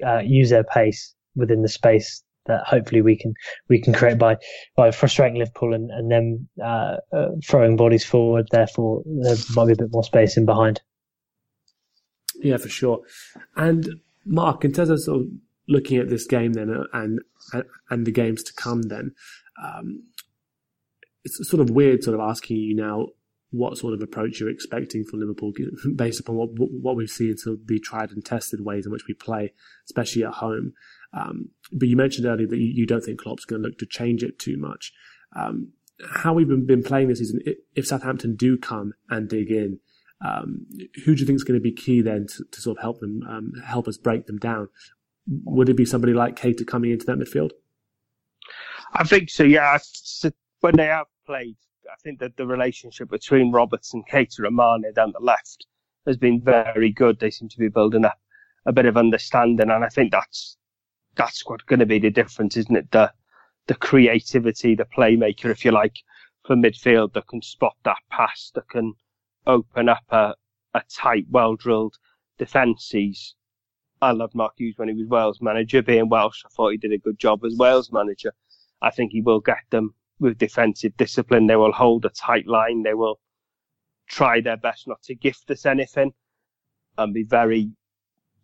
to 0.01 0.09
uh, 0.09 0.21
use 0.21 0.51
their 0.51 0.65
pace 0.65 1.15
within 1.35 1.63
the 1.63 1.69
space 1.69 2.23
that 2.47 2.65
hopefully 2.67 3.03
we 3.03 3.17
can 3.17 3.35
we 3.69 3.81
can 3.81 3.93
create 3.93 4.19
by 4.19 4.37
by 4.77 4.91
frustrating 4.91 5.39
Liverpool 5.39 5.75
and 5.75 5.91
and 5.91 6.11
them 6.11 6.49
uh, 6.63 6.97
uh, 7.13 7.29
throwing 7.45 7.77
bodies 7.77 8.05
forward. 8.05 8.47
Therefore, 8.51 9.03
there 9.05 9.37
might 9.55 9.67
be 9.67 9.73
a 9.73 9.77
bit 9.77 9.93
more 9.93 10.05
space 10.05 10.37
in 10.37 10.47
behind. 10.47 10.81
Yeah, 12.41 12.57
for 12.57 12.69
sure. 12.69 13.01
And 13.57 14.01
Mark, 14.25 14.65
in 14.65 14.73
terms 14.73 14.91
of 14.91 15.01
sort 15.03 15.21
of 15.23 15.27
looking 15.69 15.99
at 15.99 16.09
this 16.09 16.27
game 16.27 16.55
then 16.55 16.71
uh, 16.71 16.85
and 16.93 17.21
and, 17.53 17.65
and 17.91 18.07
the 18.07 18.13
games 18.13 18.43
to 18.45 18.53
come, 18.55 18.83
then 18.83 19.13
um, 19.63 20.05
it's 21.25 21.49
sort 21.49 21.61
of 21.61 21.71
weird, 21.71 22.03
sort 22.03 22.15
of 22.15 22.21
asking 22.21 22.59
you 22.59 22.75
now 22.75 23.09
what 23.51 23.79
sort 23.79 23.95
of 23.95 24.03
approach 24.03 24.39
you're 24.39 24.51
expecting 24.51 25.05
from 25.05 25.21
Liverpool 25.21 25.53
based 25.97 26.21
upon 26.21 26.37
what 26.37 26.51
what 26.55 26.97
we've 26.97 27.11
seen 27.11 27.37
sort 27.37 27.59
of 27.59 27.67
the 27.67 27.79
tried 27.79 28.11
and 28.11 28.25
tested 28.25 28.65
ways 28.65 28.87
in 28.87 28.93
which 28.93 29.07
we 29.09 29.15
play, 29.15 29.53
especially 29.87 30.25
at 30.25 30.35
home. 30.35 30.73
Um, 31.13 31.51
but 31.73 31.89
you 31.89 31.97
mentioned 31.97 32.27
earlier 32.27 32.47
that 32.47 32.59
you, 32.59 32.71
you, 32.75 32.87
don't 32.87 33.01
think 33.01 33.19
Klopp's 33.19 33.47
going 33.47 33.63
to 33.63 33.69
look 33.69 33.79
to 33.79 33.87
change 33.87 34.23
it 34.23 34.39
too 34.39 34.59
much. 34.59 34.93
Um, 35.35 35.73
how 36.07 36.35
we've 36.35 36.47
been 36.67 36.83
playing 36.83 37.09
this 37.09 37.19
season, 37.19 37.41
if 37.75 37.87
Southampton 37.87 38.37
do 38.37 38.59
come 38.59 38.93
and 39.09 39.27
dig 39.27 39.51
in, 39.51 39.81
um, 40.25 40.67
who 41.05 41.15
do 41.15 41.21
you 41.21 41.27
think 41.27 41.37
is 41.37 41.45
going 41.45 41.59
to 41.59 41.63
be 41.63 41.73
key 41.73 42.03
then 42.03 42.27
to, 42.27 42.45
to 42.51 42.61
sort 42.61 42.79
of 42.79 42.83
help 42.83 43.01
them, 43.01 43.23
um, 43.29 43.53
help 43.65 43.89
us 43.89 43.97
break 43.97 44.27
them 44.27 44.39
down? 44.39 44.69
Would 45.45 45.69
it 45.69 45.77
be 45.77 45.85
somebody 45.85 46.13
like 46.13 46.37
Keita 46.37 46.67
coming 46.67 46.91
into 46.91 47.07
that 47.07 47.19
midfield? 47.19 47.51
I 48.95 49.05
think 49.05 49.31
so. 49.31 49.45
Yeah, 49.45 49.79
when 50.61 50.77
they 50.77 50.87
have 50.87 51.07
played, 51.27 51.57
I 51.91 51.95
think 52.03 52.21
that 52.21 52.37
the 52.37 52.47
relationship 52.47 53.11
between 53.11 53.53
Roberts 53.53 53.93
and 53.95 54.07
Keita 54.09 54.47
and 54.47 54.95
down 54.95 55.13
the 55.13 55.25
left 55.25 55.67
has 56.07 56.17
been 56.17 56.41
very 56.41 56.91
good. 56.91 57.21
They 57.21 57.31
seem 57.31 57.49
to 57.51 57.59
be 57.59 57.69
building 57.69 58.05
up 58.05 58.19
a 58.67 58.73
bit 58.73 58.87
of 58.87 58.97
understanding, 58.97 59.71
and 59.71 59.85
I 59.85 59.89
think 59.89 60.11
that's 60.11 60.57
that's 61.17 61.43
what's 61.47 61.65
going 61.65 61.81
to 61.81 61.87
be 61.87 61.99
the 61.99 62.11
difference, 62.11 62.57
isn't 62.57 62.77
it? 62.77 62.91
The 62.91 63.13
the 63.67 63.75
creativity, 63.75 64.75
the 64.75 64.87
playmaker, 64.87 65.51
if 65.51 65.65
you 65.65 65.71
like, 65.71 65.97
for 66.47 66.57
midfield 66.57 67.13
that 67.13 67.29
can 67.29 67.43
spot 67.43 67.77
that 67.85 67.99
pass, 68.11 68.51
that 68.55 68.69
can 68.71 68.95
open 69.49 69.89
up 69.89 70.05
a, 70.11 70.35
a 70.75 70.83
tight, 70.89 71.27
well 71.31 71.57
drilled 71.57 71.97
defence. 72.39 72.91
He's 72.91 73.35
I 74.01 74.13
loved 74.13 74.35
Mark 74.35 74.53
Hughes 74.57 74.75
when 74.77 74.89
he 74.89 74.95
was 74.95 75.09
Wales 75.09 75.41
manager. 75.41 75.83
Being 75.83 76.09
Welsh, 76.09 76.45
I 76.47 76.49
thought 76.51 76.71
he 76.71 76.77
did 76.77 76.93
a 76.93 76.99
good 76.99 77.19
job 77.19 77.45
as 77.45 77.57
Wales 77.57 77.91
manager. 77.91 78.33
I 78.81 78.91
think 78.91 79.11
he 79.11 79.21
will 79.21 79.41
get 79.41 79.65
them 79.71 79.95
with 80.21 80.39
defensive 80.39 80.97
discipline. 80.97 81.47
They 81.47 81.57
will 81.57 81.73
hold 81.73 82.05
a 82.05 82.11
tight 82.11 82.47
line. 82.47 82.83
They 82.83 82.95
will 82.95 83.19
try 84.09 84.41
their 84.41 84.57
best 84.57 84.87
not 84.87 85.03
to 85.03 85.15
gift 85.15 85.51
us 85.51 85.67
anything 85.67 86.13
and 86.97 87.13
be 87.13 87.25
very 87.25 87.71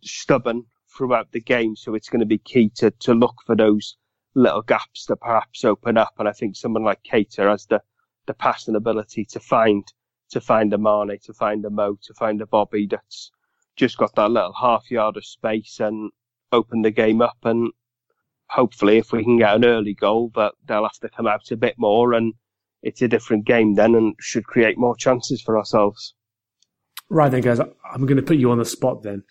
stubborn 0.02 0.64
throughout 0.96 1.30
the 1.32 1.40
game. 1.40 1.76
So 1.76 1.94
it's 1.94 2.08
going 2.08 2.20
to 2.20 2.26
be 2.26 2.38
key 2.38 2.70
to, 2.76 2.90
to 2.90 3.14
look 3.14 3.36
for 3.46 3.56
those 3.56 3.96
little 4.34 4.62
gaps 4.62 5.06
that 5.06 5.20
perhaps 5.20 5.64
open 5.64 5.96
up. 5.96 6.14
And 6.18 6.28
I 6.28 6.32
think 6.32 6.56
someone 6.56 6.84
like 6.84 7.02
Keita 7.04 7.48
has 7.48 7.66
the, 7.66 7.80
the 8.26 8.34
passing 8.34 8.74
ability 8.74 9.24
to 9.26 9.40
find, 9.40 9.84
to 10.30 10.40
find 10.40 10.72
a 10.72 10.78
Mane, 10.78 11.18
to 11.24 11.32
find 11.32 11.64
a 11.64 11.70
Mo, 11.70 11.98
to 12.02 12.14
find 12.14 12.40
a 12.40 12.46
Bobby 12.46 12.86
that's 12.90 13.30
just 13.76 13.98
got 13.98 14.14
that 14.14 14.30
little 14.30 14.54
half 14.58 14.90
yard 14.90 15.16
of 15.16 15.24
space 15.24 15.80
and 15.80 16.10
open 16.52 16.82
the 16.82 16.90
game 16.90 17.20
up. 17.20 17.38
And 17.42 17.72
hopefully 18.48 18.98
if 18.98 19.12
we 19.12 19.24
can 19.24 19.38
get 19.38 19.54
an 19.54 19.64
early 19.64 19.94
goal, 19.94 20.30
but 20.32 20.54
they'll 20.64 20.84
have 20.84 20.98
to 21.00 21.08
come 21.08 21.26
out 21.26 21.50
a 21.50 21.56
bit 21.56 21.74
more 21.78 22.14
and 22.14 22.34
it's 22.82 23.02
a 23.02 23.08
different 23.08 23.46
game 23.46 23.74
then 23.74 23.94
and 23.94 24.14
should 24.20 24.44
create 24.44 24.78
more 24.78 24.96
chances 24.96 25.40
for 25.40 25.58
ourselves. 25.58 26.14
Right 27.10 27.30
then, 27.30 27.42
guys, 27.42 27.60
I'm 27.60 28.06
going 28.06 28.16
to 28.16 28.22
put 28.22 28.36
you 28.36 28.50
on 28.50 28.58
the 28.58 28.64
spot 28.64 29.02
then 29.02 29.24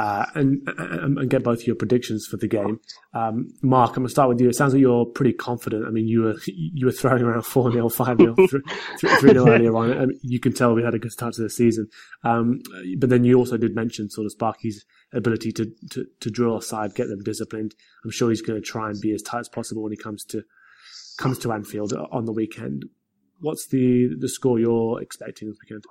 uh, 0.00 0.24
and, 0.34 0.66
and 0.78 1.28
get 1.28 1.44
both 1.44 1.66
your 1.66 1.76
predictions 1.76 2.26
for 2.26 2.38
the 2.38 2.48
game. 2.48 2.80
Um, 3.12 3.52
Mark, 3.60 3.90
I'm 3.90 3.96
going 3.96 4.06
to 4.06 4.10
start 4.10 4.30
with 4.30 4.40
you. 4.40 4.48
It 4.48 4.54
sounds 4.54 4.72
like 4.72 4.80
you're 4.80 5.04
pretty 5.04 5.34
confident. 5.34 5.84
I 5.86 5.90
mean, 5.90 6.08
you 6.08 6.22
were 6.22 6.36
you 6.46 6.86
were 6.86 6.92
throwing 6.92 7.22
around 7.22 7.42
four 7.42 7.70
0 7.70 7.90
five 7.90 8.16
0 8.16 8.34
three 8.98 9.32
0 9.32 9.46
earlier 9.46 9.76
on. 9.76 9.90
and 9.90 10.12
you 10.22 10.40
can 10.40 10.54
tell 10.54 10.74
we 10.74 10.82
had 10.82 10.94
a 10.94 10.98
good 10.98 11.12
start 11.12 11.34
to 11.34 11.42
the 11.42 11.50
season. 11.50 11.86
Um, 12.24 12.62
but 12.96 13.10
then 13.10 13.24
you 13.24 13.36
also 13.36 13.58
did 13.58 13.74
mention 13.74 14.08
sort 14.08 14.24
of 14.24 14.32
Sparky's 14.32 14.86
ability 15.12 15.52
to, 15.52 15.70
to, 15.90 16.06
to 16.20 16.30
drill 16.30 16.56
aside, 16.56 16.94
get 16.94 17.08
them 17.08 17.22
disciplined. 17.22 17.74
I'm 18.02 18.10
sure 18.10 18.30
he's 18.30 18.40
going 18.40 18.58
to 18.58 18.66
try 18.66 18.88
and 18.88 18.98
be 18.98 19.12
as 19.12 19.20
tight 19.20 19.40
as 19.40 19.48
possible 19.50 19.82
when 19.82 19.92
he 19.92 19.98
comes 19.98 20.24
to 20.26 20.44
comes 21.18 21.38
to 21.40 21.52
Anfield 21.52 21.92
on 21.92 22.24
the 22.24 22.32
weekend. 22.32 22.86
What's 23.40 23.66
the 23.66 24.08
the 24.18 24.30
score 24.30 24.58
you're 24.58 25.02
expecting 25.02 25.48
this 25.48 25.58
weekend? 25.62 25.84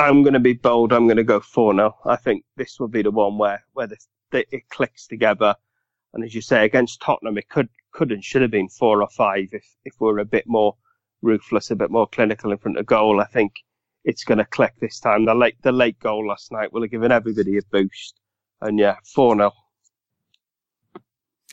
I'm 0.00 0.22
going 0.22 0.34
to 0.34 0.40
be 0.40 0.52
bold. 0.52 0.92
I'm 0.92 1.06
going 1.06 1.16
to 1.16 1.24
go 1.24 1.40
4 1.40 1.74
0. 1.74 1.96
I 2.06 2.16
think 2.16 2.44
this 2.56 2.78
will 2.78 2.88
be 2.88 3.02
the 3.02 3.10
one 3.10 3.36
where, 3.36 3.64
where 3.72 3.88
the, 3.88 3.96
it 4.32 4.68
clicks 4.70 5.08
together. 5.08 5.56
And 6.14 6.24
as 6.24 6.34
you 6.34 6.40
say, 6.40 6.64
against 6.64 7.02
Tottenham, 7.02 7.36
it 7.36 7.48
could, 7.48 7.68
could 7.92 8.12
and 8.12 8.24
should 8.24 8.42
have 8.42 8.50
been 8.52 8.68
four 8.68 9.02
or 9.02 9.08
five 9.08 9.48
if, 9.52 9.64
if 9.84 9.94
we 10.00 10.08
are 10.08 10.20
a 10.20 10.24
bit 10.24 10.44
more 10.46 10.76
ruthless, 11.20 11.70
a 11.72 11.76
bit 11.76 11.90
more 11.90 12.06
clinical 12.06 12.52
in 12.52 12.58
front 12.58 12.78
of 12.78 12.86
goal. 12.86 13.20
I 13.20 13.26
think 13.26 13.52
it's 14.04 14.24
going 14.24 14.38
to 14.38 14.44
click 14.44 14.74
this 14.80 15.00
time. 15.00 15.24
The 15.24 15.34
late, 15.34 15.60
the 15.62 15.72
late 15.72 15.98
goal 15.98 16.28
last 16.28 16.52
night 16.52 16.72
will 16.72 16.82
have 16.82 16.92
given 16.92 17.10
everybody 17.10 17.58
a 17.58 17.62
boost. 17.70 18.20
And 18.60 18.78
yeah, 18.78 18.96
4 19.04 19.34
0. 19.34 19.52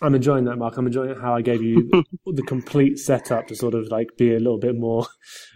I'm 0.02 0.14
enjoying 0.14 0.44
that, 0.46 0.58
Mark. 0.58 0.78
I'm 0.78 0.88
enjoying 0.88 1.20
how 1.20 1.36
I 1.36 1.42
gave 1.42 1.62
you 1.62 1.90
the 2.26 2.44
complete 2.44 3.00
setup 3.00 3.48
to 3.48 3.56
sort 3.56 3.74
of 3.74 3.88
like 3.88 4.18
be 4.18 4.36
a 4.36 4.40
little 4.40 4.60
bit 4.60 4.76
more 4.76 5.08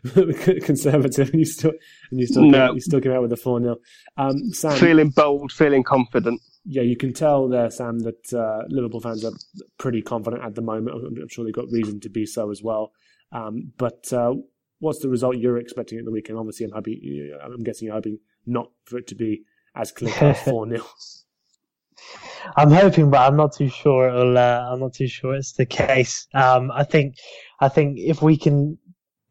conservative, 0.64 1.30
and 1.30 1.40
you 1.40 1.46
still 1.46 1.74
and 2.12 2.20
you 2.20 2.26
still 2.26 2.44
no. 2.44 2.68
came, 2.68 2.76
you 2.76 2.82
still 2.82 3.02
came 3.02 3.12
out 3.12 3.22
with 3.22 3.34
a 3.34 3.38
four 3.38 3.62
0 3.62 3.76
um, 4.18 4.52
Sam, 4.54 4.78
feeling 4.78 5.10
bold, 5.10 5.52
feeling 5.52 5.84
confident. 5.84 6.42
Yeah, 6.64 6.84
you 6.84 6.96
can 6.96 7.14
tell 7.14 7.50
there, 7.50 7.70
Sam, 7.70 8.00
that 8.00 8.34
uh, 8.34 8.64
Liverpool 8.70 9.02
fans 9.02 9.26
are 9.26 9.32
pretty 9.78 10.02
confident 10.02 10.44
at 10.44 10.56
the 10.56 10.62
moment. 10.62 10.96
I'm 11.22 11.28
sure 11.30 11.44
they've 11.44 11.54
got 11.54 11.72
reason 11.72 12.00
to 12.02 12.10
be 12.10 12.26
so 12.26 12.52
as 12.52 12.62
well. 12.62 12.92
Um, 13.32 13.74
but 13.78 14.12
uh, 14.14 14.36
what's 14.80 15.00
the 15.00 15.10
result 15.10 15.38
you're 15.38 15.58
expecting 15.58 16.00
at 16.00 16.06
the 16.06 16.12
weekend? 16.12 16.38
Obviously, 16.38 16.66
I'm 16.66 16.74
happy. 16.74 17.32
I'm 17.44 17.64
guessing 17.64 17.88
you're 17.88 17.96
hoping 17.96 18.20
not 18.46 18.72
for 18.86 18.98
it 18.98 19.08
to 19.08 19.16
be 19.16 19.44
as 19.76 19.92
clear 19.92 20.14
as 20.22 20.42
four 20.44 20.68
0 20.70 20.86
I'm 22.56 22.72
hoping, 22.72 23.10
but 23.10 23.20
I'm 23.20 23.38
not 23.38 23.54
too 23.54 23.70
sure. 23.70 24.10
It'll, 24.10 24.38
uh, 24.38 24.70
I'm 24.72 24.80
not 24.80 24.94
too 24.94 25.08
sure 25.08 25.36
it's 25.36 25.54
the 25.54 25.66
case. 25.66 26.28
Um, 26.34 26.72
I 26.72 26.84
think, 26.84 27.16
I 27.60 27.70
think 27.70 27.98
if 28.00 28.22
we 28.22 28.38
can 28.38 28.78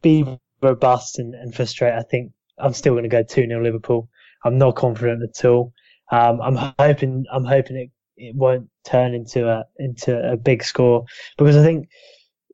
be 0.03 0.39
robust 0.63 1.19
and, 1.19 1.35
and 1.35 1.55
frustrate, 1.55 1.95
I 1.95 2.03
think 2.03 2.33
I'm 2.59 2.73
still 2.73 2.95
going 2.95 3.05
to 3.05 3.09
go 3.09 3.23
two 3.23 3.47
0 3.47 3.63
Liverpool. 3.63 4.09
I'm 4.45 4.59
not 4.59 4.77
confident 4.77 5.23
at 5.23 5.45
all. 5.45 5.73
Um, 6.11 6.41
I'm 6.41 6.75
hoping 6.79 7.25
I'm 7.33 7.45
hoping 7.45 7.77
it, 7.77 7.91
it 8.17 8.35
won't 8.35 8.69
turn 8.85 9.15
into 9.15 9.49
a 9.49 9.65
into 9.79 10.19
a 10.19 10.37
big 10.37 10.65
score 10.65 11.05
because 11.37 11.57
I 11.57 11.63
think 11.63 11.89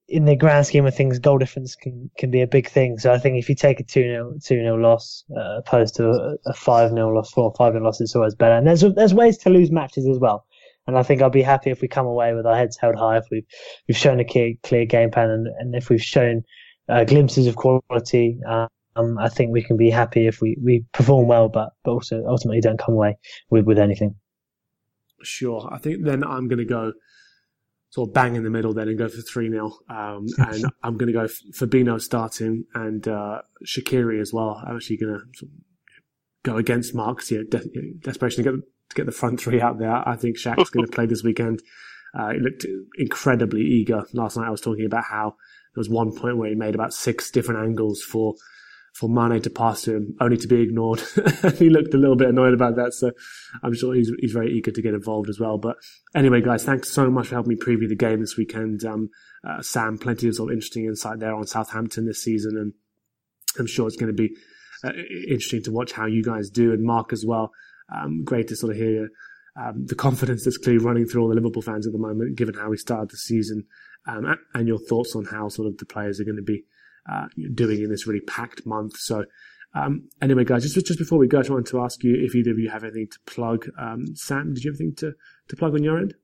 in 0.08 0.26
the 0.26 0.36
grand 0.36 0.66
scheme 0.66 0.86
of 0.86 0.94
things, 0.94 1.18
goal 1.18 1.38
difference 1.38 1.74
can, 1.74 2.10
can 2.18 2.30
be 2.30 2.42
a 2.42 2.46
big 2.46 2.68
thing. 2.68 2.98
So 2.98 3.12
I 3.12 3.18
think 3.18 3.38
if 3.38 3.48
you 3.48 3.54
take 3.54 3.80
a 3.80 3.84
2 3.84 4.02
0 4.02 4.34
two 4.42 4.62
nil 4.62 4.80
loss 4.80 5.24
uh, 5.36 5.58
opposed 5.58 5.96
to 5.96 6.36
a 6.46 6.52
5 6.52 6.90
0 6.90 7.14
loss, 7.14 7.30
4 7.32 7.54
5 7.56 7.72
0 7.72 7.84
loss, 7.84 8.00
it's 8.00 8.14
always 8.14 8.34
better. 8.34 8.54
And 8.54 8.66
there's 8.66 8.84
there's 8.94 9.14
ways 9.14 9.38
to 9.38 9.50
lose 9.50 9.70
matches 9.70 10.06
as 10.06 10.18
well. 10.18 10.46
And 10.86 10.98
I 10.98 11.02
think 11.02 11.22
I'll 11.22 11.30
be 11.30 11.42
happy 11.42 11.70
if 11.70 11.80
we 11.80 11.88
come 11.88 12.06
away 12.06 12.34
with 12.34 12.44
our 12.44 12.56
heads 12.56 12.76
held 12.76 12.96
high, 12.96 13.16
if 13.16 13.24
we've 13.30 13.46
we've 13.88 13.96
shown 13.96 14.20
a 14.20 14.24
clear, 14.24 14.54
clear 14.62 14.84
game 14.84 15.10
plan, 15.10 15.30
and, 15.30 15.46
and 15.58 15.74
if 15.74 15.88
we've 15.88 16.02
shown 16.02 16.42
uh, 16.88 17.04
glimpses 17.04 17.46
of 17.46 17.56
quality. 17.56 18.38
Um, 18.46 19.18
I 19.18 19.28
think 19.28 19.50
we 19.50 19.62
can 19.62 19.76
be 19.76 19.90
happy 19.90 20.28
if 20.28 20.40
we, 20.40 20.56
we 20.62 20.84
perform 20.92 21.26
well, 21.26 21.48
but 21.48 21.70
but 21.82 21.90
also 21.90 22.24
ultimately 22.28 22.60
don't 22.60 22.78
come 22.78 22.94
away 22.94 23.16
with 23.50 23.64
with 23.64 23.78
anything. 23.78 24.14
Sure, 25.22 25.68
I 25.72 25.78
think 25.78 26.04
then 26.04 26.22
I'm 26.22 26.48
going 26.48 26.58
to 26.58 26.64
go 26.64 26.92
sort 27.94 28.08
of 28.08 28.12
bang 28.12 28.34
in 28.34 28.42
the 28.42 28.50
middle 28.50 28.74
then 28.74 28.88
and 28.88 28.98
go 28.98 29.08
for 29.08 29.22
3 29.22 29.50
0. 29.50 29.70
Um, 29.88 30.26
and 30.38 30.64
I'm 30.82 30.96
going 30.96 31.06
to 31.06 31.12
go 31.12 31.28
for 31.28 31.66
Fabinho 31.66 32.00
starting 32.00 32.64
and 32.74 33.06
uh, 33.06 33.42
Shaqiri 33.64 34.20
as 34.20 34.32
well. 34.32 34.60
I'm 34.66 34.74
actually 34.74 34.96
going 34.96 35.20
to 35.38 35.46
go 36.42 36.56
against 36.56 36.92
Mark's 36.92 37.30
yeah, 37.30 37.42
de- 37.48 37.62
desperation 38.00 38.42
to 38.42 38.50
get, 38.50 38.60
to 38.90 38.96
get 38.96 39.06
the 39.06 39.12
front 39.12 39.40
three 39.40 39.60
out 39.60 39.78
there. 39.78 40.08
I 40.08 40.16
think 40.16 40.36
Shaq's 40.36 40.70
going 40.70 40.84
to 40.90 40.90
play 40.90 41.06
this 41.06 41.22
weekend. 41.22 41.62
Uh, 42.18 42.32
he 42.32 42.40
looked 42.40 42.66
incredibly 42.98 43.62
eager. 43.62 44.02
Last 44.12 44.36
night 44.36 44.48
I 44.48 44.50
was 44.50 44.60
talking 44.60 44.86
about 44.86 45.04
how 45.04 45.36
there 45.74 45.80
was 45.80 45.88
one 45.88 46.16
point 46.16 46.36
where 46.36 46.48
he 46.48 46.56
made 46.56 46.74
about 46.74 46.92
six 46.92 47.30
different 47.30 47.64
angles 47.64 48.02
for 48.02 48.34
for 48.94 49.08
Mane 49.08 49.42
to 49.42 49.50
pass 49.50 49.82
to 49.82 49.96
him, 49.96 50.16
only 50.20 50.36
to 50.36 50.46
be 50.46 50.62
ignored. 50.62 51.00
he 51.56 51.68
looked 51.68 51.94
a 51.94 51.98
little 51.98 52.14
bit 52.14 52.28
annoyed 52.28 52.54
about 52.54 52.76
that, 52.76 52.94
so 52.94 53.10
I'm 53.62 53.74
sure 53.74 53.92
he's 53.92 54.10
he's 54.20 54.32
very 54.32 54.52
eager 54.52 54.70
to 54.70 54.82
get 54.82 54.94
involved 54.94 55.28
as 55.28 55.40
well. 55.40 55.58
But 55.58 55.76
anyway, 56.14 56.40
guys, 56.40 56.64
thanks 56.64 56.90
so 56.90 57.10
much 57.10 57.26
for 57.26 57.34
helping 57.34 57.50
me 57.50 57.56
preview 57.56 57.88
the 57.88 57.96
game 57.96 58.20
this 58.20 58.36
weekend. 58.36 58.84
Um, 58.84 59.10
uh, 59.46 59.62
Sam, 59.62 59.98
plenty 59.98 60.28
of 60.28 60.36
sort 60.36 60.50
of 60.50 60.54
interesting 60.54 60.84
insight 60.84 61.18
there 61.18 61.34
on 61.34 61.46
Southampton 61.46 62.06
this 62.06 62.22
season, 62.22 62.56
and 62.56 62.72
I'm 63.58 63.66
sure 63.66 63.88
it's 63.88 63.96
going 63.96 64.14
to 64.14 64.22
be 64.22 64.34
uh, 64.84 64.92
interesting 65.28 65.64
to 65.64 65.72
watch 65.72 65.90
how 65.90 66.06
you 66.06 66.22
guys 66.22 66.48
do, 66.48 66.72
and 66.72 66.84
Mark 66.84 67.12
as 67.12 67.24
well. 67.26 67.50
Um, 67.92 68.22
great 68.22 68.46
to 68.48 68.56
sort 68.56 68.72
of 68.72 68.78
hear 68.78 69.08
um, 69.60 69.86
the 69.86 69.96
confidence 69.96 70.44
that's 70.44 70.56
clearly 70.56 70.84
running 70.84 71.06
through 71.06 71.22
all 71.22 71.28
the 71.28 71.34
Liverpool 71.34 71.62
fans 71.62 71.86
at 71.88 71.92
the 71.92 71.98
moment, 71.98 72.36
given 72.36 72.54
how 72.54 72.70
we 72.70 72.76
started 72.76 73.10
the 73.10 73.16
season, 73.16 73.66
um, 74.06 74.36
and 74.54 74.68
your 74.68 74.78
thoughts 74.78 75.16
on 75.16 75.24
how 75.24 75.48
sort 75.48 75.66
of 75.66 75.78
the 75.78 75.84
players 75.84 76.20
are 76.20 76.24
going 76.24 76.36
to 76.36 76.42
be 76.42 76.64
uh, 77.10 77.26
doing 77.54 77.82
in 77.82 77.90
this 77.90 78.06
really 78.06 78.20
packed 78.20 78.66
month. 78.66 78.96
So, 78.96 79.24
um, 79.74 80.08
anyway, 80.22 80.44
guys, 80.44 80.62
just 80.62 80.86
just 80.86 80.98
before 80.98 81.18
we 81.18 81.26
go, 81.26 81.38
I 81.38 81.42
just 81.42 81.50
wanted 81.50 81.66
to 81.66 81.80
ask 81.80 82.02
you 82.04 82.14
if 82.14 82.34
either 82.34 82.52
of 82.52 82.58
you 82.58 82.70
have 82.70 82.84
anything 82.84 83.08
to 83.08 83.18
plug. 83.26 83.66
Um, 83.78 84.14
Sam, 84.14 84.54
did 84.54 84.64
you 84.64 84.72
have 84.72 84.80
anything 84.80 84.96
to, 84.96 85.12
to 85.48 85.56
plug 85.56 85.74
on 85.74 85.82
your 85.82 85.98
end? 85.98 86.14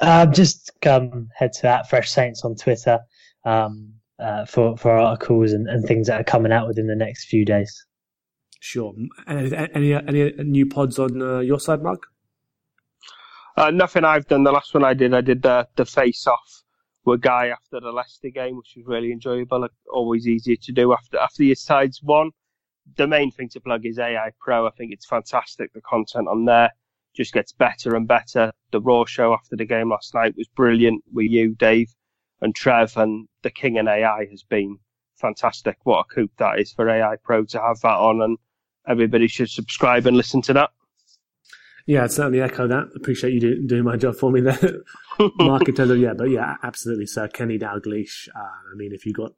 Uh, 0.00 0.26
just 0.26 0.72
come 0.80 1.28
head 1.34 1.52
to 1.54 1.68
at 1.68 1.88
Fresh 1.88 2.10
Saints 2.10 2.44
on 2.44 2.54
Twitter 2.56 3.00
um, 3.44 3.94
uh, 4.18 4.44
for 4.44 4.76
for 4.76 4.92
articles 4.92 5.52
and, 5.52 5.68
and 5.68 5.84
things 5.84 6.06
that 6.06 6.20
are 6.20 6.24
coming 6.24 6.52
out 6.52 6.68
within 6.68 6.86
the 6.86 6.96
next 6.96 7.26
few 7.26 7.44
days. 7.44 7.84
Sure. 8.60 8.94
Any 9.28 9.54
any, 9.54 9.94
any 9.94 10.32
new 10.42 10.66
pods 10.66 10.98
on 10.98 11.20
uh, 11.20 11.40
your 11.40 11.60
side, 11.60 11.82
Mark? 11.82 12.06
Uh, 13.56 13.70
nothing 13.70 14.04
I've 14.04 14.26
done. 14.26 14.44
The 14.44 14.52
last 14.52 14.74
one 14.74 14.84
I 14.84 14.94
did, 14.94 15.14
I 15.14 15.20
did 15.20 15.42
the 15.42 15.68
the 15.76 15.84
face 15.84 16.26
off 16.26 16.62
with 17.06 17.22
Guy 17.22 17.46
after 17.46 17.80
the 17.80 17.92
Leicester 17.92 18.28
game, 18.28 18.56
which 18.56 18.74
was 18.76 18.84
really 18.86 19.12
enjoyable. 19.12 19.60
Like, 19.60 19.70
always 19.90 20.26
easier 20.26 20.56
to 20.56 20.72
do 20.72 20.92
after 20.92 21.18
after 21.18 21.44
your 21.44 21.54
sides 21.54 22.02
won. 22.02 22.32
The 22.96 23.06
main 23.06 23.30
thing 23.30 23.48
to 23.50 23.60
plug 23.60 23.86
is 23.86 23.98
AI 23.98 24.30
Pro. 24.40 24.66
I 24.66 24.70
think 24.70 24.92
it's 24.92 25.06
fantastic. 25.06 25.72
The 25.72 25.80
content 25.80 26.28
on 26.28 26.44
there 26.44 26.70
just 27.14 27.32
gets 27.32 27.52
better 27.52 27.96
and 27.96 28.06
better. 28.06 28.52
The 28.72 28.80
Raw 28.80 29.04
show 29.06 29.32
after 29.32 29.56
the 29.56 29.64
game 29.64 29.90
last 29.90 30.14
night 30.14 30.34
was 30.36 30.48
brilliant 30.48 31.02
with 31.12 31.30
you, 31.30 31.54
Dave, 31.54 31.88
and 32.42 32.54
Trev, 32.54 32.96
and 32.96 33.26
the 33.42 33.50
King 33.50 33.78
and 33.78 33.88
AI 33.88 34.26
has 34.30 34.42
been 34.42 34.78
fantastic. 35.16 35.78
What 35.84 36.00
a 36.00 36.14
coup 36.14 36.28
that 36.38 36.60
is 36.60 36.72
for 36.72 36.88
AI 36.88 37.16
Pro 37.22 37.44
to 37.44 37.60
have 37.60 37.80
that 37.80 37.98
on, 37.98 38.20
and 38.20 38.36
everybody 38.86 39.28
should 39.28 39.50
subscribe 39.50 40.06
and 40.06 40.16
listen 40.16 40.42
to 40.42 40.52
that. 40.54 40.70
Yeah, 41.86 42.02
I'd 42.02 42.10
certainly 42.10 42.40
echo 42.40 42.66
that. 42.66 42.88
Appreciate 42.96 43.32
you 43.32 43.40
do, 43.40 43.66
doing 43.66 43.84
my 43.84 43.96
job 43.96 44.16
for 44.16 44.32
me 44.32 44.40
there, 44.40 44.58
Mark. 45.38 45.68
In 45.68 45.74
terms 45.74 45.92
of 45.92 45.98
yeah, 45.98 46.14
but 46.14 46.30
yeah, 46.30 46.56
absolutely, 46.62 47.06
sir. 47.06 47.28
Kenny 47.28 47.58
Dalglish. 47.58 48.28
Uh, 48.34 48.40
I 48.40 48.74
mean, 48.74 48.90
if 48.92 49.06
you 49.06 49.12
got 49.12 49.32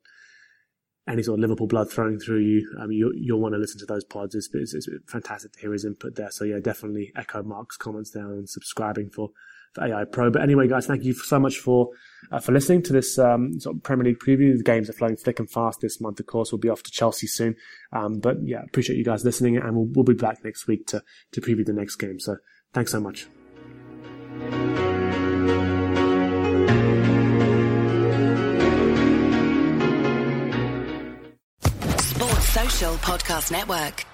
any 1.07 1.23
sort 1.23 1.39
of 1.39 1.43
Liverpool 1.43 1.67
blood 1.67 1.91
flowing 1.91 2.19
through 2.19 2.41
you, 2.41 2.75
um, 2.81 2.91
you 2.91 3.13
you'll 3.17 3.41
want 3.41 3.55
to 3.55 3.59
listen 3.59 3.79
to 3.81 3.87
those 3.87 4.05
pods. 4.05 4.35
It's, 4.35 4.49
it's, 4.55 4.75
it's, 4.75 4.89
fantastic 5.07 5.53
to 5.53 5.61
hear 5.61 5.73
his 5.75 5.85
input 5.85 6.17
there. 6.17 6.31
So 6.31 6.45
yeah, 6.45 6.59
definitely 6.59 7.13
echo 7.15 7.43
Mark's 7.43 7.77
comments 7.77 8.13
there 8.13 8.33
and 8.33 8.49
subscribing 8.49 9.11
for, 9.11 9.29
for 9.29 9.33
AI 9.81 10.05
Pro. 10.05 10.31
But 10.31 10.43
anyway, 10.43 10.69
guys, 10.69 10.87
thank 10.87 11.05
you 11.05 11.13
so 11.13 11.39
much 11.39 11.59
for 11.59 11.91
uh, 12.31 12.41
for 12.41 12.53
listening 12.53 12.83
to 12.85 12.93
this 12.93 13.19
um, 13.19 13.59
sort 13.61 13.77
of 13.77 13.83
Premier 13.83 14.05
League 14.05 14.19
preview. 14.19 14.57
The 14.57 14.65
games 14.65 14.91
are 14.91 14.93
flowing 14.93 15.17
thick 15.17 15.39
and 15.39 15.51
fast 15.51 15.81
this 15.81 16.01
month. 16.01 16.21
Of 16.21 16.27
course, 16.27 16.53
we'll 16.53 16.59
be 16.59 16.69
off 16.69 16.83
to 16.83 16.91
Chelsea 16.91 17.27
soon. 17.27 17.57
Um, 17.93 18.19
but 18.21 18.37
yeah, 18.43 18.63
appreciate 18.63 18.97
you 18.97 19.05
guys 19.05 19.25
listening, 19.25 19.57
and 19.57 19.75
we'll, 19.75 19.89
we'll 19.93 20.05
be 20.05 20.15
back 20.15 20.45
next 20.45 20.67
week 20.67 20.87
to 20.89 21.03
to 21.33 21.41
preview 21.41 21.65
the 21.65 21.73
next 21.73 21.97
game. 21.97 22.21
So 22.21 22.37
thanks 22.73 22.93
so 22.93 23.01
much. 23.01 23.27
Sports 31.99 32.49
Social 32.49 32.95
Podcast 32.97 33.53
Network. 33.53 34.08